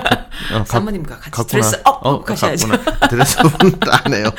어, 0.52 0.59
가, 0.59 0.64
사모님과 0.64 1.16
같이 1.18 1.30
갖구나. 1.30 1.62
dress 1.62 1.80
up 1.84 2.07
하고 2.07 2.24
가셔야죠. 2.24 2.68
갖구나. 2.68 3.09
dress 3.09 3.40
up은 3.40 3.72
안 3.90 4.14
해요. 4.14 4.30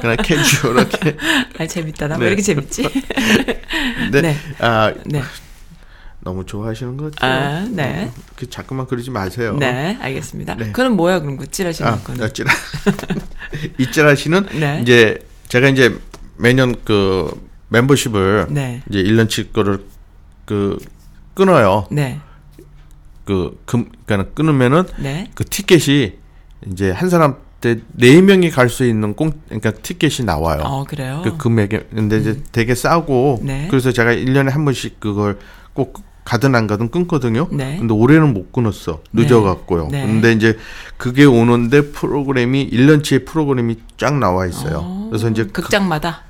그냥 0.00 0.16
캐주얼하게. 0.22 1.16
아, 1.58 1.66
재밌다. 1.66 2.08
나 2.08 2.16
네. 2.16 2.22
왜 2.22 2.26
이렇게 2.28 2.42
재밌지? 2.42 2.82
네. 4.12 4.20
네. 4.22 4.36
아, 4.60 4.92
네. 5.04 5.22
너무 6.24 6.46
좋아하시는 6.46 6.96
것 6.96 7.14
같아요. 7.14 7.64
아, 7.64 7.68
네. 7.68 8.10
그 8.36 8.48
자꾸만 8.48 8.86
그러지 8.86 9.10
마세요. 9.10 9.56
네, 9.58 9.98
알겠습니다. 10.00 10.54
네. 10.54 10.66
그건 10.66 10.92
뭐야, 10.96 11.20
그럼 11.20 11.36
그 11.36 11.50
찌라시는 11.50 11.90
아, 11.90 11.98
건? 11.98 12.22
아, 12.22 12.28
찌라. 12.28 12.52
이 13.78 13.90
찌라시는 13.90 14.46
네. 14.58 14.80
이제 14.82 15.18
제가 15.48 15.68
이제 15.68 15.98
매년 16.36 16.74
그 16.84 17.30
멤버십을 17.68 18.46
네. 18.50 18.82
이제 18.88 19.02
1년치 19.02 19.52
거를 19.52 19.84
그 20.44 20.78
끊어요. 21.34 21.86
네. 21.90 22.20
그 23.24 23.60
금, 23.64 23.88
그러니까 24.06 24.32
끊으면은 24.34 24.84
네. 24.98 25.28
그 25.34 25.44
티켓이 25.44 26.12
이제 26.66 26.90
한 26.90 27.08
사람 27.10 27.36
때네 27.60 28.22
명이 28.22 28.50
갈 28.50 28.68
수 28.68 28.84
있는 28.84 29.14
공 29.14 29.32
그러니까 29.46 29.70
티켓이 29.72 30.24
나와요. 30.24 30.62
어, 30.64 30.84
그래요? 30.84 31.20
그 31.24 31.36
금액에 31.36 31.86
근데 31.94 32.18
이제 32.18 32.40
되게 32.52 32.74
싸고 32.74 33.40
네. 33.42 33.66
그래서 33.70 33.92
제가 33.92 34.12
1년에 34.12 34.50
한 34.50 34.64
번씩 34.64 35.00
그걸 35.00 35.38
꼭 35.72 36.02
가든 36.24 36.54
안 36.54 36.66
가든 36.66 36.90
끊거든요. 36.90 37.48
네. 37.50 37.76
근데 37.78 37.92
올해는 37.92 38.32
못 38.32 38.52
끊었어. 38.52 39.02
늦어 39.12 39.42
갖고요. 39.42 39.88
네. 39.90 40.06
근데 40.06 40.32
이제 40.32 40.56
그게 40.96 41.24
오는데 41.24 41.90
프로그램이 41.92 42.70
1년치의 42.70 43.26
프로그램이 43.26 43.76
쫙 43.96 44.18
나와 44.18 44.46
있어요. 44.46 44.80
어, 44.84 45.06
그래서 45.10 45.28
이제 45.30 45.44
극장마다 45.44 46.22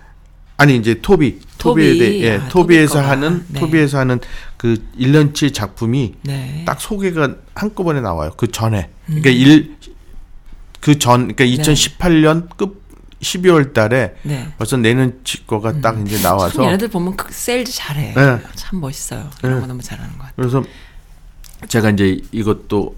아니 0.57 0.77
이제 0.77 1.01
토비 1.03 1.41
토비에 1.59 1.89
토비. 1.93 1.99
대해 1.99 2.23
예, 2.25 2.37
아, 2.39 2.49
토비에서 2.49 2.95
토비. 2.95 3.07
하는 3.07 3.45
네. 3.49 3.61
토비에서 3.61 3.99
하는 3.99 4.21
그 4.57 4.83
1년치 4.99 5.53
작품이 5.53 6.15
네. 6.23 6.63
딱 6.67 6.81
소개가 6.81 7.35
한꺼번에 7.55 8.01
나와요. 8.01 8.33
그 8.37 8.51
전에. 8.51 8.89
음. 9.11 9.21
그러니까 9.23 9.31
일그전 10.81 11.35
그러니까 11.35 11.45
2018년 11.45 12.49
끝 12.57 12.82
12월 13.23 13.73
달에 13.73 14.15
네. 14.23 14.53
벌써 14.59 14.77
내년 14.77 15.21
치 15.25 15.47
거가 15.47 15.81
딱 15.81 15.99
이제 16.01 16.21
나와서 16.21 16.55
참 16.55 16.65
얘네들 16.65 16.89
보면 16.89 17.17
그 17.17 17.33
세일즈 17.33 17.73
잘해. 17.73 18.15
네. 18.15 18.39
참 18.55 18.81
멋있어요. 18.81 19.31
이런 19.43 19.55
네. 19.55 19.61
거 19.61 19.67
너무 19.69 19.83
잘하는 19.83 20.13
것 20.13 20.19
같아요. 20.19 20.33
그래서 20.37 20.65
제가 21.69 21.91
이제 21.91 22.21
이것도 22.33 22.97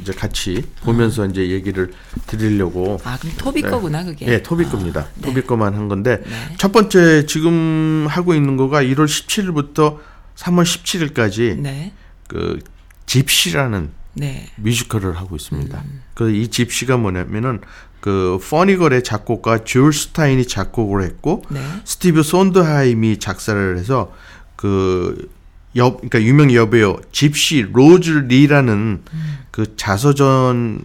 이제 0.00 0.12
같이 0.12 0.64
보면서 0.82 1.26
이제 1.26 1.50
얘기를 1.50 1.92
드리려고 2.26 2.98
아, 3.04 3.18
그럼 3.18 3.34
토비 3.36 3.62
네. 3.62 3.68
거구나, 3.68 4.02
그게. 4.02 4.26
예, 4.26 4.42
토비 4.42 4.64
겁니다. 4.64 5.08
네. 5.16 5.22
토비 5.22 5.42
거만 5.42 5.74
한 5.74 5.88
건데 5.88 6.22
네. 6.24 6.56
첫 6.56 6.72
번째 6.72 7.26
지금 7.26 8.06
하고 8.08 8.34
있는 8.34 8.56
거가 8.56 8.82
1월 8.82 9.04
17일부터 9.04 9.98
3월 10.36 10.64
17일까지 10.64 11.58
네. 11.58 11.92
그 12.26 12.58
집시라는 13.04 13.90
네. 14.14 14.48
뮤지컬을 14.56 15.16
하고 15.18 15.36
있습니다. 15.36 15.78
음. 15.78 16.02
그이 16.14 16.48
집시가 16.48 16.96
뭐냐면은 16.96 17.60
그 18.02 18.40
Funny 18.42 18.70
Girl의 18.70 19.04
작곡가 19.04 19.62
줄 19.62 19.92
스타인이 19.92 20.44
작곡을 20.48 21.04
했고 21.04 21.44
네. 21.48 21.60
스티브 21.84 22.24
손드하임이 22.24 23.20
작사를 23.20 23.78
해서 23.78 24.12
그 24.56 25.30
여, 25.76 25.92
그러니까 25.94 26.20
유명 26.20 26.52
여배우 26.52 26.98
집시 27.12 27.62
로즈 27.62 28.10
리라는 28.10 29.04
그 29.52 29.76
자서전의 29.76 30.82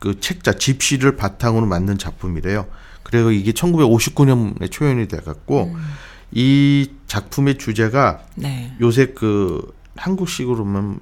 그 0.00 0.18
책자 0.18 0.52
집시를 0.52 1.14
바탕으로 1.14 1.64
만든 1.64 1.96
작품이래요. 1.96 2.66
그리고 3.04 3.30
이게 3.30 3.52
1959년에 3.52 4.68
초연이 4.68 5.06
돼갖고 5.06 5.76
이 6.32 6.90
작품의 7.06 7.58
주제가 7.58 8.24
네. 8.34 8.76
요새 8.80 9.12
그 9.14 9.72
한국식으로면 9.94 10.98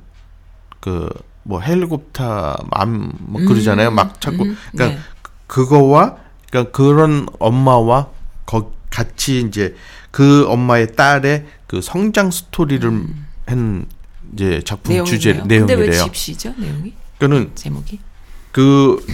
그 0.80 1.08
뭐 1.42 1.60
helicopter 1.60 2.56
mom 2.70 3.00
뭐 3.00 3.40
그러잖아요. 3.46 3.90
막 3.90 4.20
자꾸 4.20 4.44
음, 4.44 4.56
그러니까 4.72 4.98
네. 4.98 5.04
그거와 5.50 6.16
그러니까 6.48 6.70
그런 6.72 7.26
엄마와 7.40 8.08
거, 8.46 8.72
같이 8.88 9.40
이제 9.40 9.74
그 10.12 10.46
엄마의 10.48 10.94
딸의 10.94 11.46
그 11.66 11.80
성장 11.82 12.30
스토리를 12.30 13.04
한 13.46 13.86
이제 14.32 14.62
작품 14.64 15.04
주제 15.04 15.32
음. 15.32 15.48
내용이네요. 15.48 15.60
근데 15.66 15.74
왜 15.74 15.80
내용이래요. 15.80 16.04
집시죠, 16.04 16.54
내용이? 16.56 16.92
그는 17.18 17.50
제목이? 17.56 17.98
그 18.52 19.04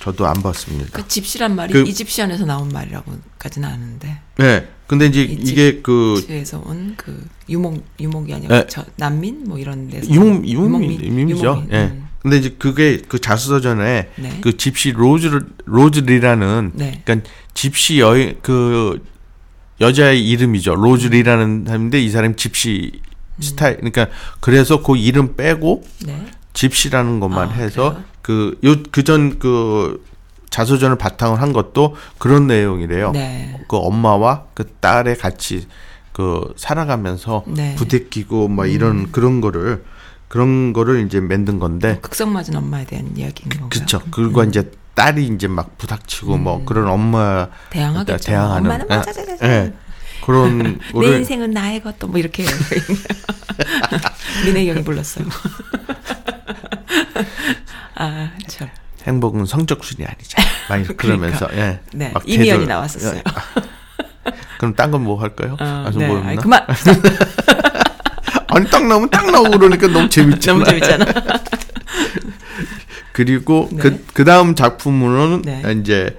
저도 0.00 0.26
안 0.26 0.34
봤습니다. 0.42 0.90
그 0.92 1.06
집시란 1.08 1.56
말이 1.56 1.72
그- 1.72 1.82
Egyptian에서 1.86 2.44
나온 2.46 2.68
말이라고까지는 2.68 3.68
아는데 3.68 4.20
네. 4.36 4.68
근데 4.86 5.06
이제 5.06 5.22
이 5.22 5.32
이게 5.32 5.80
그 5.82 6.22
에서 6.28 6.62
온 6.66 6.94
그 6.98 7.26
유목 7.48 7.82
유목이 7.98 8.34
아니고 8.34 8.52
네. 8.52 8.66
저 8.68 8.84
난민 8.96 9.44
뭐 9.46 9.58
이런 9.58 9.88
데서 9.88 10.10
유목 10.12 10.46
유목민, 10.46 11.00
유목민이죠. 11.02 11.40
유목민. 11.44 11.72
예. 11.72 11.76
음. 11.84 12.08
근데 12.22 12.36
이제 12.36 12.54
그게 12.58 13.00
그 13.08 13.18
자서전에 13.18 14.10
네. 14.16 14.38
그 14.42 14.56
집시 14.56 14.92
로즈 14.92 15.30
로즈리라는 15.64 16.72
네. 16.74 17.00
그러니까 17.04 17.28
집시 17.54 17.98
여인 17.98 18.38
그 18.42 19.02
여자의 19.80 20.28
이름이죠. 20.28 20.74
로즈리라는 20.74 21.64
사람인데 21.66 22.00
이 22.00 22.10
사람이 22.10 22.36
집시 22.36 22.92
음. 23.36 23.42
스타일 23.42 23.76
그러니까 23.76 24.08
그래서 24.40 24.82
그 24.82 24.96
이름 24.96 25.34
빼고 25.36 25.82
네. 26.04 26.26
집시라는 26.52 27.20
것만 27.20 27.48
아, 27.48 27.52
해서 27.52 28.02
그 28.22 28.54
요 28.64 28.82
그전 28.90 29.38
그 29.38 30.04
자서전을 30.50 30.98
바탕을 30.98 31.40
한 31.40 31.52
것도 31.52 31.96
그런 32.18 32.46
내용이래요. 32.46 33.12
네. 33.12 33.58
그 33.68 33.76
엄마와 33.76 34.44
그 34.52 34.66
딸의 34.80 35.16
같이 35.16 35.66
그 36.12 36.52
살아가면서 36.56 37.44
네. 37.46 37.72
음. 37.72 37.76
부대끼고 37.76 38.48
막 38.48 38.66
이런 38.66 39.10
그런 39.12 39.40
거를 39.40 39.84
그런 40.30 40.72
거를 40.72 41.04
이제 41.04 41.18
만든 41.20 41.58
건데 41.58 41.98
극성 42.00 42.32
맞은 42.32 42.54
엄마에 42.54 42.84
대한 42.86 43.10
이야기인 43.16 43.48
건가요? 43.48 43.68
그쵸. 43.68 44.00
그리고 44.12 44.44
이제 44.44 44.70
딸이 44.94 45.26
이제 45.26 45.48
막 45.48 45.76
부닥치고 45.76 46.38
뭐 46.38 46.64
그런 46.64 46.86
엄마 46.86 47.44
음. 47.44 47.48
대항하겠죠. 47.70 48.26
대항하는 48.30 48.70
엄마는 48.70 48.86
예, 48.90 48.96
맞아자자자. 48.96 49.48
예. 49.48 49.72
그런 50.24 50.78
내 50.94 51.06
인생은 51.18 51.50
나의 51.50 51.82
것도 51.82 52.06
뭐 52.06 52.18
이렇게 52.20 52.44
민혜경이 54.46 54.84
불렀어요. 54.84 55.26
아, 57.96 58.30
참. 58.46 58.68
행복은 59.06 59.46
성적 59.46 59.82
순이 59.82 60.06
아니잖아. 60.06 60.46
막 60.68 60.76
이렇게 60.76 60.94
그러면서 60.94 61.48
예. 61.54 61.80
네, 61.92 62.10
막 62.12 62.22
이미연이 62.28 62.66
나왔었어요. 62.66 63.16
예. 63.18 63.22
그럼 64.58 64.76
딴 64.76 64.92
건 64.92 65.02
뭐 65.02 65.20
할까요? 65.20 65.56
어, 65.58 65.84
아서 65.88 65.98
네. 65.98 66.06
뭐 66.06 66.18
없나? 66.18 66.40
그만. 66.40 66.64
아니 68.50 68.68
딱 68.68 68.86
나오면 68.86 69.10
딱 69.10 69.30
나오고 69.30 69.58
그러니까 69.58 69.86
너무 69.88 70.08
재밌잖아. 70.08 70.58
너무 70.58 70.64
재밌잖아. 70.70 71.04
그리고 73.12 73.68
네. 73.72 73.78
그 73.78 73.98
그 74.14 74.24
다음 74.24 74.54
작품으로는 74.54 75.42
네. 75.42 75.62
이제 75.80 76.16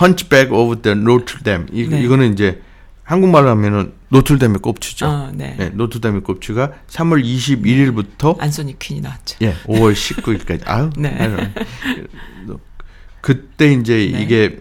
Hunchback 0.00 0.52
of 0.52 0.82
the 0.82 0.94
Notre 0.94 1.35
Dame 1.35 1.68
이 1.72 1.88
네. 1.88 2.02
이거는 2.02 2.32
이제 2.32 2.60
한국말로 3.02 3.50
하면은 3.50 3.92
노틀댐의 4.08 4.58
꼽추죠. 4.60 5.06
어, 5.06 5.30
네. 5.34 5.56
네, 5.58 5.70
노틀댐의 5.70 6.22
꼽추가 6.22 6.72
3월 6.88 7.22
21일부터 7.24 8.40
안소니 8.40 8.78
퀸이 8.78 9.00
나왔죠. 9.00 9.38
예, 9.42 9.54
5월 9.66 9.92
19일까지. 9.92 10.62
아유. 10.66 10.90
네. 10.96 11.16
아유. 11.18 11.36
그때 13.20 13.72
이제 13.72 13.94
네. 14.12 14.22
이게 14.22 14.58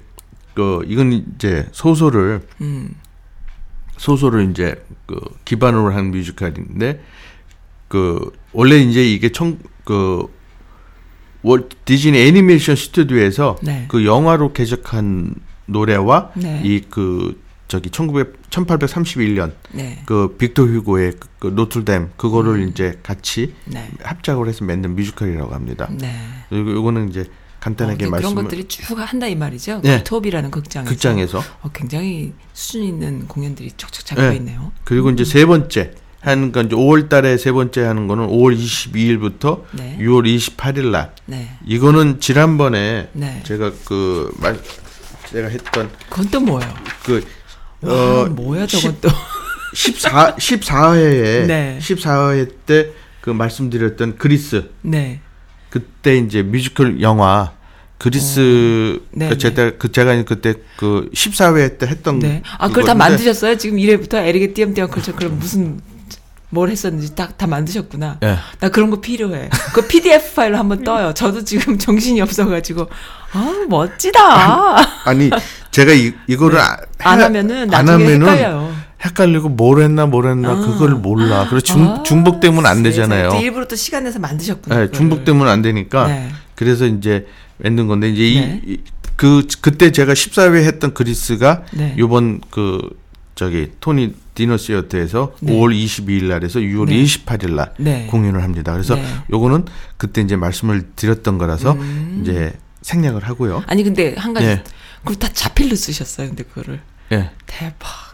그 0.54 0.84
이건 0.88 1.12
이제 1.14 1.68
소설을 1.72 2.42
음. 2.62 2.96
소설을 3.98 4.50
이제 4.52 4.84
그 5.06 5.20
기반으로 5.46 5.94
한 5.94 6.12
뮤지컬인데 6.12 7.04
그 7.88 8.32
원래 8.52 8.78
이제 8.78 9.04
이게 9.04 9.30
청그 9.30 10.28
디즈니 11.86 12.18
애니메이션 12.18 12.76
스튜디오에서 12.76 13.58
네. 13.62 13.86
그 13.88 14.06
영화로 14.06 14.54
개작한 14.54 15.36
노래와 15.66 16.32
네. 16.36 16.62
이그 16.64 17.42
저기 17.68 17.90
1900 17.90 18.44
1831년 18.50 19.52
네. 19.72 20.02
그 20.06 20.36
빅토 20.38 20.68
휴고의 20.68 21.14
그, 21.20 21.28
그 21.40 21.48
노틀댐 21.48 22.12
그거를 22.18 22.68
이제 22.70 23.00
같이 23.02 23.54
네. 23.66 23.90
합작을 24.04 24.48
해서 24.48 24.64
만든 24.64 24.96
뮤지컬이라고 24.96 25.54
합니다. 25.54 25.90
네. 25.92 26.14
그리고 26.50 26.72
이거는 26.72 27.10
이제 27.10 27.22
어, 27.22 27.26
간단하게 27.64 27.98
그런 28.08 28.12
말씀을 28.12 28.44
것들이 28.44 28.68
쭉 28.68 28.98
한다 29.00 29.26
이 29.28 29.36
말이죠. 29.36 29.80
네. 29.84 30.04
토비라는 30.04 30.52
극장에서. 30.52 30.90
극장에서 30.90 31.44
어, 31.62 31.70
굉장히 31.74 32.34
수준 32.52 32.84
있는 32.84 33.26
공연들이 33.28 33.72
쫙쫙 33.78 34.06
잡혀 34.06 34.30
네. 34.32 34.36
있네요. 34.36 34.74
그리고 34.84 35.10
이제 35.12 35.24
세 35.24 35.46
번째 35.46 35.92
하는 36.20 36.52
건 36.52 36.66
이제 36.66 36.76
5월 36.76 37.08
달에 37.08 37.38
세 37.38 37.54
번째 37.54 37.82
하는 37.84 38.08
거는 38.08 38.28
5월 38.28 38.58
22일부터 38.58 39.64
네. 39.72 39.98
6월 40.02 40.26
28일 40.36 40.88
날 40.92 41.14
네. 41.26 41.58
이거는 41.66 42.20
지난번에 42.20 43.10
네. 43.14 43.42
제가 43.46 43.72
그 43.86 44.30
말 44.40 44.60
제가 45.32 45.48
했던 45.48 45.90
그건 46.10 46.30
또 46.32 46.40
뭐예요? 46.42 46.74
그 47.06 47.26
와, 47.82 48.22
어, 48.24 48.26
뭐야 48.26 48.68
십- 48.68 48.82
저건 48.82 48.98
또. 49.02 49.10
14 49.74 50.36
14회에 50.36 51.46
네. 51.48 51.80
14회 51.82 52.52
때 52.66 52.92
그 53.22 53.30
말씀드렸던 53.30 54.18
그리스 54.18 54.70
네. 54.82 55.22
그때 55.78 56.18
이제 56.18 56.44
뮤지컬 56.44 57.02
영화 57.02 57.52
그리스 57.98 59.00
네, 59.12 59.28
그 59.30 59.40
제가 59.40 59.72
그 59.80 59.92
제가 59.92 60.22
그때 60.24 60.54
그 60.78 61.10
14회 61.16 61.80
때 61.80 61.88
했던 61.88 62.20
네. 62.20 62.44
아, 62.60 62.68
그걸 62.68 62.84
다 62.84 62.94
만드셨어요? 62.94 63.58
지금 63.58 63.78
1회부터 63.80 64.16
에릭의 64.18 64.54
띄엄띄엄 64.54 64.90
그렇죠. 64.92 65.16
그럼 65.16 65.40
무슨 65.40 65.80
뭘 66.52 66.70
했었는지 66.70 67.16
딱 67.16 67.36
다 67.40 67.48
만드셨구나. 67.48 68.20
예. 68.22 68.38
나 68.60 68.70
그런 68.70 68.92
거 68.92 69.02
필요해. 69.02 69.50
그 69.74 69.88
PDF 69.88 70.36
파일로 70.36 70.58
한번 70.60 70.84
떠요. 70.84 71.12
저도 71.16 71.44
지금 71.44 71.76
정신이 71.80 72.22
없어가지고 72.22 72.88
아 73.32 73.66
멋지다. 73.68 75.10
아니 75.10 75.32
제가 75.72 75.92
이 75.94 76.14
이거를 76.28 76.60
아- 76.60 76.78
안 77.00 77.20
해- 77.20 77.24
하면은 77.24 77.74
안 77.74 77.86
나중에 77.86 78.04
하면은 78.04 78.28
헷갈려요. 78.30 78.76
헷갈리고 79.06 79.50
뭘 79.50 79.82
했나 79.82 80.06
뭘 80.06 80.28
했나 80.28 80.52
아. 80.52 80.56
그걸 80.56 80.92
몰라. 80.92 81.48
그래서 81.50 81.66
중 81.66 81.84
아, 81.90 82.04
중복되면 82.04 82.66
안 82.66 82.78
세상에. 82.84 82.90
되잖아요. 82.92 83.30
또 83.30 83.36
일부러 83.38 83.68
또 83.68 83.76
시간 83.76 84.04
내서 84.04 84.20
만드셨구나. 84.20 84.76
네, 84.76 84.82
그거를. 84.86 84.98
중복되면 84.98 85.48
안 85.48 85.62
되니까 85.62 86.08
네. 86.08 86.30
그래서 86.56 86.86
이제 86.86 87.28
만든 87.58 87.88
건데 87.88 88.10
이제 88.10 88.40
네. 88.40 88.62
이, 88.66 88.74
이- 88.74 88.82
그 89.16 89.46
그때 89.62 89.92
제가 89.92 90.14
14회 90.14 90.64
했던 90.64 90.94
그리스가 90.94 91.64
네. 91.74 91.96
요번 92.00 92.42
그 92.50 92.80
저기 93.36 93.72
토니 93.80 94.16
디너 94.36 94.58
시어터에서 94.58 95.36
네. 95.42 95.54
5월 95.54 95.74
22일 95.76 96.26
날에서 96.26 96.60
6월 96.60 96.88
네. 96.90 97.04
28일 97.04 97.54
날 97.54 97.74
네. 97.78 98.08
공연을 98.10 98.42
합니다. 98.42 98.72
그래서 98.74 98.96
네. 98.96 99.06
요거는 99.32 99.66
그때 99.98 100.22
이제 100.22 100.36
말씀을 100.36 100.88
드렸던 100.96 101.38
거라서 101.38 101.74
음. 101.74 102.20
이제 102.24 102.54
생략을 102.82 103.24
하고요. 103.28 103.64
아니 103.68 103.84
근데 103.84 104.16
한 104.18 104.34
가지 104.34 104.48
예. 104.48 104.64
그걸 105.00 105.16
다 105.18 105.30
자필로 105.32 105.76
쓰셨어요. 105.76 106.28
근데 106.30 106.44
그거를 106.44 106.80
예. 107.12 107.30
대박. 107.46 108.13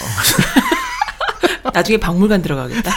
나중에 1.72 1.98
박물관 1.98 2.42
들어가겠다. 2.42 2.92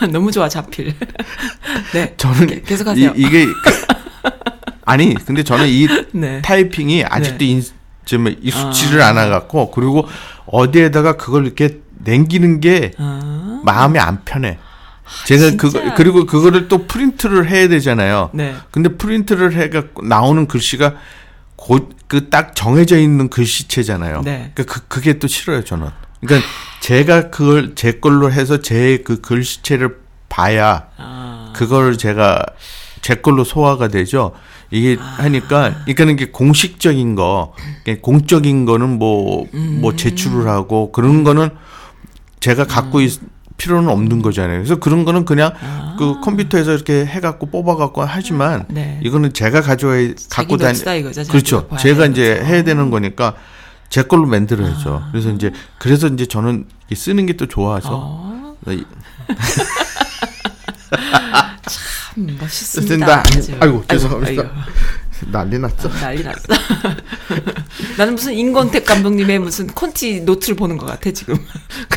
너무 0.10 0.30
좋아 0.30 0.48
자필. 0.48 0.94
네. 1.92 2.14
저는 2.16 2.46
계- 2.46 2.60
계속하세요. 2.62 3.12
이, 3.16 3.30
게 3.30 3.46
아니 4.84 5.14
근데 5.14 5.42
저는 5.42 5.66
이 5.68 5.88
네. 6.12 6.42
타이핑이 6.42 7.04
아직도 7.04 7.38
네. 7.38 7.44
인, 7.46 7.62
좀 8.04 8.28
익숙치를 8.28 9.00
않아 9.02 9.28
갖고 9.28 9.70
그리고 9.70 10.06
어디에다가 10.46 11.16
그걸 11.16 11.46
이렇게 11.46 11.78
남기는 12.04 12.60
게 12.60 12.92
아, 12.98 13.60
마음이 13.64 13.98
안 13.98 14.24
편해. 14.24 14.58
제가 15.26 15.50
진짜? 15.50 15.56
그거 15.56 15.94
그리고 15.94 16.26
그거를 16.26 16.68
또 16.68 16.86
프린트를 16.86 17.48
해야 17.48 17.68
되잖아요. 17.68 18.30
네. 18.34 18.54
근데 18.70 18.90
프린트를 18.90 19.54
해 19.54 19.70
갖고 19.70 20.02
나오는 20.04 20.46
글씨가 20.46 20.90
곧 20.90 20.98
그 21.56 22.30
딱 22.30 22.54
정해져 22.54 22.98
있는 22.98 23.28
글씨체잖아요. 23.28 24.22
네. 24.22 24.52
그, 24.54 24.64
그 24.64 24.86
그게 24.88 25.18
또 25.18 25.26
싫어요, 25.26 25.64
저는. 25.64 25.88
그러니까 26.20 26.48
제가 26.80 27.30
그걸 27.30 27.74
제 27.74 27.92
걸로 27.92 28.30
해서 28.30 28.60
제 28.60 28.98
그 29.04 29.20
글씨체를 29.20 29.98
봐야 30.28 30.88
아, 30.96 31.52
그걸 31.54 31.96
제가 31.98 32.44
제 33.02 33.16
걸로 33.16 33.44
소화가 33.44 33.88
되죠. 33.88 34.32
이게 34.70 34.96
하니까 34.98 35.74
그러니까는 35.84 36.14
이게 36.14 36.26
공식적인 36.30 37.14
거, 37.14 37.54
공적인 38.02 38.64
거는 38.64 38.98
뭐뭐 38.98 39.46
음. 39.54 39.96
제출을 39.96 40.48
하고 40.48 40.90
그런 40.90 41.22
거는 41.22 41.50
제가 42.40 42.64
갖고 42.64 43.00
있 43.00 43.20
필요는 43.56 43.88
없는 43.88 44.20
거잖아요. 44.22 44.58
그래서 44.58 44.76
그런 44.76 45.04
거는 45.04 45.24
그냥 45.24 45.52
그 45.98 46.20
컴퓨터에서 46.20 46.72
이렇게 46.74 47.06
해갖고 47.06 47.46
뽑아갖고 47.50 48.02
하지만 48.04 48.60
아. 48.62 48.64
네. 48.68 49.00
이거는 49.02 49.32
제가 49.32 49.60
가져야 49.60 50.12
갖고 50.30 50.56
다니 50.56 51.00
이거죠. 51.00 51.24
그렇죠. 51.24 51.68
제가 51.78 52.06
이제 52.06 52.34
거죠. 52.36 52.46
해야 52.46 52.62
되는 52.64 52.90
거니까 52.90 53.34
제 53.88 54.02
걸로 54.02 54.26
만들어야죠. 54.26 55.02
아. 55.04 55.08
그래서 55.12 55.30
이제 55.30 55.52
그래서 55.78 56.08
이제 56.08 56.26
저는 56.26 56.66
이 56.90 56.94
쓰는 56.94 57.26
게 57.26 57.34
또 57.36 57.46
좋아서 57.46 57.88
어, 57.92 58.56
이- 58.68 58.84
참 62.14 62.26
멋있습니다. 62.40 63.22
아이고, 63.60 63.84
죄송합니다. 63.88 64.42
아이고, 64.42 64.54
난리 65.30 65.58
났어. 65.58 65.88
아이고, 66.04 66.22
난리 66.22 66.22
났어. 66.24 66.42
나는 67.98 68.14
무슨 68.14 68.32
인권택 68.34 68.84
감독님의 68.84 69.38
무슨 69.38 69.66
콘티 69.68 70.22
노트를 70.22 70.56
보는 70.56 70.76
것 70.76 70.86
같아 70.86 71.10
지금. 71.10 71.36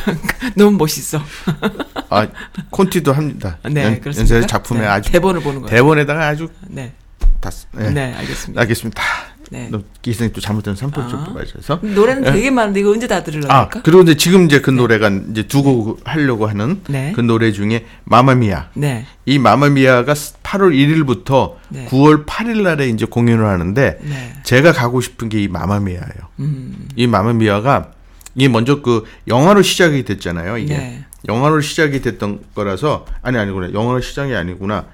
너무 0.55 0.78
멋있어. 0.78 1.22
아 2.09 2.28
콘티도 2.70 3.11
합니다. 3.13 3.57
네, 3.70 3.84
연, 3.84 4.01
그렇습니다. 4.01 4.45
작품에 4.47 4.82
네, 4.82 4.88
아주 4.88 5.11
대본을 5.11 5.41
보는 5.41 5.61
거예요. 5.61 5.70
대본에다가 5.76 6.28
아주 6.28 6.49
네, 6.68 6.93
다. 7.39 7.49
쓰- 7.51 7.65
네, 7.74 7.89
네. 7.91 8.13
알겠습니다. 8.13 8.61
알겠습니다. 8.61 9.03
네. 9.50 9.70
너 9.72 9.82
기생이 10.02 10.34
또 10.34 10.41
잘못된 10.41 10.76
삼포 10.76 11.08
좀 11.08 11.20
아. 11.20 11.24
뽑아주셔서. 11.26 11.80
노래는 11.82 12.24
되게 12.24 12.52
많은데 12.52 12.82
이거 12.82 12.91
언제 12.91 13.08
다 13.08 13.24
들으려고 13.24 13.52
아 13.52 13.60
할까? 13.62 13.82
그리고 13.84 14.02
이제 14.02 14.16
지금 14.16 14.45
이제 14.45 14.60
그 14.62 14.70
노래가 14.72 15.10
이제 15.32 15.43
두 15.43 15.62
곡 15.64 16.02
하려고 16.04 16.48
하는 16.48 16.82
네. 16.88 17.14
그 17.16 17.22
노래 17.22 17.52
중에 17.52 17.86
마마미아. 18.06 18.70
네. 18.76 19.06
이 19.26 19.39
마마미아가 19.39 20.14
8월 20.14 20.72
1일부터 20.74 21.56
네. 21.70 21.86
9월 21.88 22.26
8일 22.26 22.62
날에 22.64 22.89
이제 22.89 23.06
공연을 23.06 23.45
하는데 23.45 24.00
네. 24.02 24.34
제가 24.43 24.72
가고 24.74 25.02
싶은 25.02 25.30
게 25.30 25.41
이 25.41 25.48
마마미아예요. 25.48 26.28
음. 26.39 26.89
이 26.95 27.08
마마미아가 27.08 27.91
이게 28.36 28.48
먼저 28.50 28.82
그 28.82 29.04
영화로 29.28 29.62
시작이 29.62 30.04
됐잖아요. 30.04 30.58
이게 30.58 30.78
네. 30.78 31.06
영화로 31.28 31.62
시작이 31.62 32.02
됐던 32.02 32.41
거라서 32.54 33.06
아니 33.22 33.38
아니구나 33.38 33.74
영화로 33.74 34.02
시작이 34.02 34.36
아니구나. 34.36 34.86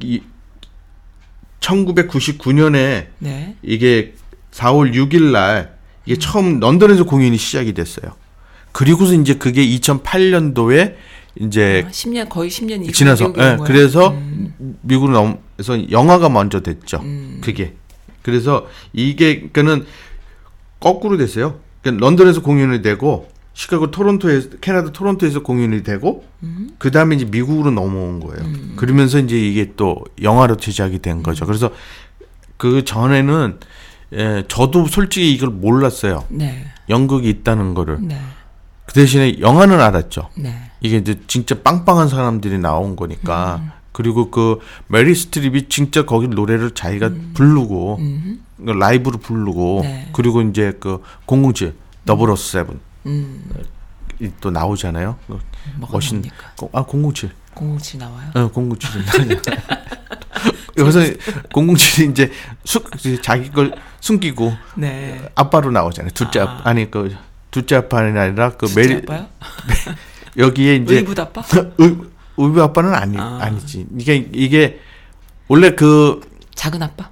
이 0.00 0.22
1999년에 1.60 3.06
네. 3.18 3.56
이게 3.62 4.14
4월 4.52 4.94
6일 4.94 5.32
날 5.32 5.76
이게 6.04 6.18
처음 6.18 6.60
런던에서 6.60 7.04
공연이 7.04 7.36
시작이 7.36 7.74
됐어요. 7.74 8.12
그리고서 8.72 9.14
이제 9.14 9.34
그게 9.34 9.66
2008년도에 9.66 10.94
이제 11.40 11.84
아, 11.86 11.90
10년 11.90 12.28
거의 12.28 12.50
10년 12.50 12.84
이후 12.84 12.92
지나서 12.92 13.28
미국에 13.28 13.42
예. 13.42 13.56
그래서 13.64 14.10
음. 14.10 14.54
미국으로 14.82 15.12
넘어서 15.12 15.90
영화가 15.90 16.28
먼저 16.28 16.60
됐죠. 16.60 16.98
음. 17.02 17.40
그게 17.42 17.74
그래서 18.22 18.66
이게 18.92 19.48
그러니까는 19.52 19.86
거꾸로 20.80 21.16
됐어요. 21.16 21.60
그러니까 21.82 22.06
런던에서 22.06 22.42
공연이 22.42 22.82
되고 22.82 23.28
시카고 23.56 23.90
토론토에서 23.90 24.50
캐나다 24.60 24.92
토론토에서 24.92 25.42
공연이 25.42 25.82
되고 25.82 26.24
음. 26.42 26.68
그 26.76 26.90
다음에 26.90 27.16
이제 27.16 27.24
미국으로 27.24 27.70
넘어온 27.70 28.20
거예요. 28.20 28.44
그러면서 28.76 29.18
이제 29.18 29.38
이게 29.38 29.72
또 29.76 30.04
영화로 30.20 30.58
제작이 30.58 30.98
된 31.00 31.22
거죠. 31.22 31.44
음. 31.44 31.46
그래서 31.46 31.70
그 32.58 32.84
전에는 32.84 33.58
예, 34.12 34.44
저도 34.46 34.86
솔직히 34.86 35.32
이걸 35.32 35.48
몰랐어요. 35.48 36.24
네. 36.28 36.66
연극이 36.90 37.30
있다는 37.30 37.72
거를. 37.72 37.98
네. 38.02 38.20
그 38.84 38.92
대신에 38.92 39.40
영화는 39.40 39.80
알았죠. 39.80 40.28
네. 40.36 40.54
이게 40.82 40.98
이제 40.98 41.18
진짜 41.26 41.56
빵빵한 41.62 42.08
사람들이 42.08 42.58
나온 42.58 42.94
거니까. 42.94 43.62
음. 43.62 43.70
그리고 43.92 44.30
그 44.30 44.58
메릴 44.88 45.14
스트립이 45.14 45.70
진짜 45.70 46.04
거기 46.04 46.28
노래를 46.28 46.72
자기가 46.72 47.10
부르고 47.32 47.96
음. 48.00 48.44
그 48.58 48.70
라이브로 48.70 49.16
부르고 49.16 49.80
네. 49.82 50.10
그리고 50.12 50.42
이제 50.42 50.74
그 50.78 51.02
007 51.26 51.74
double 52.04 52.28
O 52.28 52.36
seven 52.36 52.80
음. 53.06 53.50
이또 54.20 54.50
나오잖아요. 54.50 55.16
그 55.26 55.38
뭡니까? 55.78 56.52
거- 56.56 56.70
아 56.72 56.84
007. 56.84 57.30
공공치 57.54 57.96
나와요? 57.98 58.30
어, 58.34 58.50
007. 58.52 59.38
여기서 60.78 61.00
007이 61.50 62.10
이제 62.10 62.30
수, 62.64 62.82
자기 63.22 63.50
걸 63.50 63.74
숨기고 64.00 64.54
네. 64.76 65.30
아빠로 65.34 65.70
나오잖아요. 65.70 66.10
둘째 66.12 66.40
아. 66.40 66.60
아니 66.64 66.90
그 66.90 67.16
둘째 67.50 67.76
아빠는 67.76 68.16
아니라 68.18 68.50
그 68.50 68.66
메리 68.74 68.96
아빠요? 68.96 69.26
여기에 70.36 70.76
이제 70.76 70.96
의붓 70.96 71.18
아빠? 71.18 71.42
의, 71.78 71.96
의부 72.36 72.62
아빠는 72.62 72.94
아니 72.94 73.16
아. 73.18 73.38
아니지. 73.40 73.86
이게 73.98 74.16
이게 74.32 74.80
원래 75.48 75.70
그 75.74 76.20
작은 76.54 76.82
아빠? 76.82 77.08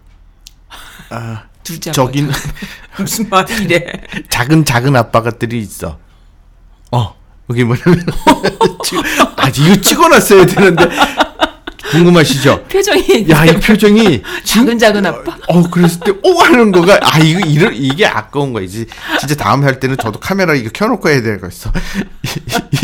아, 1.11 1.45
둘째 1.65 1.91
아빠? 1.91 1.95
저긴 1.95 2.31
무슨 2.99 3.29
말이 3.29 3.55
이래? 3.65 3.85
작은 4.29 4.65
작은 4.65 4.95
아빠가들이 4.95 5.59
있어. 5.59 5.99
어 6.93 7.15
여기 7.51 7.65
뭐냐면 7.65 8.07
지- 8.85 8.97
아 9.37 9.49
이거 9.49 9.81
찍어놨어야 9.81 10.47
되는데 10.47 10.89
궁금하시죠? 11.91 12.65
표정이 12.65 13.27
야 13.31 13.45
이 13.45 13.53
표정이 13.61 14.23
작은 14.45 14.79
작은 14.79 15.05
아빠? 15.07 15.37
어 15.49 15.63
그랬을 15.71 16.01
때오 16.01 16.39
하는 16.41 16.73
거가 16.73 16.99
아 17.03 17.19
이거 17.19 17.41
이러, 17.41 17.71
이게 17.71 18.07
아까운 18.07 18.53
거지 18.53 18.87
진짜 19.19 19.35
다음에 19.35 19.65
할 19.67 19.81
때는 19.81 19.97
저도 19.97 20.19
카메라 20.21 20.55
이거 20.55 20.71
켜놓고 20.73 21.09
해야 21.09 21.23
되겠어 21.23 21.73
이, 22.23 22.29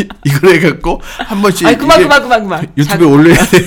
이, 0.02 0.08
이걸 0.24 0.54
해갖고 0.56 1.00
한 1.18 1.40
번씩 1.42 1.66
아이 1.66 1.76
그만 1.78 2.00
그만 2.02 2.22
그만 2.22 2.42
그만. 2.42 2.62
유튜브에 2.76 2.84
작은, 2.84 3.06
올려야 3.06 3.44
돼 3.46 3.58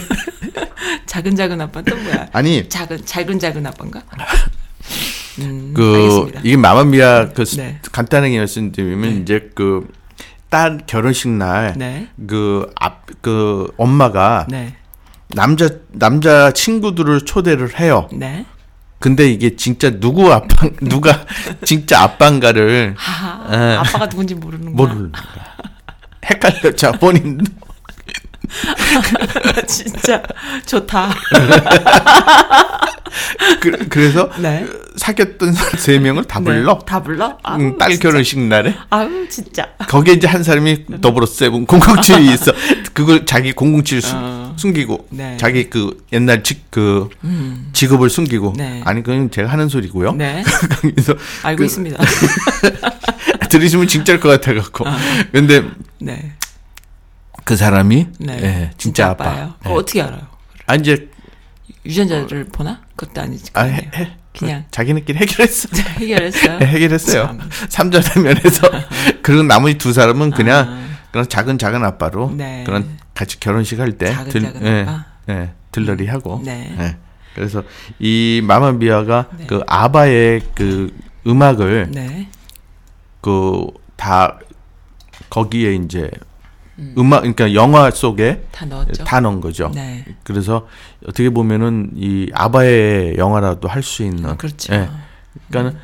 작은 1.07 1.35
작은 1.35 1.61
아빠 1.61 1.81
또 1.81 1.95
뭐야? 1.95 2.27
아니 2.33 2.67
작은 2.69 3.05
작은 3.05 3.39
작은 3.39 3.65
아빠인가? 3.65 4.01
음, 5.39 5.73
그 5.75 5.93
알겠습니다. 5.95 6.41
이게 6.43 6.57
마마미아 6.57 7.29
그 7.29 7.45
스- 7.45 7.57
네. 7.57 7.79
간단하게 7.91 8.37
말씀드리면 8.37 9.21
이제 9.21 9.49
그 9.55 9.87
딸 10.49 10.81
결혼식 10.85 11.29
날 11.29 11.73
네. 11.75 12.09
그앞그 12.27 13.73
엄마가 13.75 14.45
네. 14.47 14.75
남자 15.29 15.67
남자 15.93 16.51
친구들을 16.51 17.25
초대를 17.25 17.79
해요. 17.79 18.07
네. 18.13 18.45
근데 18.99 19.27
이게 19.31 19.55
진짜 19.55 19.89
누구 19.99 20.31
아빠 20.31 20.67
누가 20.79 21.25
진짜 21.65 22.03
아빠인가를 22.03 22.93
하, 22.95 23.47
예. 23.51 23.75
아빠가 23.77 24.07
누군지 24.07 24.35
모르는 24.35 24.75
거야. 24.75 24.75
모르는 24.75 25.11
거야. 25.11 25.55
헷갈렸죠 26.29 26.91
본인도. 26.99 27.45
진짜 29.67 30.21
좋다. 30.65 31.13
그, 33.59 33.87
그래서 33.89 34.29
네. 34.39 34.65
사귀었던 34.95 35.53
세 35.77 35.99
명을 35.99 36.25
다 36.25 36.39
불러. 36.39 36.73
네. 36.73 36.79
다 36.85 37.01
불러? 37.01 37.37
아우, 37.43 37.59
응, 37.59 37.77
딸 37.77 37.91
진짜. 37.91 38.01
결혼식 38.09 38.39
날에 38.39 38.75
아유 38.89 39.27
진짜. 39.29 39.67
거기에 39.87 40.15
이제 40.15 40.27
한 40.27 40.43
사람이 40.43 40.85
더불어 41.01 41.25
세븐 41.25 41.65
007이 41.65 42.33
있어. 42.33 42.51
그걸 42.93 43.25
자기 43.25 43.53
007 43.55 44.01
숨, 44.01 44.17
어. 44.21 44.53
숨기고 44.57 45.07
네. 45.11 45.37
자기 45.37 45.69
그 45.69 46.03
옛날 46.11 46.43
직, 46.43 46.65
그 46.69 47.09
음. 47.23 47.69
직업을 47.73 48.09
숨기고 48.09 48.53
네. 48.57 48.81
아니 48.85 49.01
그건 49.03 49.31
제가 49.31 49.49
하는 49.49 49.67
소리고요. 49.69 50.13
네. 50.13 50.43
거기서 50.81 51.15
알고 51.43 51.57
그- 51.59 51.65
있습니다. 51.65 52.03
들으시면 53.49 53.87
진짜일 53.87 54.19
것 54.19 54.29
같아 54.29 54.53
갖고. 54.53 54.87
아. 54.87 54.97
근데 55.31 55.63
네. 55.99 56.33
그 57.43 57.55
사람이 57.55 58.07
네. 58.19 58.33
예, 58.41 58.71
진짜, 58.77 59.09
아빠. 59.09 59.25
아빠예요. 59.29 59.45
예. 59.47 59.63
그거 59.63 59.75
어떻게 59.75 60.01
알아요? 60.01 60.21
아 60.65 60.75
이제 60.75 61.09
유전자를 61.85 62.45
보나? 62.45 62.81
그것도 62.95 63.21
아니지. 63.21 63.51
아, 63.53 63.63
해, 63.63 63.89
해. 63.93 64.17
그냥. 64.37 64.63
그 64.65 64.71
자기네끼리 64.71 65.19
해결했어. 65.19 65.69
해결했어요. 65.99 66.59
네, 66.59 66.65
해결했어요. 66.65 67.23
참. 67.37 67.49
삼자대면에서 67.69 68.69
그리고 69.21 69.43
나머지 69.43 69.77
두 69.77 69.91
사람은 69.93 70.31
그냥 70.31 70.67
아. 70.69 70.83
그런 71.11 71.27
작은 71.29 71.57
작은 71.57 71.83
아빠로 71.83 72.31
네. 72.35 72.63
그런 72.65 72.97
같이 73.13 73.39
결혼식 73.39 73.79
할 73.79 73.97
때 73.97 74.07
작은 74.11 74.31
작은 74.31 74.65
예, 74.65 74.81
아빠? 74.81 75.05
예, 75.29 75.51
들러리 75.71 76.07
하고 76.07 76.41
네. 76.43 76.75
예. 76.79 76.97
그래서 77.35 77.63
이 77.99 78.41
마마비아가 78.43 79.27
네. 79.37 79.45
그 79.47 79.61
아바의 79.67 80.41
그 80.55 80.95
음악을 81.27 81.89
네. 81.91 82.29
그다 83.21 84.39
거기에 85.29 85.75
이제 85.75 86.09
음. 86.79 87.13
악 87.13 87.19
그러니까 87.21 87.53
영화 87.53 87.91
속에 87.91 88.43
다 88.51 88.65
넣었죠. 88.65 89.03
다 89.03 89.19
넣은 89.19 89.41
거죠. 89.41 89.71
네. 89.73 90.03
그래서 90.23 90.67
어떻게 91.05 91.29
보면은 91.29 91.91
이 91.95 92.29
아바의 92.33 93.15
영화라도 93.17 93.67
할 93.67 93.83
수 93.83 94.03
있는 94.03 94.25
아, 94.25 94.35
그렇죠. 94.35 94.73
예. 94.73 94.89
그러니까는 95.49 95.79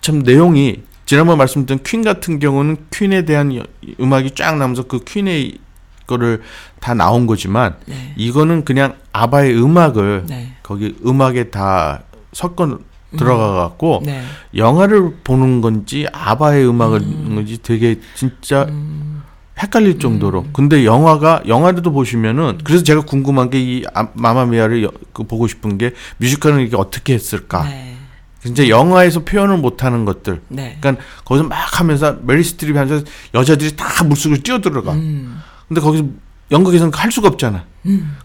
참 0.00 0.20
내용이 0.20 0.82
지난번 1.06 1.36
말씀드린 1.38 1.82
퀸 1.82 2.02
같은 2.02 2.38
경우는 2.38 2.86
퀸에 2.90 3.24
대한 3.26 3.54
여- 3.56 3.62
음악이 4.00 4.30
쫙 4.34 4.56
나오면서 4.56 4.84
그 4.84 5.04
퀸의 5.04 5.58
거를 6.06 6.42
다 6.80 6.94
나온 6.94 7.26
거지만 7.26 7.76
네. 7.86 8.14
이거는 8.16 8.64
그냥 8.64 8.94
아바의 9.12 9.54
음악을 9.60 10.24
네. 10.28 10.52
거기 10.62 10.96
음악에 11.04 11.50
다 11.50 12.02
섞어 12.32 12.78
들어가 13.16 13.52
갖고 13.54 14.02
네. 14.04 14.22
영화를 14.56 15.16
보는 15.24 15.60
건지 15.60 16.06
아바의 16.12 16.66
음악을 16.68 17.00
듣는 17.00 17.34
건지 17.36 17.58
되게 17.62 18.00
진짜 18.14 18.64
음. 18.68 19.22
헷갈릴 19.62 19.98
정도로. 20.00 20.46
근데 20.52 20.84
영화가 20.84 21.42
영화도 21.46 21.92
보시면은 21.92 22.58
그래서 22.64 22.82
제가 22.82 23.02
궁금한 23.02 23.50
게 23.50 23.60
이 23.60 23.84
마마미아를 24.14 24.82
여- 24.84 24.90
그 25.12 25.22
보고 25.24 25.46
싶은 25.46 25.78
게 25.78 25.92
뮤지컬은 26.18 26.60
이게 26.66 26.76
어떻게 26.76 27.14
했을까? 27.14 27.62
네. 27.64 27.96
진짜 28.42 28.68
영화에서 28.68 29.20
표현을 29.24 29.56
못하는 29.58 30.04
것들. 30.04 30.42
네. 30.48 30.76
그러니까 30.80 31.02
거기서 31.24 31.48
막 31.48 31.56
하면서 31.80 32.18
메릴 32.22 32.42
스트립 32.44 32.76
하면서 32.76 33.04
여자들이 33.32 33.74
다 33.76 34.04
물속으로 34.04 34.42
뛰어들어가. 34.42 34.92
음. 34.92 35.40
근데 35.68 35.80
거기서 35.80 36.04
연극에서는 36.50 36.92
할 36.92 37.10
수가 37.10 37.28
없잖아. 37.28 37.64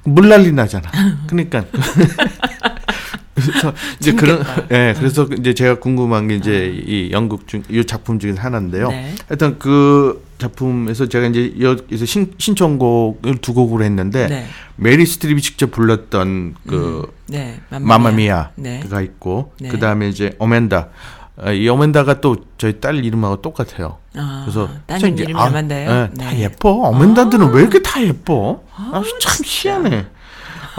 물난리 0.03 0.51
나잖아. 0.51 0.89
그러니까 1.27 1.63
그래서 3.39 3.73
이제 3.99 4.13
그런 4.13 4.43
재밌겠다. 4.43 4.67
예 4.75 4.93
그래서 4.97 5.27
이제 5.37 5.53
제가 5.53 5.79
궁금한 5.79 6.27
게 6.27 6.35
이제 6.35 6.67
이 6.85 7.11
연극 7.11 7.47
중 7.47 7.63
이 7.69 7.85
작품 7.85 8.19
중에 8.19 8.33
하나인데요. 8.33 8.89
네. 8.89 9.13
하여튼 9.27 9.59
그 9.59 10.23
작품에서 10.37 11.07
제가 11.07 11.27
이제 11.27 11.53
여기서 11.59 12.05
신, 12.05 12.33
신청곡을 12.37 13.37
두 13.37 13.53
곡으로 13.53 13.83
했는데 13.83 14.27
네. 14.27 14.45
메리 14.77 15.05
스트립이 15.05 15.41
직접 15.41 15.71
불렀던 15.71 16.55
그 16.67 17.11
네. 17.27 17.59
마마미아가 17.69 18.51
네. 18.55 18.81
있고 19.03 19.53
네. 19.59 19.69
그 19.69 19.79
다음에 19.79 20.09
이제 20.09 20.35
어멘다 20.39 20.89
아, 21.41 21.51
이 21.51 21.67
어멘다가 21.69 22.19
또 22.21 22.37
저희 22.57 22.81
딸 22.81 23.03
이름하고 23.03 23.41
똑같아요. 23.41 23.97
아, 24.15 24.41
그래서 24.43 24.69
따님 24.87 25.17
이름이 25.17 25.39
아? 25.39 25.45
예, 26.13 26.17
다 26.17 26.37
예뻐. 26.37 26.71
어멘다들은 26.89 27.51
왜 27.53 27.61
이렇게 27.61 27.81
다 27.81 28.01
예뻐? 28.03 28.61
아, 28.75 29.01
참 29.21 29.43
희한해. 29.45 30.05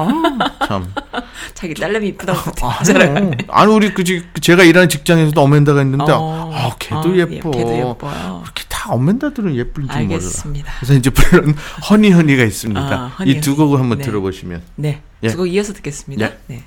아, 0.08 0.66
참. 0.66 0.92
자기 1.54 1.74
딸내미 1.74 2.08
이쁘다고 2.08 2.66
아, 2.66 2.82
자랑하네. 2.82 3.36
아니 3.48 3.72
우리 3.72 3.92
그, 3.92 4.02
그 4.04 4.40
제가 4.40 4.62
일하는 4.64 4.88
직장에서도 4.88 5.40
어멘다가 5.40 5.82
있는데 5.82 6.12
어, 6.12 6.50
아 6.52 6.74
걔도 6.78 7.10
어, 7.10 7.16
예뻐. 7.16 7.50
걔도 7.50 7.76
예뻐요. 7.76 8.40
그렇게 8.42 8.64
다 8.68 8.92
어멘다들은 8.92 9.56
예쁜지 9.56 9.88
몰라. 9.88 9.96
알겠습니다. 9.98 10.72
그래서 10.78 10.94
이제 10.94 11.10
별론 11.10 11.54
허니허니가 11.90 12.44
있습니다. 12.44 12.80
아, 12.80 13.24
이두 13.24 13.56
곡을 13.56 13.78
한번 13.78 13.98
네. 13.98 14.04
들어보시면. 14.04 14.62
네. 14.76 15.02
예. 15.22 15.28
두곡 15.28 15.48
이어서 15.52 15.72
듣겠습니다. 15.74 16.26
예. 16.26 16.38
네. 16.46 16.64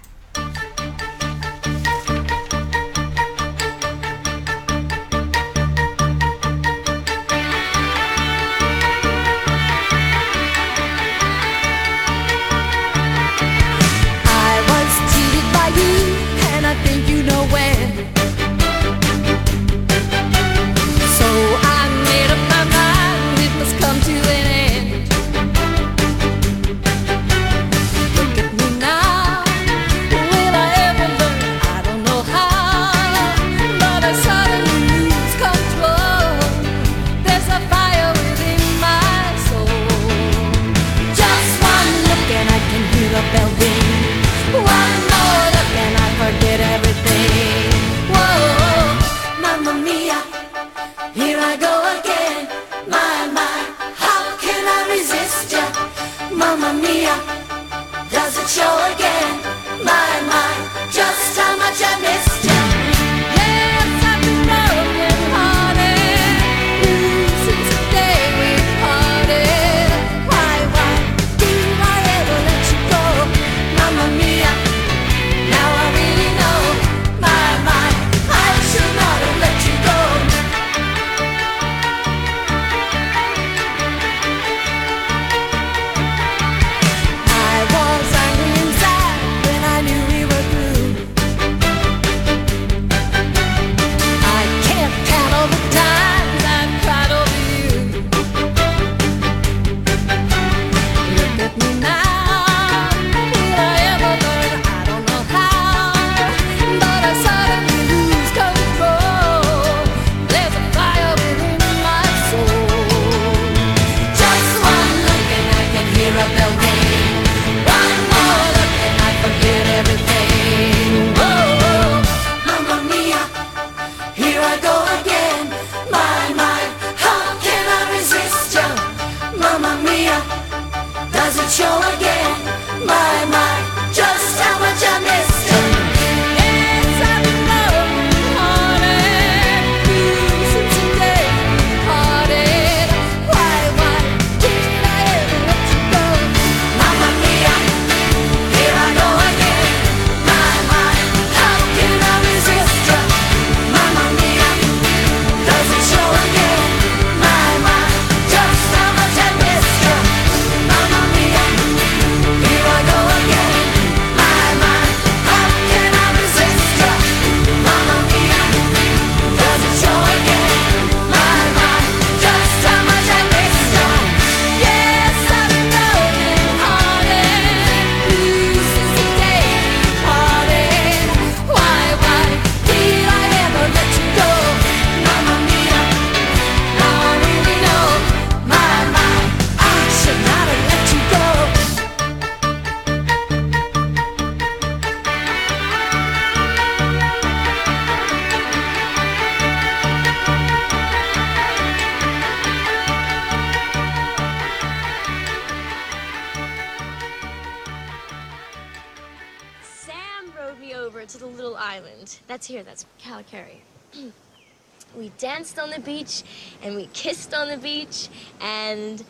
and 216.64 216.76
we 216.76 216.88
kissed 216.94 217.34
on 217.34 217.50
the 217.50 217.58
beach 217.58 218.08
and 218.42 219.04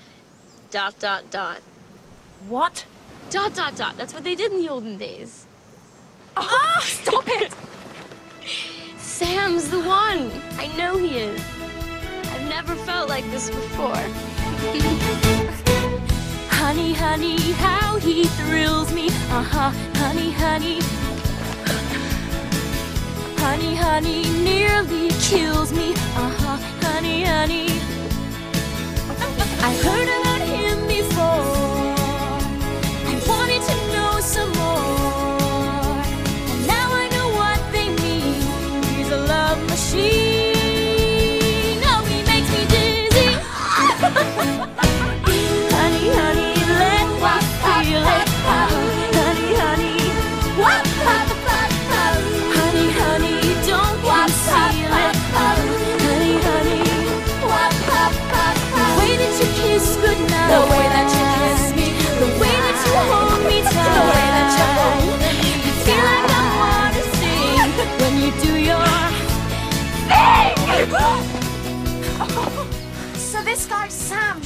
dot, 0.72 0.98
dot, 1.00 1.30
dot. 1.30 1.60
What? 2.50 2.86
Dot, 3.30 3.54
dot, 3.56 3.76
dot. 3.76 3.96
That's 3.96 4.14
what 4.14 4.24
they 4.24 4.36
did 4.36 4.52
in 4.52 4.60
the 4.60 4.70
olden 4.70 4.98
days. 4.98 5.46
Ah, 6.36 6.76
oh, 6.78 6.82
stop 6.84 7.24
it! 7.28 7.54
Sam's 8.98 9.70
the 9.70 9.80
one. 9.80 10.32
I 10.58 10.68
know 10.76 10.98
he 10.98 11.20
is. 11.20 11.42
I've 12.32 12.50
never 12.50 12.76
felt 12.76 13.08
like 13.08 13.24
this 13.30 13.50
before. 13.50 13.96
honey, 16.58 16.94
honey, 16.94 17.38
how 17.54 17.98
he 18.00 18.26
thrills 18.26 18.92
me. 18.94 19.08
Uh-huh, 19.30 19.70
honey, 19.96 20.32
honey. 20.32 20.80
honey, 23.38 23.76
honey, 23.76 24.24
nearly 24.44 25.10
kills 25.22 25.72
me. 25.72 25.92
Uh-huh 25.92 26.73
honey, 27.04 27.24
honey. 27.26 27.68
I 29.62 29.74
heard 29.84 30.23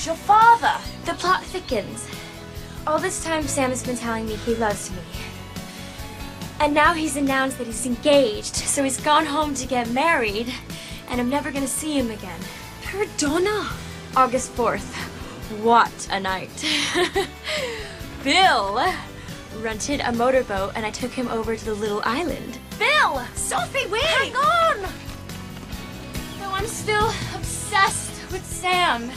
your 0.07 0.15
father. 0.15 0.73
The 1.05 1.13
plot 1.15 1.43
thickens. 1.43 2.07
All 2.87 2.97
this 2.97 3.23
time, 3.23 3.43
Sam 3.43 3.71
has 3.71 3.85
been 3.85 3.97
telling 3.97 4.25
me 4.25 4.35
he 4.37 4.55
loves 4.55 4.89
me. 4.89 5.01
And 6.61 6.73
now 6.73 6.93
he's 6.93 7.17
announced 7.17 7.57
that 7.57 7.67
he's 7.67 7.85
engaged, 7.85 8.55
so 8.55 8.83
he's 8.83 9.01
gone 9.01 9.25
home 9.25 9.53
to 9.55 9.67
get 9.67 9.91
married, 9.91 10.51
and 11.09 11.19
I'm 11.19 11.29
never 11.29 11.51
gonna 11.51 11.67
see 11.67 11.99
him 11.99 12.09
again. 12.09 12.39
Perdona. 12.83 13.69
August 14.15 14.55
4th. 14.55 14.95
What 15.61 16.07
a 16.09 16.19
night. 16.21 16.65
Bill 18.23 18.81
rented 19.59 19.99
a 19.99 20.13
motorboat, 20.13 20.71
and 20.75 20.85
I 20.85 20.89
took 20.89 21.11
him 21.11 21.27
over 21.27 21.57
to 21.57 21.65
the 21.65 21.75
little 21.75 22.01
island. 22.05 22.59
Bill! 22.79 23.21
Sophie, 23.35 23.87
wait! 23.87 24.03
Hang 24.03 24.35
on! 24.35 24.81
Though 26.39 26.51
I'm 26.51 26.67
still 26.67 27.09
obsessed 27.35 28.31
with 28.31 28.45
Sam. 28.45 29.11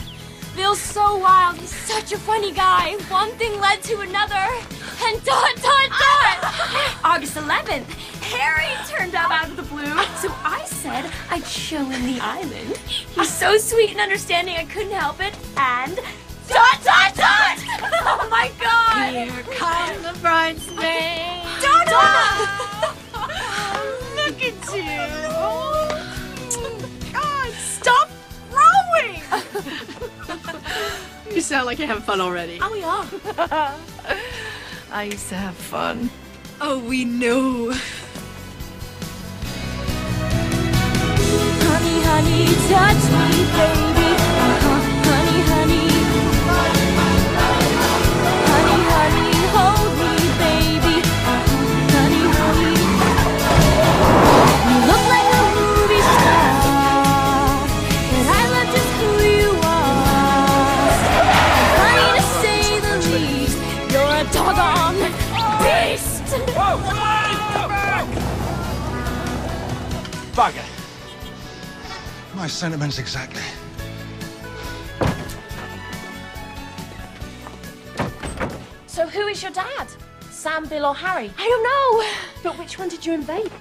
Bill's 0.55 0.79
so 0.79 1.17
wild. 1.17 1.57
He's 1.57 1.73
such 1.73 2.11
a 2.11 2.17
funny 2.17 2.51
guy. 2.51 2.95
One 3.09 3.31
thing 3.31 3.59
led 3.59 3.81
to 3.83 3.99
another. 4.01 4.45
And 5.03 5.23
dot, 5.23 5.55
dot, 5.55 5.89
dot. 5.89 6.99
August 7.03 7.35
11th, 7.35 7.85
Harry 8.21 8.69
turned 8.87 9.15
up 9.15 9.31
out 9.31 9.49
of 9.49 9.55
the 9.55 9.63
blue. 9.63 9.85
So 10.19 10.29
I 10.43 10.63
said 10.65 11.09
I'd 11.29 11.45
show 11.45 11.83
him 11.85 12.05
the 12.05 12.19
island. 12.19 12.77
He's 12.77 13.29
so 13.33 13.57
sweet 13.57 13.91
and 13.91 13.99
understanding, 13.99 14.55
I 14.57 14.65
couldn't 14.65 14.91
help 14.91 15.19
it. 15.21 15.33
And 15.57 15.95
dot, 16.47 16.83
dot, 16.83 17.15
dot. 17.15 17.57
Oh 18.03 18.27
my 18.29 18.51
God. 18.59 19.13
Here 19.13 19.43
come 19.55 20.01
the 20.01 20.17
bridesmaids. 20.21 21.61
Donna! 21.61 22.51
Look 24.15 24.41
at 24.41 24.75
you. 24.75 25.90
You 31.33 31.39
sound 31.39 31.65
like 31.65 31.79
you're 31.79 31.87
having 31.87 32.03
fun 32.03 32.19
already. 32.19 32.59
Oh, 32.61 32.69
we 32.71 32.83
are. 32.83 33.05
I 34.91 35.03
used 35.03 35.29
to 35.29 35.35
have 35.35 35.55
fun. 35.55 36.09
Oh, 36.59 36.77
we 36.79 37.05
know. 37.05 37.71
Honey, 41.63 42.01
honey, 42.03 42.47
touch 42.67 43.03
me, 43.13 43.29
baby. 43.93 44.00
Bugger. 70.41 70.65
My 72.33 72.47
sentiments 72.47 72.97
exactly. 72.97 73.43
So 78.87 79.05
who 79.05 79.27
is 79.27 79.43
your 79.43 79.51
dad? 79.51 79.87
Sam, 80.31 80.65
Bill, 80.65 80.87
or 80.87 80.95
Harry? 80.95 81.31
I 81.37 81.47
don't 81.47 81.63
know. 81.63 82.49
But 82.49 82.57
which 82.57 82.79
one 82.79 82.89
did 82.89 83.05
you 83.05 83.13
invite? 83.13 83.51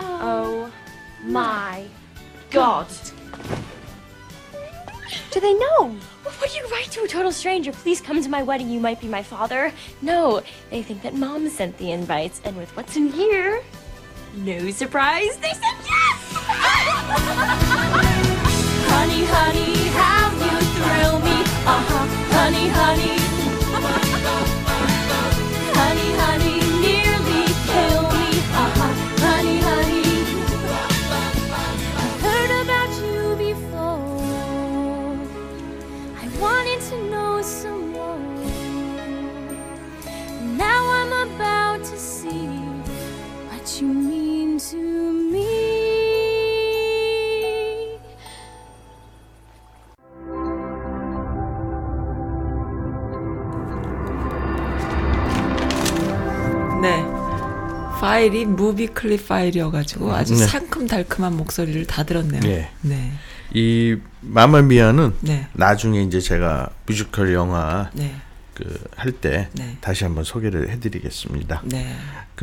Um, 0.00 0.06
oh 0.08 0.72
hmm. 1.22 1.32
my 1.32 1.84
God. 2.50 2.88
Do 5.30 5.38
they 5.38 5.54
know? 5.54 5.94
What 6.24 6.50
do 6.50 6.58
you 6.58 6.66
write 6.66 6.90
to 6.90 7.04
a 7.04 7.06
total 7.06 7.30
stranger? 7.30 7.70
Please 7.70 8.00
come 8.00 8.20
to 8.20 8.28
my 8.28 8.42
wedding. 8.42 8.68
You 8.68 8.80
might 8.80 9.00
be 9.00 9.06
my 9.06 9.22
father. 9.22 9.72
No, 10.02 10.42
they 10.70 10.82
think 10.82 11.02
that 11.02 11.14
mom 11.14 11.48
sent 11.48 11.78
the 11.78 11.92
invites, 11.92 12.40
and 12.44 12.56
with 12.56 12.76
what's 12.76 12.96
in 12.96 13.12
here, 13.12 13.62
no 14.36 14.70
surprise, 14.70 15.36
they 15.38 15.48
said 15.50 15.76
yes! 15.86 16.32
honey, 18.90 19.24
honey, 19.24 19.74
how 19.96 20.30
you 20.44 20.60
thrill 20.76 21.18
me. 21.20 21.36
Uh 21.64 21.82
huh. 21.88 22.06
Honey, 22.36 22.68
honey. 22.68 23.16
honey, 25.78 26.10
honey, 26.22 26.58
nearly 26.84 27.44
kill 27.70 28.02
me. 28.12 28.28
Uh 28.52 28.70
huh. 28.76 28.92
Honey, 29.24 29.58
honey. 29.68 30.08
I've 32.02 32.16
heard 32.26 32.52
about 32.62 32.92
you 33.02 33.20
before. 33.36 35.16
I 36.20 36.24
wanted 36.38 36.80
to 36.90 36.96
know 37.10 37.32
some 37.42 37.92
more. 37.92 38.20
Now 40.56 40.82
I'm 41.00 41.12
about 41.30 41.80
to 41.84 41.96
see 41.98 42.65
what 43.76 43.82
you 43.82 43.92
mean 43.92 44.58
to 44.58 44.78
me. 44.78 45.46
네. 56.80 57.04
파일이 58.00 58.44
무비 58.44 58.86
클립 58.88 59.28
파일이어가지고 59.28 60.12
아주 60.12 60.34
네. 60.34 60.46
상큼달큼한 60.46 61.36
목소리를 61.36 61.86
다 61.86 62.04
들었네요. 62.04 62.40
네. 62.40 62.70
네. 62.82 63.12
이 63.52 63.96
마마미아는 64.20 65.14
네. 65.20 65.48
나중에 65.52 66.02
이제 66.02 66.20
제가 66.20 66.70
뮤지컬 66.86 67.32
영화 67.34 67.90
네. 67.94 68.14
그할때 68.54 69.48
네. 69.52 69.76
다시 69.80 70.04
한번 70.04 70.24
소개를 70.24 70.70
해드리겠습니다. 70.70 71.62
네. 71.64 71.94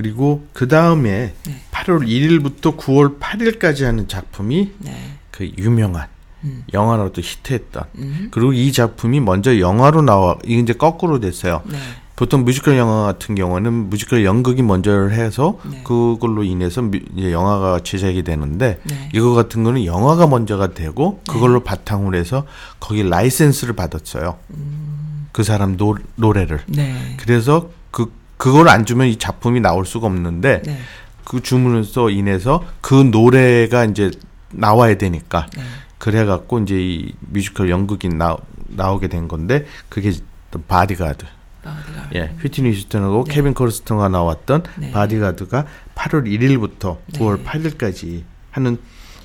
그리고 0.03 0.45
그 0.53 0.67
다음에 0.67 1.33
네. 1.45 1.61
8월 1.71 2.05
1일부터 2.07 2.75
9월 2.77 3.19
8일까지 3.19 3.83
하는 3.85 4.07
작품이 4.07 4.71
네. 4.79 5.17
그 5.31 5.49
유명한 5.57 6.07
음. 6.43 6.63
영화로도 6.73 7.21
히트했던 7.21 7.83
음. 7.99 8.27
그리고 8.31 8.51
이 8.53 8.71
작품이 8.71 9.19
먼저 9.21 9.59
영화로 9.59 10.01
나와 10.01 10.35
이게 10.43 10.59
이제 10.59 10.73
거꾸로 10.73 11.19
됐어요. 11.19 11.61
네. 11.65 11.77
보통 12.15 12.43
뮤지컬 12.43 12.77
영화 12.77 13.03
같은 13.03 13.33
경우는 13.35 13.89
뮤지컬 13.89 14.23
연극이 14.23 14.61
먼저 14.61 15.07
해서 15.09 15.57
네. 15.69 15.81
그걸로 15.83 16.43
인해서 16.43 16.81
뮤- 16.81 16.99
이제 17.15 17.31
영화가 17.31 17.79
제작이 17.81 18.23
되는데 18.23 18.79
네. 18.83 19.09
이거 19.13 19.33
같은 19.33 19.63
거는 19.63 19.85
영화가 19.85 20.27
먼저가 20.27 20.73
되고 20.73 21.21
그걸로 21.27 21.61
바탕으로 21.63 22.17
해서 22.17 22.45
거기 22.79 23.03
라이센스를 23.03 23.75
받았어요. 23.75 24.37
그 25.31 25.43
사람 25.43 25.77
노, 25.77 25.97
노래를. 26.15 26.57
음. 26.67 26.73
네. 26.73 27.17
그래서 27.19 27.69
그 27.89 28.11
그걸 28.43 28.67
안 28.67 28.85
주면 28.85 29.07
이 29.07 29.15
작품이 29.15 29.61
나올 29.61 29.85
수가 29.85 30.07
없는데 30.07 30.63
네. 30.65 30.77
그 31.23 31.41
주문으로 31.41 32.09
인해서 32.09 32.61
그 32.81 32.93
노래가 32.93 33.85
이제 33.85 34.11
나와야 34.51 34.97
되니까 34.97 35.47
네. 35.55 35.63
그래갖고 35.97 36.59
이제 36.59 36.75
이 36.77 37.13
뮤지컬 37.21 37.69
연극이 37.69 38.09
나, 38.09 38.35
나오게 38.67 39.07
된 39.07 39.29
건데 39.29 39.65
그게 39.87 40.11
또 40.51 40.61
바디가드. 40.61 41.25
바디가드. 41.63 42.15
예, 42.15 42.35
휘트니 42.41 42.71
휴스턴하고 42.71 43.23
네. 43.29 43.33
케빈 43.33 43.53
코스트너가 43.53 44.09
나왔던 44.09 44.63
네. 44.75 44.91
바디가드가 44.91 45.65
8월 45.95 46.25
1일부터 46.25 46.97
네. 47.13 47.19
9월 47.19 47.45
8일까지 47.45 48.23
하는 48.51 48.77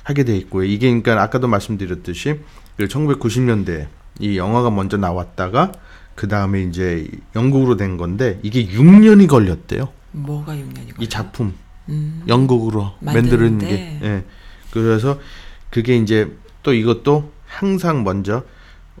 하게 0.03 0.23
돼 0.23 0.37
있고요. 0.37 0.63
이게 0.63 0.87
그러니까 0.87 1.21
아까도 1.21 1.49
말씀드렸듯이 1.49 2.39
그 2.77 2.87
1990년대 2.87 3.87
이 4.21 4.37
영화가 4.37 4.69
먼저 4.69 4.95
나왔다가 4.95 5.73
그 6.19 6.27
다음에 6.27 6.63
이제 6.63 7.07
연극으로 7.33 7.77
된 7.77 7.95
건데 7.95 8.41
이게 8.43 8.67
6년이 8.67 9.29
걸렸대요. 9.29 9.87
뭐가 10.11 10.51
6년이고. 10.51 11.01
이 11.01 11.07
작품 11.07 11.53
음. 11.87 12.23
연극으로 12.27 12.91
만드는 12.99 13.59
게. 13.59 13.99
예. 14.03 14.25
그래서 14.69 15.17
그게 15.69 15.95
이제 15.95 16.29
또 16.61 16.73
이것도 16.73 17.31
항상 17.47 18.03
먼저 18.03 18.43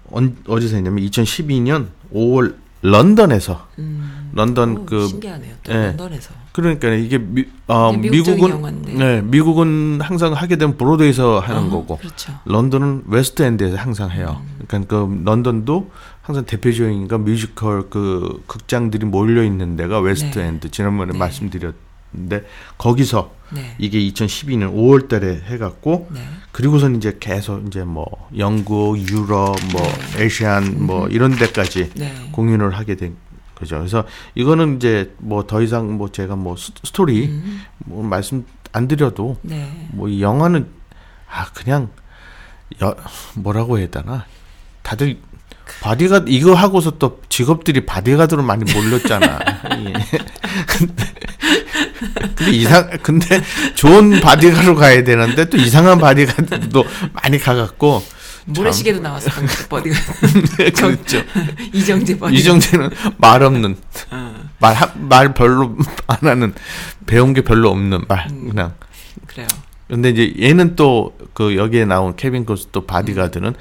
언, 0.09 0.37
어디서 0.47 0.77
했냐면 0.77 1.03
2012년 1.03 1.87
5월 2.13 2.55
런던에서 2.83 3.67
음. 3.79 4.31
런던 4.33 4.77
오, 4.77 4.85
그 4.85 5.05
신기하네요. 5.05 5.55
또 5.63 5.73
예. 5.73 5.87
런던에서. 5.87 6.33
그러니까 6.53 6.87
이게 6.93 7.17
미, 7.17 7.43
어, 7.67 7.91
미국은. 7.91 8.81
네, 8.97 9.21
미국은 9.21 9.99
항상 10.01 10.31
하게 10.31 10.55
되면 10.55 10.77
브로드웨이에서 10.77 11.39
하는 11.39 11.63
어, 11.63 11.69
거고 11.69 11.97
그렇죠. 11.97 12.33
런던은 12.45 13.03
웨스트엔드에서 13.07 13.75
항상 13.75 14.09
해요. 14.09 14.41
음. 14.41 14.65
그러니까 14.69 15.05
그 15.05 15.21
런던도 15.25 15.91
항상 16.29 16.45
대표적인 16.45 17.07
그 17.07 17.15
뮤지컬 17.15 17.89
그 17.89 18.43
극장들이 18.45 19.03
몰려 19.07 19.43
있는 19.43 19.75
데가 19.75 19.99
웨스트엔드 19.99 20.69
지난번에 20.69 21.13
네. 21.13 21.17
말씀드렸는데 21.17 22.45
거기서 22.77 23.33
네. 23.51 23.73
이게 23.79 23.97
2012년 24.11 24.71
5월달에 24.75 25.41
해갖고 25.45 26.07
네. 26.13 26.21
그리고선 26.51 26.95
이제 26.97 27.17
계속 27.19 27.65
이제 27.65 27.83
뭐 27.83 28.05
영국, 28.37 28.99
유럽, 28.99 29.55
뭐 29.71 29.81
Asian 30.17 30.85
뭐 30.85 31.07
이런 31.07 31.31
데까지 31.35 31.89
네. 31.95 32.13
공연을 32.31 32.77
하게 32.77 32.93
된 32.93 33.15
거죠. 33.55 33.79
그래서 33.79 34.03
이거는 34.35 34.75
이제 34.75 35.11
뭐 35.17 35.47
더 35.47 35.63
이상 35.63 35.97
뭐 35.97 36.11
제가 36.11 36.35
뭐 36.35 36.55
스- 36.57 36.73
스토리 36.83 37.25
음. 37.25 37.61
뭐 37.85 38.03
말씀 38.03 38.45
안 38.71 38.87
드려도 38.87 39.37
네. 39.41 39.67
뭐이 39.93 40.21
영화는 40.21 40.67
아 41.27 41.47
그냥 41.55 41.89
여, 42.83 42.95
뭐라고 43.33 43.79
해야 43.79 43.87
되나? 43.89 44.25
다들 44.83 45.17
바디가 45.81 46.25
이거 46.27 46.53
하고서 46.53 46.91
또 46.91 47.21
직업들이 47.29 47.85
바디가드로 47.85 48.43
많이 48.43 48.71
몰렸잖아. 48.73 49.39
예. 49.85 49.93
근데, 50.67 51.05
근데 52.35 52.51
이상 52.51 52.89
근데 53.01 53.41
좋은 53.75 54.19
바디가로 54.19 54.75
가야 54.75 55.03
되는데 55.03 55.49
또 55.49 55.57
이상한 55.57 55.99
바디가도 55.99 56.83
많이 57.13 57.37
가갖고 57.37 58.03
모래시계도 58.45 58.99
나왔어 58.99 59.29
방금 59.29 59.53
버디가 59.69 59.95
그렇죠. 60.75 61.23
이정재 61.73 62.17
버디. 62.17 62.35
이정재는 62.35 62.89
말 63.17 63.43
없는 63.43 63.75
말말 64.59 65.33
별로 65.33 65.77
안 66.07 66.17
하는 66.21 66.53
배운 67.05 67.33
게 67.33 67.41
별로 67.41 67.69
없는 67.69 68.05
말 68.07 68.27
그냥 68.27 68.73
그래요. 69.27 69.47
근데 69.89 70.09
이제 70.11 70.33
얘는 70.39 70.75
또 70.75 71.13
그 71.33 71.55
여기에 71.55 71.85
나온 71.85 72.17
케빈 72.17 72.45
코스트너 72.45 72.85
바디가드는 72.85 73.53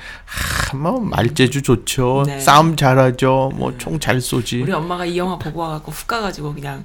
아뭐 0.73 0.99
말재주 1.01 1.63
좋죠 1.63 2.25
네. 2.27 2.41
싸움 2.41 2.75
잘하죠 2.75 3.53
뭐 3.55 3.79
총 3.79 4.01
잘 4.01 4.21
쏘지 4.21 4.63
우리 4.63 4.73
엄마가 4.73 5.05
이 5.07 5.17
영화 5.17 5.39
보고 5.39 5.61
와갖고 5.61 5.93
훅 5.93 6.09
가가지고 6.09 6.55
그냥 6.55 6.85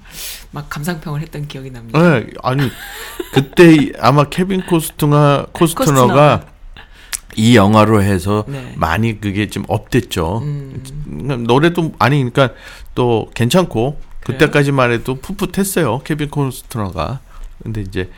막 0.52 0.70
감상평을 0.70 1.22
했던 1.22 1.48
기억이 1.48 1.72
납니다. 1.72 2.00
네, 2.00 2.28
아니 2.44 2.70
그때 3.34 3.74
이- 3.74 3.92
아마 4.00 4.26
케빈 4.26 4.62
코스트가 4.68 5.48
코스트너가 5.52 6.46
이 7.36 7.56
영화로 7.56 8.04
해서 8.04 8.46
네. 8.48 8.74
많이 8.78 9.20
그게 9.20 9.48
좀 9.50 9.64
up됐죠. 9.68 10.40
음. 10.44 10.84
노래도 11.48 11.92
아니 11.98 12.18
그러니까 12.30 12.50
또 12.94 13.32
괜찮고 13.34 14.00
그래요? 14.24 14.38
그때까지만 14.38 14.92
해도 14.92 15.16
풋풋했어요. 15.16 16.02
케빈 16.04 16.30
코스트너가. 16.30 17.20
근데 17.64 17.82
이제 17.82 18.12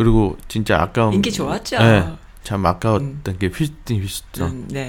그리고 0.00 0.36
진짜 0.48 0.80
아까운 0.80 1.12
인기 1.14 1.30
좋았죠. 1.30 1.78
네, 1.78 2.08
참 2.42 2.64
아까웠던 2.64 3.38
게 3.38 3.48
휘스틴 3.48 4.00
휘스턴. 4.00 4.50
음, 4.50 4.68
네, 4.70 4.88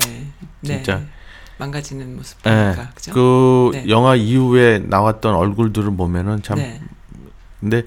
네. 0.61 0.77
진짜. 0.77 1.01
망가지는 1.57 2.15
모습 2.15 2.39
예, 2.47 2.49
보니까 2.49 2.89
그죠? 2.95 3.11
그 3.13 3.71
네. 3.73 3.85
영화 3.89 4.15
이후에 4.15 4.79
나왔던 4.79 5.35
얼굴들을 5.35 5.95
보면은 5.95 6.41
참 6.41 6.57
네. 6.57 6.81
근데 7.59 7.83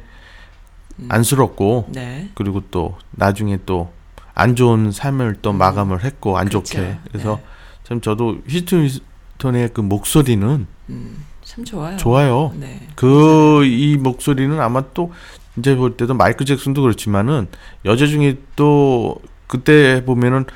안쓰럽고 1.08 1.86
네. 1.88 2.30
그리고 2.34 2.62
또 2.70 2.96
나중에 3.12 3.58
또 3.66 3.94
안 4.34 4.56
좋은 4.56 4.90
삶을 4.90 5.36
또 5.42 5.52
마감을 5.52 6.04
했고 6.04 6.36
안 6.36 6.46
음. 6.46 6.48
그렇죠. 6.48 6.74
좋게 6.74 6.98
그래서 7.10 7.40
참 7.84 8.00
저도 8.00 8.38
휘스턴 8.48 8.82
휘스턴의 8.82 9.70
그 9.72 9.80
목소리는 9.80 10.66
음, 10.90 11.24
참 11.42 11.64
좋아요. 11.64 11.96
좋아요. 11.96 12.52
네. 12.56 12.86
그이 12.96 13.96
목소리는 13.96 14.60
아마 14.60 14.82
또 14.92 15.12
이제 15.58 15.76
볼 15.76 15.96
때도 15.96 16.14
마이클 16.14 16.46
잭슨도 16.46 16.82
그렇지만은 16.82 17.48
여자 17.84 18.06
중에 18.06 18.38
또 18.56 19.16
그때 19.46 20.04
보면은 20.04 20.46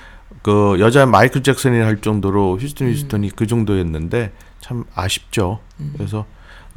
그 0.43 0.77
여자 0.81 1.07
마이클 1.07 1.43
잭슨이 1.43 1.79
할 1.81 2.01
정도로 2.01 2.59
휴스턴 2.59 2.89
음. 2.89 2.93
휴스턴이 2.93 3.31
그 3.31 3.47
정도였는데 3.47 4.33
참 4.61 4.85
아쉽죠. 4.95 5.61
그래서 5.97 6.27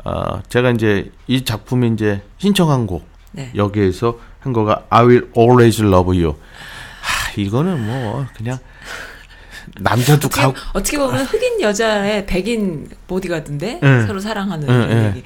아 0.03 0.41
제가 0.49 0.71
이제 0.71 1.11
이 1.27 1.43
작품에 1.43 1.87
이제 1.87 2.21
신청한 2.37 2.87
곡 2.87 3.05
네. 3.31 3.51
여기에서 3.55 4.19
한 4.39 4.53
거가 4.53 4.85
I 4.89 5.05
Will 5.05 5.29
Always 5.37 5.81
Love 5.81 6.23
You. 6.23 6.35
하, 7.01 7.41
이거는 7.41 7.85
뭐 7.85 8.25
그냥 8.35 8.59
남자도 9.79 10.27
어떻게, 10.27 10.41
가고 10.41 10.55
어떻게 10.73 10.97
보면 10.97 11.25
흑인 11.25 11.61
여자의 11.61 12.25
백인 12.25 12.89
보디가드인데 13.07 13.79
응. 13.83 14.07
서로 14.07 14.19
사랑하는 14.19 14.69
응, 14.69 14.75
이런 14.75 14.91
응. 14.91 15.13
얘기. 15.15 15.23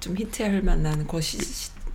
좀 0.00 0.16
히트할 0.16 0.62
만한 0.62 1.06
그 1.06 1.20
시, 1.20 1.38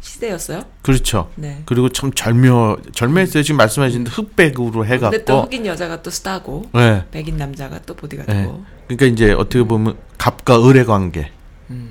시, 0.03 0.13
시대였어요. 0.13 0.63
그렇죠. 0.81 1.29
네. 1.35 1.63
그리고 1.65 1.89
참 1.89 2.11
절묘 2.11 2.77
절묘했어요. 2.93 3.41
지금 3.41 3.57
말씀하신 3.57 4.05
흑백으로 4.07 4.71
근데 4.71 4.85
또 4.85 4.85
해갖고 4.85 5.41
흑인 5.43 5.65
여자가 5.65 6.01
또 6.01 6.11
스타고 6.11 6.69
네. 6.73 7.05
백인 7.09 7.37
남자가 7.37 7.79
또 7.85 7.95
보디가드고. 7.95 8.33
네. 8.33 8.63
그러니까 8.87 9.05
이제 9.05 9.31
어떻게 9.31 9.63
보면 9.63 9.97
갑과 10.17 10.67
을의 10.67 10.85
관계. 10.85 11.31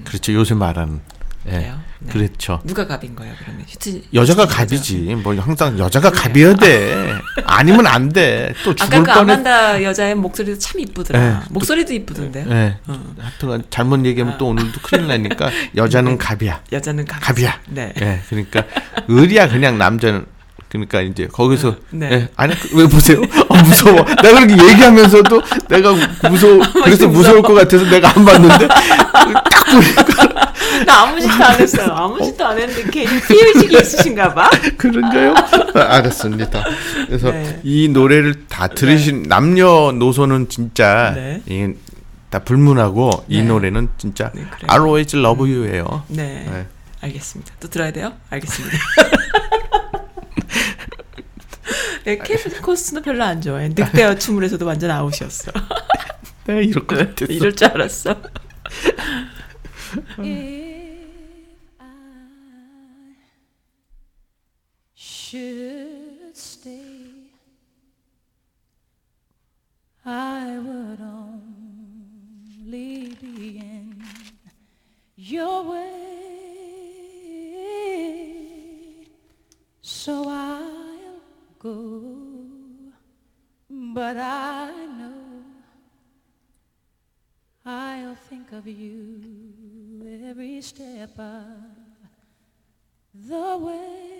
그렇죠. 0.05 0.33
요새 0.35 0.55
말하는. 0.55 1.01
그래요? 1.45 1.79
네. 1.99 2.13
그렇죠. 2.13 2.61
누가 2.65 2.87
갑인 2.87 3.15
거예요 3.17 3.33
그러면? 3.39 3.65
히트, 3.67 4.03
여자가 4.15 4.45
히트 4.45 4.55
갑이지. 4.55 4.97
뭐 5.23 5.35
항상 5.39 5.79
여자가 5.79 6.11
갑이어야 6.11 6.55
돼. 6.55 7.15
아니면 7.45 7.87
안 7.87 8.09
돼. 8.09 8.53
또 8.65 8.71
아까 8.73 8.85
죽을 8.85 8.99
그 9.01 9.05
뻔해. 9.07 9.21
아만다 9.21 9.83
여자의 9.83 10.15
목소리도 10.15 10.59
참 10.59 10.81
이쁘더라. 10.81 11.19
네. 11.21 11.37
목소리도 11.51 11.93
이쁘던데. 11.95 12.45
예. 12.49 12.77
어. 12.87 13.15
하여튼 13.21 13.63
잘못 13.71 14.05
얘기하면 14.05 14.39
또 14.39 14.49
오늘도 14.49 14.81
큰일 14.83 15.07
나니까 15.09 15.51
여자는 15.77 16.19
갑이야. 16.19 16.61
여자는 16.73 17.05
갑. 17.07 17.21
갑이야. 17.21 17.59
네. 17.69 17.93
예. 18.01 18.21
그러니까 18.29 18.65
을이야 19.11 19.49
그냥 19.49 19.79
남자는 19.79 20.27
그러니까 20.69 21.03
이제 21.03 21.27
거기서 21.27 21.77
네. 21.91 22.09
예. 22.13 22.29
아니 22.37 22.55
그- 22.59 22.79
왜 22.79 22.87
보세요? 22.87 23.21
어, 23.21 23.55
무서워. 23.57 24.05
내가 24.23 24.41
그렇게 24.41 24.55
얘기하면서도 24.71 25.43
내가 25.69 25.93
무서워. 26.31 26.61
그래서 26.83 27.07
무서울 27.09 27.43
것 27.43 27.53
같아서 27.55 27.85
내가 27.85 28.09
안 28.17 28.25
봤는데 28.25 28.69
딱 28.69 29.67
보니까 29.71 30.52
나 30.87 31.03
아무 31.03 31.21
짓도 31.21 31.45
안 31.45 31.61
했어요. 31.61 31.93
아무 31.93 32.23
짓도 32.25 32.45
안 32.47 32.59
했는데 32.59 32.91
괜히 32.91 33.21
피의식이 33.21 33.77
있으신가 33.77 34.35
봐. 34.35 34.51
그런가요? 34.77 35.35
아, 35.75 35.97
알았습니다. 35.97 36.65
그래서 37.07 37.31
네. 37.31 37.61
이 37.63 37.89
노래를 37.89 38.47
다 38.49 38.69
들으신 38.69 39.25
남녀 39.25 39.93
노소는 39.93 40.49
진짜 40.49 41.13
네. 41.15 41.43
이게 41.47 41.75
다 42.31 42.39
불문하고 42.41 43.25
이 43.29 43.39
네. 43.39 43.45
노래는 43.45 43.89
진짜 43.99 44.31
네, 44.35 44.43
그래요. 44.43 44.69
I'll 44.69 44.85
always 44.85 45.17
love 45.17 45.43
you예요. 45.53 46.05
네. 46.09 46.47
네. 46.51 46.67
알겠습니다. 47.01 47.55
또 47.61 47.69
들어야 47.69 47.91
돼요? 47.91 48.13
알겠습니다. 48.31 48.79
네, 52.05 52.19
케빈 52.19 52.61
코스는 52.63 53.03
별로 53.03 53.23
안 53.23 53.41
좋아해. 53.41 53.69
늑대와 53.69 54.17
춤을 54.17 54.43
해서도 54.45 54.67
완전 54.67 54.91
아웃이었어. 54.91 55.53
내가 56.47 56.61
이럴 56.61 56.87
것 56.87 56.99
같았어. 56.99 57.33
이럴 57.33 57.55
줄 57.55 57.69
알았어. 57.69 58.17
Should 64.95 66.37
stay, 66.37 67.31
I 70.05 70.59
would 70.59 71.01
only 71.01 71.39
be 73.21 73.59
in 73.59 74.03
your 75.17 75.65
way. 75.65 75.89
So 79.81 80.29
I'll 80.29 81.21
go, 81.59 82.03
but 83.71 84.17
I 84.17 84.71
know 84.99 85.45
I'll 87.65 88.15
think 88.15 88.53
of 88.53 88.67
you 88.67 89.52
every 90.13 90.61
step 90.61 91.19
of 91.19 91.47
the 93.15 93.59
way. 93.59 94.13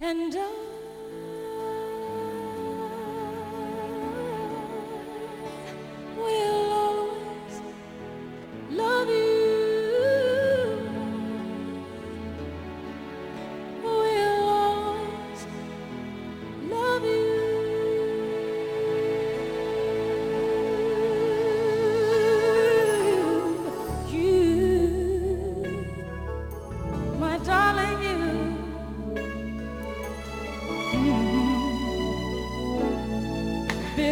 And 0.00 0.34
I 0.36 0.52
will 6.16 6.72
always 6.72 7.60
love 8.70 9.08
you. 9.08 9.45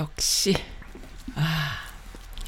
역시 0.00 0.54
아 1.34 1.76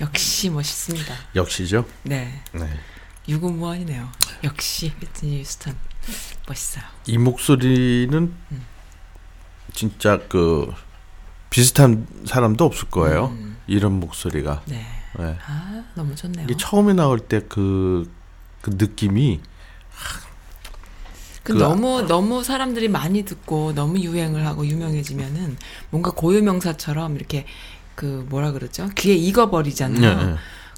역시 0.01 0.49
멋있습니다. 0.49 1.15
역시죠. 1.37 1.87
네. 2.03 2.43
네. 2.53 2.81
유구무원이네요. 3.29 4.09
역시 4.43 4.91
위트니 5.01 5.41
휴스턴 5.41 5.77
멋있어요. 6.49 6.85
이 7.07 7.19
목소리는 7.19 8.35
진짜 9.75 10.19
그 10.31 10.73
비슷한 11.51 12.07
사람도 12.27 12.65
없을 12.65 12.89
거예요. 12.89 13.37
이런 13.67 14.01
목소리가. 14.01 14.63
네. 14.67 14.87
네. 15.19 15.39
아 15.47 15.85
너무 15.95 16.17
좋네요. 16.17 16.47
이게 16.47 16.57
처음에 16.57 16.95
나올 16.95 17.21
때 17.21 17.41
그그 17.41 18.11
느낌이 18.65 19.43
그그 21.43 21.59
너무 21.59 22.07
너무 22.07 22.45
사람들이 22.45 22.89
많이 22.89 23.25
듣고 23.25 23.75
너무 23.75 23.99
유행을 23.99 24.47
하고 24.47 24.67
유명해지면은 24.67 25.57
뭔가 25.91 26.11
고유명사처럼 26.13 27.17
이렇게 27.17 27.47
그 27.95 28.27
뭐라 28.29 28.53
그러죠? 28.53 28.89
귀에 28.97 29.15
익어버리잖아요. 29.15 30.17
네, 30.17 30.27
네. 30.27 30.35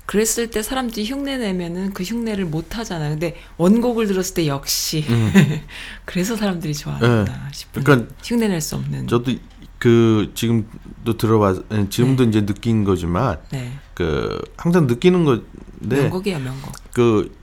그랬을 0.07 0.51
때 0.51 0.63
사람들이 0.63 1.07
흉내 1.07 1.39
내면은 1.39 1.93
그 1.95 2.03
흉내를 2.03 2.45
못 2.45 2.77
하잖아요. 2.77 3.11
근데 3.11 3.37
원곡을 3.57 4.07
들었을 4.07 4.35
때 4.35 4.47
역시 4.47 5.05
음. 5.09 5.33
그래서 6.05 6.37
사람들이 6.37 6.75
좋아하는구나 6.75 7.25
네. 7.25 7.53
싶은 7.53 7.85
그러니까 7.85 8.15
흉내 8.23 8.49
낼 8.49 8.61
수 8.61 8.77
없는 8.77 9.07
저도 9.09 9.33
그 9.79 10.31
지금도 10.35 11.17
들어봐 11.19 11.57
예, 11.73 11.89
지금도 11.91 12.25
이제 12.25 12.45
느낀 12.47 12.85
거지만 12.85 13.39
네. 13.51 13.73
그 13.95 14.41
항상 14.57 14.87
느끼는 14.87 15.25
건데 15.25 16.03
명곡이에요 16.03 16.39
명곡. 16.39 16.73
그 16.93 17.35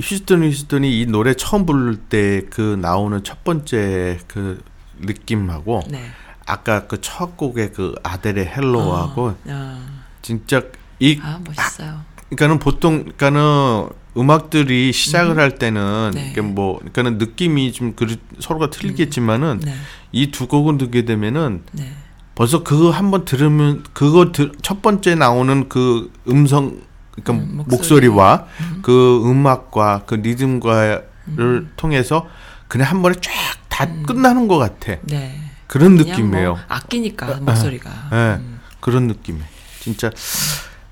휴스턴 0.00 0.42
휴스턴이 0.44 1.00
이 1.00 1.06
노래 1.06 1.34
처음 1.34 1.66
부를 1.66 1.96
때 1.96 2.42
그 2.50 2.78
나오는 2.80 3.22
첫 3.24 3.44
번째 3.44 4.18
그 4.26 4.62
느낌하고 4.98 5.82
네. 5.90 6.02
아까 6.46 6.86
그 6.86 7.00
첫 7.00 7.36
곡의 7.36 7.72
그 7.72 7.94
아델의 8.02 8.46
헬로하고 8.46 9.22
어, 9.26 9.36
어. 9.46 9.78
진짜 10.22 10.62
이 10.98 11.18
아 11.22 11.38
멋있어요. 11.46 12.00
그러니까는 12.30 12.58
보통 12.58 13.04
그러니까는 13.16 13.88
음악들이 14.16 14.92
시작을 14.92 15.38
할 15.38 15.56
때는 15.56 16.12
네. 16.14 16.30
이게 16.30 16.40
뭐 16.40 16.78
그러니까는 16.78 17.18
느낌이 17.18 17.72
좀 17.72 17.94
그, 17.94 18.16
서로가 18.40 18.70
틀리겠지만은 18.70 19.60
네. 19.64 19.74
이두 20.12 20.46
곡을 20.48 20.78
듣게 20.78 21.04
되면은 21.04 21.62
네. 21.72 21.92
벌써 22.34 22.62
그거 22.64 22.90
한번 22.90 23.24
들으면 23.24 23.84
그거 23.92 24.32
들, 24.32 24.52
첫 24.62 24.82
번째 24.82 25.14
나오는 25.14 25.68
그 25.68 26.10
음성 26.28 26.80
그러니까 27.22 27.32
음, 27.32 27.56
목소리. 27.56 27.76
목소리와 27.76 28.46
그 28.82 29.22
음악과 29.24 30.02
그 30.06 30.14
리듬과를 30.14 31.04
음. 31.38 31.72
통해서 31.76 32.26
그냥 32.68 32.88
한 32.88 33.02
번에 33.02 33.14
쫙 33.20 33.60
다 33.80 33.86
끝나는 34.06 34.46
것 34.46 34.58
같아. 34.58 34.96
네. 35.02 35.40
그런 35.66 35.94
느낌이에요. 35.94 36.50
뭐 36.50 36.60
아끼니까 36.68 37.36
목소리가. 37.40 37.90
예, 38.12 38.16
음. 38.38 38.60
그런 38.80 39.06
느낌이 39.06 39.40
진짜 39.80 40.10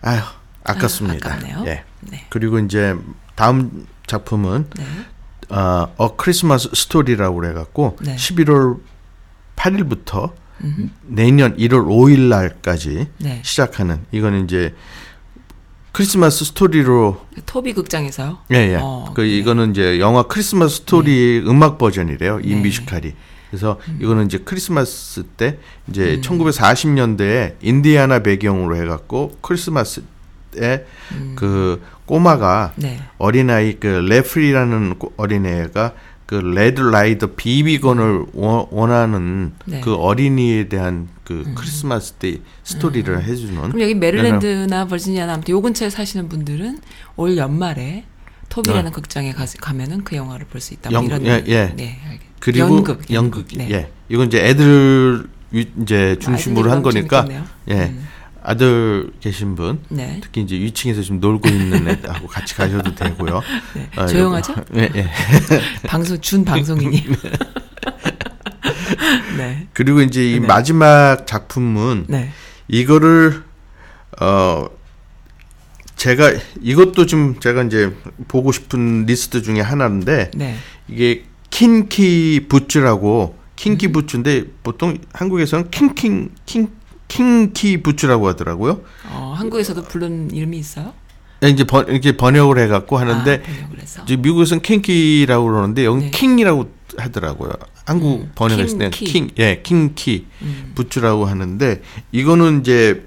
아휴 0.00 0.22
아깝습니다. 0.64 1.28
아, 1.28 1.34
아깝네요. 1.34 1.64
예. 1.66 1.84
네. 2.00 2.26
그리고 2.30 2.58
이제 2.60 2.96
다음 3.34 3.86
작품은 4.06 4.70
네. 4.76 4.84
어, 5.54 5.92
어 5.96 6.16
크리스마스 6.16 6.70
스토리라고 6.72 7.36
그래갖고 7.36 7.96
네. 8.00 8.16
11월 8.16 8.78
8일부터 9.56 10.32
내년 11.02 11.56
1월 11.56 11.86
5일 11.86 12.28
날까지 12.28 13.08
네. 13.18 13.40
시작하는 13.44 14.04
이거는 14.12 14.44
이제 14.44 14.74
크리스마스 16.02 16.44
스토리로 16.44 17.20
토비 17.44 17.72
극장에서요. 17.72 18.38
예, 18.52 18.56
예. 18.74 18.78
어, 18.80 19.10
그 19.16 19.22
네. 19.22 19.30
이거는 19.36 19.72
이제 19.72 19.98
영화 19.98 20.22
크리스마스 20.22 20.76
스토리 20.76 21.42
음악 21.44 21.76
버전이래요. 21.76 22.38
이 22.44 22.54
네. 22.54 22.60
뮤지컬이. 22.62 23.14
그래서 23.50 23.80
이거는 24.00 24.26
이제 24.26 24.38
크리스마스 24.38 25.24
때 25.36 25.58
이제 25.88 26.14
음. 26.14 26.20
1940년대에 26.20 27.54
인디아나 27.62 28.20
배경으로 28.20 28.76
해 28.76 28.86
갖고 28.86 29.36
크리스마스 29.40 30.04
때그 30.52 31.82
꼬마가 32.06 32.74
음. 32.76 32.82
네. 32.82 33.00
어린아이 33.18 33.80
그 33.80 33.88
랄피라는 33.88 35.00
꼬- 35.00 35.12
어린애가 35.16 35.94
그 36.28 36.34
Red 36.34 36.82
Ryder 36.82 37.28
BB 37.36 37.59
gun을 37.59 38.26
원- 38.34 38.66
원하는 38.70 39.52
네. 39.64 39.78
음. 39.78 39.80
그 39.80 39.94
어린이에 39.94 40.68
대한 40.68 41.08
그 41.24 41.50
크리스마스 41.54 42.12
때 42.12 42.40
스토리를 42.64 43.24
해주는. 43.24 43.54
그럼 43.62 43.80
여기 43.80 43.94
메릴랜드나 43.94 44.86
버지니아나 44.88 45.32
아무튼 45.32 45.52
요 45.54 45.62
근처에 45.62 45.88
사시는 45.88 46.28
분들은 46.28 46.80
올 47.16 47.38
연말에 47.38 48.04
토비라는 48.50 48.84
네. 48.84 48.90
극장에 48.90 49.32
가, 49.32 49.46
가면은 49.58 50.04
그 50.04 50.16
영화를 50.16 50.44
볼 50.48 50.60
수 50.60 50.74
있다. 50.74 50.92
연- 50.92 51.06
뭐 51.06 51.16
이런 51.16 51.24
예, 51.26 51.42
예. 51.46 51.72
네, 51.74 51.98
알겠- 52.06 52.20
그리고 52.40 52.76
연극, 52.76 53.10
연극, 53.10 53.48
네. 53.56 53.70
예 53.70 53.90
이건 54.10 54.26
이제 54.26 54.44
애들 54.46 55.26
위- 55.52 55.70
이제 55.80 56.16
중심으로 56.20 56.70
아이들이 56.70 56.72
한 56.74 56.82
거니까 56.82 57.22
재밌겠네요. 57.22 57.48
예 57.70 57.86
음. 57.88 58.06
아들 58.48 59.10
계신 59.20 59.54
분 59.54 59.78
네. 59.90 60.20
특히 60.22 60.40
이제 60.40 60.56
위층에서 60.56 61.02
좀 61.02 61.20
놀고 61.20 61.50
있는 61.50 61.86
애하고 61.86 62.26
같이 62.28 62.54
가셔도 62.54 62.94
되고요. 62.94 63.42
네. 63.76 63.90
아, 63.94 64.06
조용하죠? 64.06 64.54
예, 64.74 64.90
예. 64.94 65.10
방송 65.86 66.18
준 66.22 66.46
방송인이. 66.46 67.04
네. 69.36 69.68
그리고 69.74 70.00
이제 70.00 70.32
이 70.32 70.40
네. 70.40 70.46
마지막 70.46 71.26
작품은 71.26 72.06
네. 72.08 72.30
이거를 72.68 73.42
어 74.18 74.70
제가 75.96 76.32
이것도 76.62 77.04
좀 77.04 77.38
제가 77.40 77.64
이제 77.64 77.94
보고 78.28 78.50
싶은 78.50 79.04
리스트 79.04 79.42
중에 79.42 79.60
하나인데 79.60 80.30
네. 80.34 80.56
이게 80.88 81.24
Kinky 81.50 82.46
Boots라고 82.48 83.36
음. 83.36 83.38
킹키 83.56 83.92
부츠인데 83.92 84.44
보통 84.62 84.96
한국에서는 85.12 85.70
킹킹 85.70 86.30
킹 86.46 86.77
킹키 87.08 87.82
부츠라고 87.82 88.28
하더라고요. 88.28 88.82
어, 89.10 89.34
한국에서도 89.36 89.82
부른 89.84 90.30
이름이 90.30 90.58
있어요? 90.58 90.92
이제 91.42 91.64
번 91.64 91.86
이렇게 91.88 92.16
번역을 92.16 92.58
해갖고 92.58 92.98
하는데 92.98 93.42
아, 93.42 93.42
번역을 93.42 93.78
미국에서는 94.18 94.62
kinky라고 94.62 95.46
그러는데 95.46 95.84
여기 95.84 95.98
네. 95.98 96.04
는 96.06 96.10
킹이라고 96.10 96.70
하더라고요. 96.96 97.52
한국 97.86 98.22
음, 98.22 98.32
번역했을 98.34 98.78
때. 98.78 98.90
킹, 98.90 99.30
예, 99.38 99.62
킹키 99.62 100.26
음. 100.42 100.72
부츠라고 100.74 101.26
하는데 101.26 101.80
이거는 102.12 102.60
이제 102.60 103.06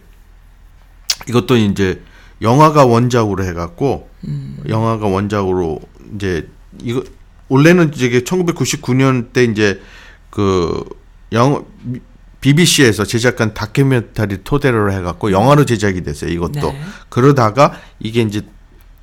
이것도 1.28 1.58
이제 1.58 2.02
영화가 2.42 2.86
원작으로 2.86 3.44
해갖고 3.44 4.10
음. 4.28 4.58
영화가 4.68 5.08
원작으로 5.08 5.82
이제 6.16 6.50
이거 6.82 7.04
원래는 7.50 7.92
이게 7.96 8.22
1999년 8.22 9.34
때 9.34 9.44
이제 9.44 9.82
그 10.30 10.84
영 11.34 11.66
BBC에서 12.42 13.06
제작한 13.06 13.54
다큐멘터리 13.54 14.44
토대로 14.44 14.92
해갖고 14.92 15.32
영화로 15.32 15.66
제작이 15.66 16.02
됐어요. 16.02 16.32
이것도 16.32 16.72
네. 16.72 16.82
그러다가 17.10 17.74
이게 18.00 18.22
이제 18.22 18.42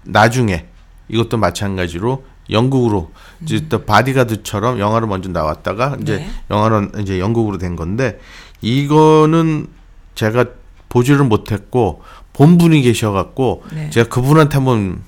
나중에 0.05 0.67
이것도 1.09 1.39
마찬가지로 1.39 2.25
영국으로 2.51 3.13
이제 3.43 3.67
또 3.69 3.85
바디가드처럼 3.85 4.81
영화로 4.81 5.07
먼저 5.07 5.29
나왔다가 5.29 5.97
이제 6.01 6.15
음. 6.15 6.19
네. 6.19 6.31
영화로 6.51 6.89
이제 7.01 7.21
영국으로 7.21 7.59
된 7.59 7.77
건데 7.77 8.19
이거는 8.61 9.69
제가 10.15 10.47
보지를 10.89 11.25
못했고 11.25 12.03
본 12.33 12.59
분이 12.59 12.83
계셔갖고 12.83 13.65
네. 13.73 13.85
음. 13.85 13.91
제가 13.91 14.09
그분한테 14.09 14.55
한번 14.55 15.03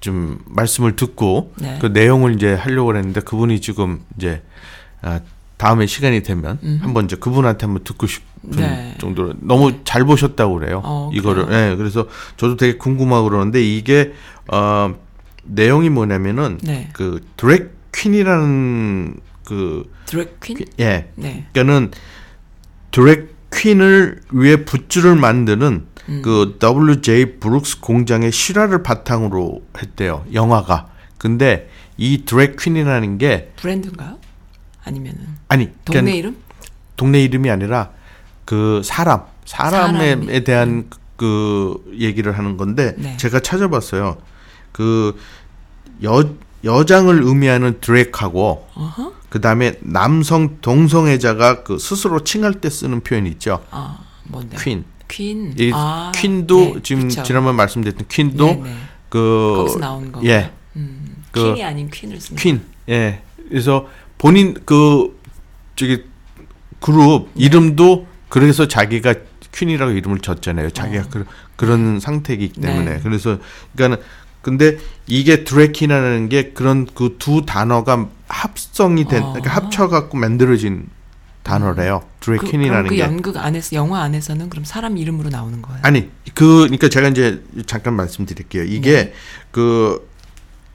좀 0.00 0.38
말씀을 0.46 0.96
듣고 0.96 1.52
네. 1.56 1.78
그 1.80 1.86
내용을 1.86 2.34
이제 2.34 2.54
하려고 2.54 2.96
했는데 2.96 3.20
그분이 3.20 3.60
지금 3.60 4.00
이제 4.16 4.42
아, 5.02 5.20
다음에 5.58 5.86
시간이 5.86 6.22
되면 6.22 6.58
한번 6.80 7.04
이제 7.04 7.16
그분한테 7.16 7.66
한번 7.66 7.84
듣고 7.84 8.06
싶은 8.06 8.50
네. 8.50 8.94
정도로 8.98 9.34
너무 9.40 9.84
잘 9.84 10.04
보셨다고 10.04 10.54
그래요. 10.54 10.80
어, 10.84 11.10
이거를. 11.12 11.46
예. 11.50 11.76
그래서 11.76 12.06
저도 12.36 12.56
되게 12.56 12.78
궁금하고 12.78 13.28
그러는데 13.28 13.60
이게 13.62 14.14
어 14.50 14.94
내용이 15.42 15.90
뭐냐면은 15.90 16.58
네. 16.62 16.88
그 16.92 17.20
드랙 17.36 17.72
퀸이라는 17.92 19.20
그 19.44 19.90
드랙 20.06 20.38
퀸? 20.40 20.58
예. 20.78 21.10
네. 21.16 21.46
그러니까는 21.52 21.90
드랙 22.92 23.34
퀸을 23.52 24.20
위해 24.30 24.56
굿즈를 24.56 25.16
만드는 25.16 25.86
음. 26.08 26.22
그 26.22 26.58
WJ 26.62 27.40
브룩스 27.40 27.80
공장의 27.80 28.30
실화를 28.30 28.82
바탕으로 28.84 29.62
했대요. 29.82 30.24
영화가. 30.32 30.88
근데 31.18 31.68
이 31.96 32.24
드랙 32.24 32.56
퀸이라는 32.56 33.18
게 33.18 33.52
브랜드인가요? 33.56 34.18
아니면은 34.88 35.20
아니 35.48 35.66
동네 35.84 36.00
그러니까 36.00 36.16
이름? 36.16 36.36
동네 36.96 37.22
이름이 37.22 37.50
아니라 37.50 37.90
그 38.44 38.82
사람 38.84 39.22
사람에 39.44 39.98
사람이. 40.16 40.44
대한 40.44 40.90
그 41.16 41.82
얘기를 41.98 42.36
하는 42.36 42.56
건데 42.56 42.94
네. 42.98 43.16
제가 43.16 43.40
찾아봤어요. 43.40 44.18
그 44.72 45.16
여 46.02 46.24
여장을 46.64 47.22
의미하는 47.22 47.80
드랙하고. 47.80 48.68
그 49.28 49.40
다음에 49.40 49.74
남성 49.80 50.60
동성애자가 50.60 51.62
그 51.62 51.78
스스로 51.78 52.24
칭할 52.24 52.54
때 52.54 52.70
쓰는 52.70 53.00
표현이 53.00 53.28
있죠. 53.30 53.62
아, 53.70 53.98
뭔데? 54.24 54.56
퀸. 54.60 54.84
퀸. 55.06 55.54
이 55.58 55.70
아, 55.74 56.12
퀸도 56.14 56.58
네, 56.58 56.74
지금 56.82 57.08
그쵸. 57.08 57.22
지난번 57.22 57.56
말씀드렸던 57.56 58.06
퀸도 58.08 58.46
네, 58.46 58.54
네. 58.62 58.76
그 59.08 59.54
거기서 59.58 59.78
나오는 59.78 60.12
거. 60.12 60.22
예, 60.24 60.50
음, 60.76 61.16
그 61.30 61.42
퀸이 61.44 61.64
아닌 61.64 61.90
퀸을 61.90 62.20
쓰는. 62.20 62.36
퀸. 62.36 62.62
예. 62.88 63.22
그래서 63.48 63.86
본인 64.18 64.54
그 64.64 65.18
저기 65.76 66.04
그룹 66.80 67.30
네. 67.34 67.44
이름도 67.44 68.06
그래서 68.28 68.68
자기가 68.68 69.14
퀸이라고 69.52 69.92
이름을 69.92 70.18
졌잖아요. 70.20 70.70
자기가 70.70 71.08
그, 71.08 71.24
그런 71.56 72.00
상태이기 72.00 72.52
때문에. 72.60 72.90
어. 72.90 72.94
네. 72.94 73.00
그래서 73.02 73.38
그러니까는 73.74 74.04
근데 74.42 74.78
이게 75.06 75.44
드래키라는 75.44 76.28
게 76.28 76.50
그런 76.52 76.86
그 76.86 77.16
두 77.18 77.44
단어가 77.44 78.08
합성이 78.28 79.06
된 79.06 79.22
어. 79.22 79.32
그러니까 79.32 79.54
합쳐 79.54 79.88
갖고 79.88 80.16
만들어진 80.16 80.86
단어래요. 81.42 82.00
그, 82.20 82.26
그럼 82.26 82.38
드래킨이라는 82.40 82.88
그 82.88 82.94
게. 82.96 83.00
연극 83.00 83.36
안에서 83.36 83.74
영화 83.74 84.02
안에서는 84.02 84.50
그럼 84.50 84.64
사람 84.64 84.98
이름으로 84.98 85.30
나오는 85.30 85.62
거예요? 85.62 85.80
아니 85.82 86.10
그 86.34 86.58
그러니까 86.60 86.88
제가 86.88 87.08
이제 87.08 87.42
잠깐 87.66 87.94
말씀드릴게요. 87.94 88.64
이게 88.64 88.92
네. 89.06 89.12
그 89.50 90.06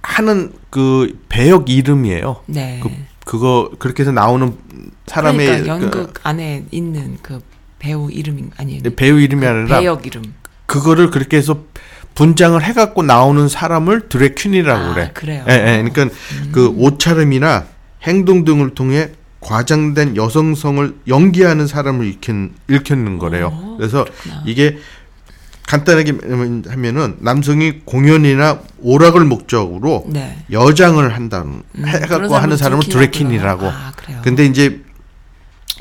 하는 0.02 0.52
그 0.70 1.20
배역 1.30 1.70
이름이에요. 1.70 2.44
네. 2.48 2.80
그 2.84 2.90
그거 3.26 3.72
그렇게 3.80 4.04
해서 4.04 4.12
나오는 4.12 4.58
사람의 5.08 5.46
그러니까 5.46 5.64
그 5.64 5.68
연극 5.68 6.14
안에 6.24 6.66
있는 6.72 7.18
그 7.22 7.40
배우 7.80 8.10
이름이 8.12 8.46
아니에요. 8.58 8.82
배우 8.96 9.20
이름이 9.20 9.46
아니라 9.46 9.80
배역 9.80 10.06
이름. 10.06 10.24
그거를 10.66 11.10
그렇게 11.12 11.38
해서 11.38 11.64
분장을 12.16 12.62
해갖고 12.62 13.04
나오는 13.04 13.48
사람을 13.48 14.08
드래퀸이라고 14.10 14.92
아, 14.92 14.94
그래. 14.94 15.12
그래요? 15.14 15.46
예, 15.50 15.54
예. 15.54 15.90
그러니까 15.90 16.16
그 16.52 16.68
옷차림이나 16.78 17.66
행동 18.04 18.46
등을 18.46 18.76
통해 18.76 19.12
과장된 19.40 20.16
여성성을 20.16 20.96
연기하는 21.08 21.68
사람을 21.68 22.06
일컫, 22.06 22.52
일컫는 22.68 23.18
거래요. 23.18 23.50
어, 23.54 23.76
그래서 23.78 24.06
그렇구나. 24.06 24.44
이게 24.46 24.78
간단하게 25.68 26.14
하면은 26.70 27.18
남성이 27.20 27.80
공연이나 27.86 28.62
오락을 28.80 29.26
목적으로 29.26 30.06
네. 30.08 30.38
여장을 30.52 31.14
한다는 31.14 31.64
음, 31.76 31.86
해갖고 31.88 32.36
하는 32.36 32.58
사람을 32.58 32.86
drag 32.86 33.08
queen이라고. 33.08 33.68
아, 33.68 33.92
그래요. 33.96 34.22
근데 34.24 34.46
이제 34.46 34.82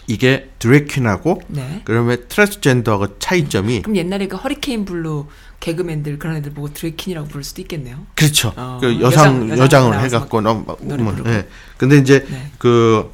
이게 0.07 0.51
drag 0.59 0.85
queen하고 0.85 1.43
네. 1.49 1.83
그러면 1.85 2.25
트랜스젠더하고 2.29 3.19
차이점이 3.19 3.83
그럼 3.83 3.97
옛날에 3.97 4.27
그 4.29 4.37
허리케인 4.37 4.85
블루 4.85 5.27
개그맨들 5.61 6.19
그런 6.19 6.37
애들 6.37 6.53
보고 6.55 6.73
drag 6.73 6.89
queen이라고 6.89 7.29
부를 7.29 7.45
수도 7.45 7.63
있겠네요. 7.63 7.99
그렇죠. 8.17 8.53
어, 8.57 8.79
그 8.81 9.01
여상 9.01 9.49
여장- 9.51 9.59
여장을 9.59 10.01
해갖고 10.05 10.41
막너 10.41 10.77
노래 10.81 11.03
뭐. 11.03 11.15
예. 11.27 11.47
근데 11.77 11.99
이제 11.99 12.25
네. 12.29 12.51
그 12.59 13.13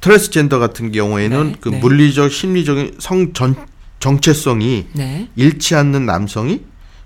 트랜스젠더 0.00 0.58
같은 0.58 0.92
경우에는 0.92 1.52
네, 1.52 1.54
그 1.60 1.68
네. 1.70 1.78
물리적 1.78 2.30
심리적인 2.30 2.96
성 2.98 3.32
전, 3.32 3.54
정체성이 4.02 4.86
네. 4.94 5.28
일치 5.36 5.76
않는 5.76 6.04
남성이 6.04 6.62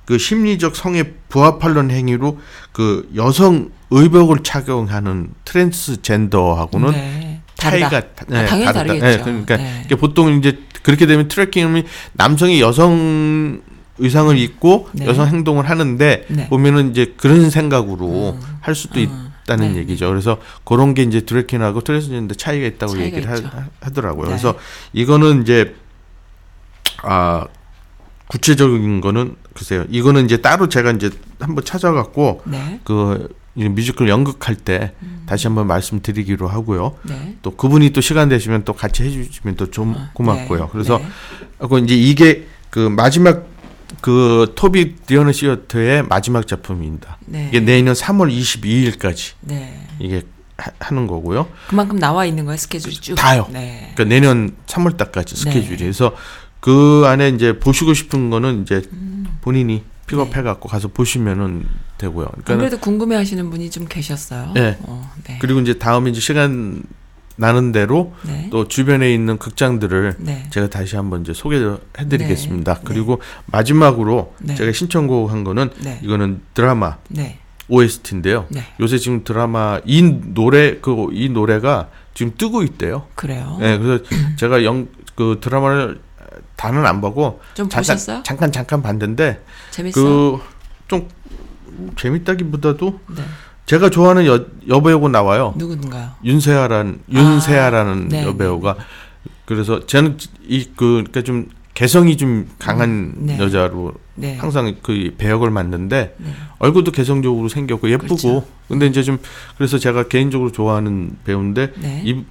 그 0.07 0.17
심리적 0.17 0.75
성에 0.75 1.03
부합하는 1.29 1.91
행위로 1.91 2.39
그 2.73 3.07
여성 3.15 3.71
의복을 3.91 4.39
착용하는 4.43 5.29
트랜스젠더하고는 5.45 6.91
네. 6.93 7.43
차이가 7.57 7.99
아, 7.99 8.01
당연히 8.01 8.65
다르다. 8.65 8.73
다르겠죠. 8.73 9.07
예, 9.07 9.19
그러니까 9.23 9.57
네. 9.59 9.87
보통 9.99 10.39
이제 10.39 10.59
그렇게 10.83 11.05
되면 11.07 11.29
drag 11.29 11.48
queen은 11.48 11.85
남성이 12.15 12.61
여성 12.63 13.61
의상을 13.99 14.39
입고 14.39 14.89
네. 14.93 15.07
여성 15.07 15.27
행동을 15.27 15.69
하는데 15.69 16.25
네. 16.29 16.49
보면은 16.49 16.93
이제 16.93 17.13
그런 17.19 17.51
생각으로 17.51 18.39
할 18.61 18.75
수도 18.75 19.01
음. 19.01 19.33
있다는 19.43 19.75
네. 19.75 19.81
얘기죠. 19.81 20.09
그래서 20.09 20.39
그런 20.65 20.95
게 20.95 21.03
이제 21.03 21.21
drag 21.21 21.40
queen하고 21.40 21.83
트랜스젠더 21.83 22.35
차이가 22.37 22.67
있다고 22.67 22.93
차이가 22.93 23.05
얘기를 23.05 23.37
있죠. 23.37 23.49
하, 23.49 23.67
하더라고요. 23.81 24.25
네. 24.25 24.29
그래서 24.29 24.55
이거는 24.95 25.43
이제 25.43 25.75
아 27.03 27.47
구체적인 28.29 29.01
거는 29.01 29.37
글쎄요. 29.55 29.85
이거는 29.89 30.25
이제 30.25 30.39
따로 30.39 30.69
제가 30.69 30.91
이제 30.93 31.11
한번 31.39 31.65
찾아갖고 31.65 32.43
네. 32.47 32.81
그이 32.85 33.69
뮤지컬 33.69 34.09
연극할 34.09 34.57
때 34.57 34.93
다시 35.27 35.47
한번 35.47 35.67
말씀드리기로 35.67 36.49
하고요. 36.49 36.97
네. 37.05 37.37
또 37.43 37.53
그분이 37.57 37.91
또 37.91 38.01
시간 38.01 38.29
되시면 38.29 38.65
또 38.65 38.73
같이 38.73 39.05
해주시면 39.05 39.57
또 39.57 39.67
좀 39.71 39.95
고맙고요. 40.13 40.65
네. 40.65 40.69
그래서 40.73 40.99
네. 40.99 41.07
그 41.69 41.79
이제 41.81 41.95
이게 41.97 42.47
그 42.71 42.81
마지막 42.89 43.47
그 44.01 44.53
토비 44.57 44.97
디어너 45.07 45.33
시어터의 45.33 46.03
마지막 46.09 46.47
작품입니다. 46.47 47.19
네. 47.27 47.47
이게 47.49 47.61
내년 47.61 47.95
3월 47.95 48.31
22일까지 48.37 49.35
네. 49.43 49.87
이게 50.01 50.23
하, 50.59 50.71
하는 50.81 51.07
거고요. 51.07 51.47
그만큼 51.69 51.99
나와 51.99 52.25
있는 52.27 52.45
거예요 52.45 52.57
스케줄이 52.57 52.95
쭉. 52.95 53.15
다요. 53.15 53.47
네. 53.53 53.93
그러니까 53.95 54.05
내년 54.15 54.57
3월 54.67 54.97
달까지 54.97 55.35
네. 55.37 55.41
스케줄이. 55.41 55.79
그래서 55.79 56.15
그 56.61 57.05
안에 57.07 57.29
이제 57.31 57.59
보시고 57.59 57.95
싶은 57.95 58.31
거는 58.31 58.63
이제 58.63 58.83
음. 58.93 59.27
본인이 59.41 59.85
픽업해 60.07 60.43
갖고 60.43 60.69
가서 60.69 60.89
보시면은 60.89 61.65
되고요. 61.99 62.27
그러니까 62.27 62.53
안 62.53 62.59
그래도 62.59 62.79
궁금해 62.79 63.17
하시는 63.17 63.49
분이 63.51 63.71
좀 63.71 63.87
계셨어요. 63.89 64.53
네. 64.55 64.77
어, 64.83 65.11
네. 65.25 65.39
그리고 65.41 65.61
이제 65.61 65.75
다음에 65.75 66.11
이제 66.11 66.21
시간 66.21 66.83
나는 67.37 67.71
대로 67.73 68.15
네. 68.27 68.49
또 68.51 68.67
주변에 68.67 69.13
있는 69.13 69.37
극장들을 69.39 70.15
네. 70.19 70.47
제가 70.51 70.69
다시 70.69 70.97
한번 70.97 71.21
이제 71.23 71.33
소개해 71.35 71.77
드리겠습니다. 72.09 72.75
네. 72.75 72.81
그리고 72.85 73.21
마지막으로 73.47 74.35
네. 74.41 74.55
제가 74.55 74.73
신청곡 74.73 75.31
한 75.31 75.45
거는 75.45 75.71
네. 75.83 76.01
이거는 76.03 76.41
드라마 76.55 76.97
네. 77.09 77.39
OST인데요. 77.69 78.47
네. 78.49 78.65
요새 78.81 78.97
지금 78.99 79.25
드라마 79.25 79.81
이 79.85 80.03
노래 80.03 80.79
그 80.79 81.09
이 81.13 81.29
노래가 81.29 81.91
지금 82.15 82.33
뜨고 82.39 82.63
있대요. 82.63 83.07
그래요. 83.17 83.59
네, 83.61 83.77
그래서 83.79 84.05
제가 84.37 84.65
영 84.65 84.89
그 85.17 85.39
드라마를 85.41 85.99
다는 86.57 86.87
안 86.87 87.01
보고 87.01 87.41
좀 87.55 87.69
잠깐 87.69 87.81
보셨어요? 87.81 88.23
잠깐 88.23 88.53
잠깐 88.53 88.83
봤는데 88.83 89.43
재밌어요. 89.71 90.41
그좀 90.85 91.09
재밌다기보다도 91.97 93.01
네. 93.17 93.23
제가 93.67 93.91
좋아하는 93.91 94.27
여, 94.27 94.45
여배우가 94.69 95.09
나와요. 95.09 95.55
누군가요? 95.57 96.11
윤세아라는 96.25 97.01
윤세아라는 97.11 98.09
네, 98.09 98.25
여배우가 98.25 98.77
그래서 99.45 99.85
저는 99.87 100.17
이그 100.47 100.75
그러니까 100.77 101.23
좀 101.23 101.49
개성이 101.75 102.17
좀 102.17 102.49
강한 102.59 103.15
네. 103.19 103.39
여자로 103.39 103.93
네. 104.15 104.37
항상 104.37 104.75
그 104.83 105.15
배역을 105.19 105.51
맡는데 105.51 106.17
네. 106.17 106.31
얼굴도 106.59 106.93
개성적으로 106.93 107.49
생겼고 107.49 107.91
예쁘고 107.91 108.17
그렇죠. 108.17 108.47
근데 108.67 108.87
이제 108.87 109.03
좀 109.03 109.19
그래서 109.59 109.79
제가 109.79 110.05
개인적으로 110.09 110.53
좋아하는 110.53 111.17
배우인데 111.25 111.73
네. 111.77 112.03
이 112.05 112.25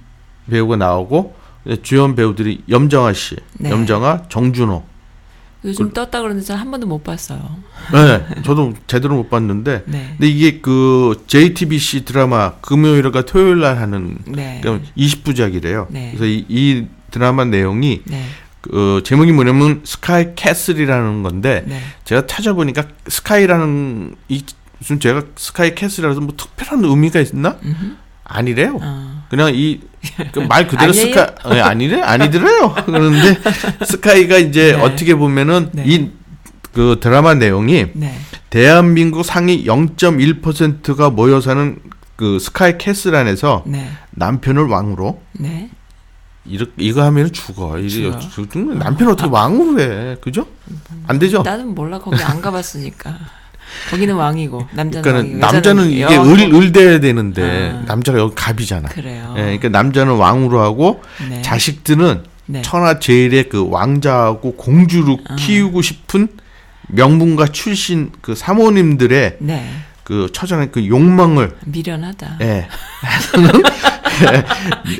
배우가 0.50 0.76
나오고 0.76 1.34
주연 1.82 2.14
배우들이 2.14 2.62
염정아 2.68 3.12
씨, 3.12 3.36
네. 3.58 3.70
염정아, 3.70 4.24
정준호. 4.28 4.84
요즘 5.64 5.90
떴다 5.90 6.20
그러는데 6.20 6.46
저는 6.46 6.60
한 6.60 6.70
번도 6.70 6.86
못 6.86 7.02
봤어요. 7.02 7.40
네, 7.92 8.24
저도 8.44 8.74
제대로 8.86 9.16
못 9.16 9.28
봤는데 9.28 9.82
네. 9.88 10.06
근데 10.10 10.28
이게 10.28 10.60
그 10.60 11.24
JTBC 11.26 12.04
드라마 12.04 12.52
금요일과 12.60 13.22
토요일 13.22 13.60
날 13.60 13.78
하는 13.78 14.18
네. 14.26 14.60
그러니까 14.62 14.88
20부작이래요. 14.96 15.86
네. 15.90 16.12
그래서 16.14 16.26
이, 16.26 16.44
이 16.48 16.86
드라마 17.10 17.44
내용이 17.44 18.02
네. 18.04 18.24
그 18.60 19.02
제목이 19.04 19.32
뭐냐면 19.32 19.80
스카이 19.84 20.34
캐슬이라는 20.36 21.22
건데 21.22 21.64
네. 21.66 21.80
제가 22.04 22.26
찾아보니까 22.26 22.84
스카이라는 23.08 24.14
이 24.28 24.44
무슨 24.78 25.00
제가 25.00 25.22
스카이 25.36 25.74
캐슬이라서 25.74 26.20
뭐 26.20 26.34
특별한 26.36 26.84
의미가 26.84 27.20
있나? 27.20 27.58
아니래요. 28.24 28.78
어. 28.80 29.24
그냥 29.30 29.52
이 29.54 29.80
말 30.48 30.66
그대로 30.66 30.90
아니에요? 30.90 31.06
스카 31.06 31.34
예, 31.54 31.60
아니래 31.60 32.00
아니더래요. 32.00 32.74
그런데 32.86 33.38
스카이가 33.84 34.38
이제 34.38 34.72
네. 34.76 34.82
어떻게 34.82 35.14
보면은 35.14 35.70
네. 35.72 35.84
이그 35.86 36.98
드라마 37.00 37.34
내용이 37.34 37.86
네. 37.94 38.18
대한민국 38.50 39.24
상위 39.24 39.64
0.1%가 39.66 41.10
모여 41.10 41.40
사는 41.40 41.78
그 42.16 42.38
스카이 42.38 42.78
캐슬 42.78 43.14
안에서 43.14 43.62
네. 43.66 43.90
남편을 44.12 44.64
왕으로 44.64 45.20
네. 45.32 45.70
이렇게 46.44 46.72
이거 46.78 47.02
하면 47.04 47.32
죽어. 47.32 47.76
죽- 47.80 48.78
남편 48.78 49.08
어떻게 49.08 49.28
왕으로 49.28 49.80
해? 49.80 50.16
그죠? 50.20 50.46
안 51.08 51.18
되죠? 51.18 51.42
나는 51.42 51.74
몰라 51.74 51.98
거기 51.98 52.22
안 52.22 52.40
가봤으니까. 52.40 53.14
거기는 53.90 54.14
왕이고 54.14 54.68
남자는 54.72 55.02
그러니까는 55.02 55.40
왕이고, 55.42 55.52
남자는 55.52 55.90
이게. 55.90 56.16
을 56.16 56.62
이 56.62 56.67
돼야 56.67 57.00
되는데 57.00 57.72
아. 57.74 57.82
남자가 57.86 58.18
여기 58.18 58.34
갑이잖아. 58.34 58.88
그래요. 58.88 59.34
예, 59.36 59.40
그러니까 59.42 59.68
남자는 59.70 60.14
왕으로 60.14 60.60
하고 60.60 61.02
네. 61.28 61.42
자식들은 61.42 62.24
네. 62.46 62.62
천하 62.62 62.98
제일의 62.98 63.48
그 63.48 63.68
왕자하고 63.68 64.54
공주로 64.56 65.18
아. 65.28 65.36
키우고 65.36 65.82
싶은 65.82 66.28
명문가 66.88 67.46
출신 67.46 68.12
그 68.20 68.34
사모님들의 68.36 69.36
네. 69.40 69.68
그 70.04 70.28
처절한 70.32 70.70
그 70.70 70.86
욕망을 70.86 71.56
미련하다. 71.66 72.38
예. 72.42 72.68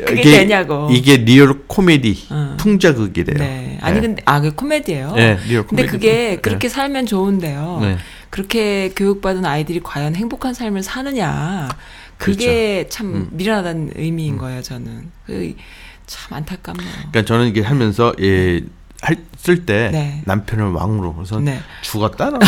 그게 0.06 0.22
되냐고. 0.22 0.88
이게 0.90 1.16
real 1.18 1.60
코미디 1.66 2.26
어. 2.30 2.56
풍자극이래요. 2.58 3.38
네. 3.38 3.78
아니 3.80 3.96
예. 3.96 4.00
근데 4.00 4.22
아 4.26 4.40
그 4.40 4.54
코미디예요. 4.54 5.14
예, 5.16 5.38
real 5.48 5.66
근데 5.66 5.82
코미디. 5.84 5.92
그게 5.92 6.12
네. 6.12 6.36
그렇게 6.36 6.68
살면 6.68 7.06
좋은데요. 7.06 7.78
네. 7.82 7.96
그렇게 8.36 8.92
교육받은 8.94 9.46
아이들이 9.46 9.80
과연 9.82 10.14
행복한 10.14 10.52
삶을 10.52 10.82
사느냐. 10.82 11.70
그게 12.18 12.82
그렇죠. 12.82 12.90
참 12.90 13.14
음. 13.14 13.28
미련하다는 13.32 13.92
의미인 13.96 14.36
거예요, 14.36 14.60
저는. 14.60 15.10
그, 15.24 15.54
참 16.06 16.36
안타깝네요. 16.36 16.90
그러니까 16.90 17.24
저는 17.24 17.48
이게 17.48 17.62
하면서 17.62 18.12
예, 18.20 18.60
했을 19.08 19.64
때 19.64 19.88
네. 19.90 20.22
남편을 20.26 20.66
왕으로 20.72 21.14
그래서 21.14 21.40
네. 21.40 21.60
죽었다 21.80 22.28
나. 22.28 22.38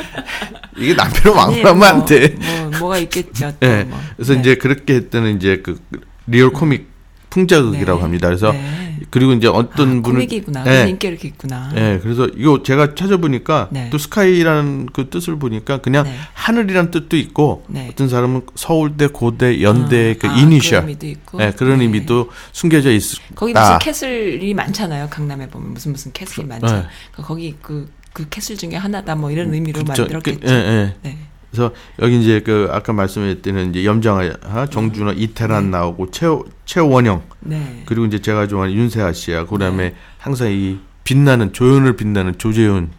이게 0.78 0.94
남편을 0.94 1.36
왕으로 1.36 1.68
하면 1.68 1.82
안 1.82 1.96
뭐, 1.98 2.06
돼. 2.06 2.28
뭐, 2.28 2.78
뭐가 2.78 2.98
있겠죠. 2.98 3.52
또 3.60 3.66
예. 3.66 3.84
뭐. 3.84 4.00
그래서 4.16 4.32
네. 4.32 4.40
이제 4.40 4.54
그렇게 4.54 4.94
했더니 4.94 5.34
이제 5.34 5.60
그 5.62 5.78
리얼 6.26 6.50
코믹 6.52 6.90
풍자극이라고 7.32 7.98
네. 7.98 8.02
합니다. 8.02 8.28
그래서 8.28 8.52
네. 8.52 8.58
아, 8.60 9.04
그리고 9.10 9.32
이제 9.32 9.48
어떤 9.48 10.02
분은 10.02 10.20
코믹이구나. 10.20 10.60
예. 10.60 10.64
그래서 10.64 10.86
인기가 10.86 11.10
이렇게 11.10 11.28
있구나. 11.28 11.72
예, 11.76 11.98
그래서 12.02 12.28
이거 12.36 12.62
제가 12.62 12.94
찾아보니까 12.94 13.68
네. 13.70 13.88
또 13.90 13.96
SKY라는 13.96 14.86
그 14.92 15.08
뜻을 15.08 15.38
보니까 15.38 15.78
그냥 15.78 16.04
네. 16.04 16.14
하늘이란 16.34 16.90
뜻도 16.90 17.16
있고 17.16 17.64
네. 17.68 17.88
어떤 17.90 18.10
사람은 18.10 18.42
서울대, 18.54 19.06
고대, 19.06 19.62
연대 19.62 20.14
아, 20.16 20.20
그 20.20 20.28
아, 20.28 20.36
이니셜 20.36 20.82
그런. 21.24 21.46
예, 21.46 21.52
그런 21.52 21.78
네. 21.78 21.84
의미도 21.84 22.30
숨겨져 22.52 22.92
있다. 22.92 23.06
거기 23.34 23.54
무슨 23.54 23.78
castle이 23.78 24.52
많잖아요. 24.52 25.08
강남에 25.08 25.48
보면 25.48 25.72
무슨 25.72 25.92
무슨 25.92 26.12
castle이 26.12 26.46
많죠. 26.46 26.66
네. 26.66 26.72
그러니까 27.12 27.22
거기 27.22 27.56
그, 27.62 27.90
그 28.12 28.28
castle 28.28 28.58
중에 28.58 28.76
하나다 28.76 29.14
뭐 29.14 29.30
이런 29.30 29.52
의미로 29.54 29.80
그쵸. 29.80 30.02
만들었겠죠. 30.02 30.40
그, 30.40 30.50
예, 30.50 30.54
예. 30.54 30.94
네. 31.02 31.18
그래서 31.52 31.70
여기 32.00 32.18
이제 32.20 32.40
그 32.40 32.68
아까 32.72 32.94
말씀드렸던 32.94 33.70
이제 33.70 33.84
염정아, 33.84 34.66
정준호, 34.70 35.12
이태란 35.12 35.70
나오고 35.70 36.10
최 36.10 36.26
최원영 36.64 37.22
네. 37.40 37.82
그리고 37.84 38.06
이제 38.06 38.20
제가 38.20 38.48
좋아하는 38.48 38.74
윤세아 38.74 39.12
씨야. 39.12 39.44
그다음에 39.44 39.94
항상 40.16 40.50
이 40.50 40.78
빛나는 41.04 41.52
조연을 41.52 41.96
빛나는 41.96 42.38
조재훈, 42.38 42.90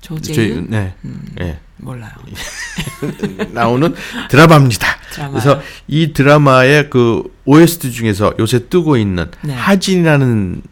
조재윤? 0.00 0.66
네, 0.68 0.94
음, 1.04 1.22
예. 1.40 1.60
몰라요. 1.76 2.10
나오는 3.52 3.94
드라마입니다. 4.30 4.86
드라마요? 5.12 5.32
그래서 5.32 5.60
이 5.86 6.12
드라마의 6.12 6.90
그 6.90 7.22
OST 7.44 7.92
중에서 7.92 8.34
요새 8.40 8.68
뜨고 8.68 8.96
있는 8.96 9.30
네. 9.42 9.54
하진이라는 9.54 10.62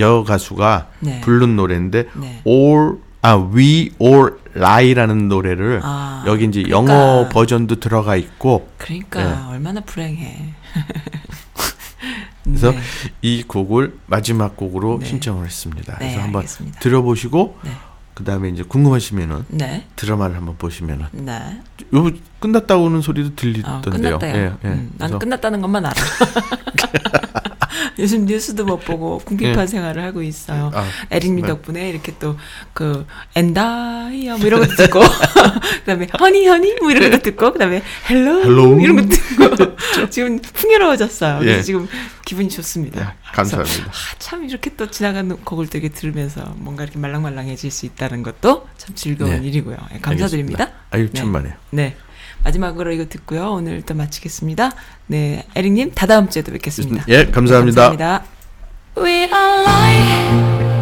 여 0.00 0.22
가수가 0.24 0.88
네. 1.00 1.20
부른 1.22 1.56
노래인데 1.56 2.08
네. 2.14 2.42
All 2.46 2.96
아 3.22 3.36
We 3.36 3.90
All 4.00 4.38
Lie라는 4.54 5.28
노래를 5.28 5.80
아, 5.82 6.24
여기 6.26 6.44
이제 6.46 6.62
그러니까. 6.62 6.92
영어 6.94 7.28
버전도 7.28 7.80
들어가 7.80 8.16
있고 8.16 8.68
그러니까 8.78 9.22
네. 9.24 9.36
얼마나 9.50 9.80
불행해. 9.80 10.54
그래서 12.44 12.70
네. 12.72 12.78
이 13.22 13.42
곡을 13.42 13.98
마지막 14.06 14.56
곡으로 14.56 14.98
네. 15.00 15.06
신청을 15.06 15.44
했습니다. 15.44 15.92
네, 15.98 16.06
그래서 16.06 16.20
한번 16.22 16.40
알겠습니다. 16.40 16.80
들어보시고 16.80 17.58
네. 17.64 17.70
그다음에 18.14 18.48
이제 18.48 18.62
궁금하시면은 18.62 19.44
네. 19.48 19.86
드라마를 19.96 20.36
한번 20.36 20.56
보시면은 20.56 21.06
네. 21.12 21.60
요 21.94 22.10
끝났다고는 22.40 23.00
소리도 23.00 23.28
아, 23.28 23.32
들리던데요. 23.36 24.18
끝났다요. 24.18 24.34
예, 24.64 24.68
예. 24.68 24.72
음, 24.72 24.90
난 24.96 25.18
끝났다는 25.18 25.60
것만 25.60 25.86
알아. 25.86 25.94
요즘 27.98 28.26
뉴스도 28.26 28.64
못 28.64 28.78
보고 28.84 29.18
궁핍한 29.18 29.62
예. 29.62 29.66
생활을 29.66 30.02
하고 30.04 30.22
있어요. 30.22 30.70
아, 30.74 30.86
에릭님 31.10 31.42
네. 31.42 31.48
덕분에 31.48 31.88
이렇게 31.90 32.12
또 32.18 32.36
그 32.78 33.04
And 33.34 33.85
I야 33.85 34.36
뭐 34.36 34.46
이런 34.46 34.60
것도 34.60 34.76
듣고 34.76 35.00
그다음에 35.84 36.06
honey 36.20 36.46
honey 36.46 36.76
뭐 36.80 36.90
이런 36.90 37.10
것도 37.10 37.22
듣고 37.22 37.52
그다음에 37.52 37.82
hello 38.08 38.44
hello. 38.44 38.80
이런 38.80 38.96
것도 38.96 39.08
듣고 39.08 40.10
지금 40.10 40.38
풍요로워졌어요. 40.40 41.40
그래서 41.40 41.58
예. 41.58 41.62
지금 41.62 41.88
기분이 42.24 42.48
좋습니다. 42.50 43.00
예, 43.00 43.32
감사합니다. 43.32 43.74
그래서, 43.82 43.90
아, 43.90 44.14
참 44.18 44.44
이렇게 44.44 44.70
또 44.76 44.90
지나가는 44.90 45.36
곡을 45.44 45.66
되게 45.68 45.88
들으면서 45.88 46.54
뭔가 46.56 46.84
이렇게 46.84 46.98
말랑말랑해질 46.98 47.70
수 47.70 47.86
있다는 47.86 48.22
것도 48.22 48.68
참 48.76 48.94
즐거운 48.94 49.40
네. 49.40 49.48
일이고요. 49.48 49.76
예, 49.94 49.98
감사드립니다. 49.98 50.64
알겠습니다. 50.64 50.88
아유 50.90 51.10
네. 51.12 51.20
천만에요. 51.20 51.54
네. 51.70 51.96
마지막으로 52.44 52.92
이거 52.92 53.06
듣고요. 53.08 53.52
오늘 53.52 53.74
일단 53.74 53.96
마치겠습니다. 53.96 54.72
네. 55.06 55.44
에릭님, 55.54 55.92
다다음 55.94 56.28
주에도 56.28 56.52
뵙겠습니다. 56.52 57.04
예, 57.08 57.26
감사합니다. 57.26 57.90
감사합니다. 57.90 58.24
We 58.96 59.12
are 59.12 59.62
like 59.62 60.77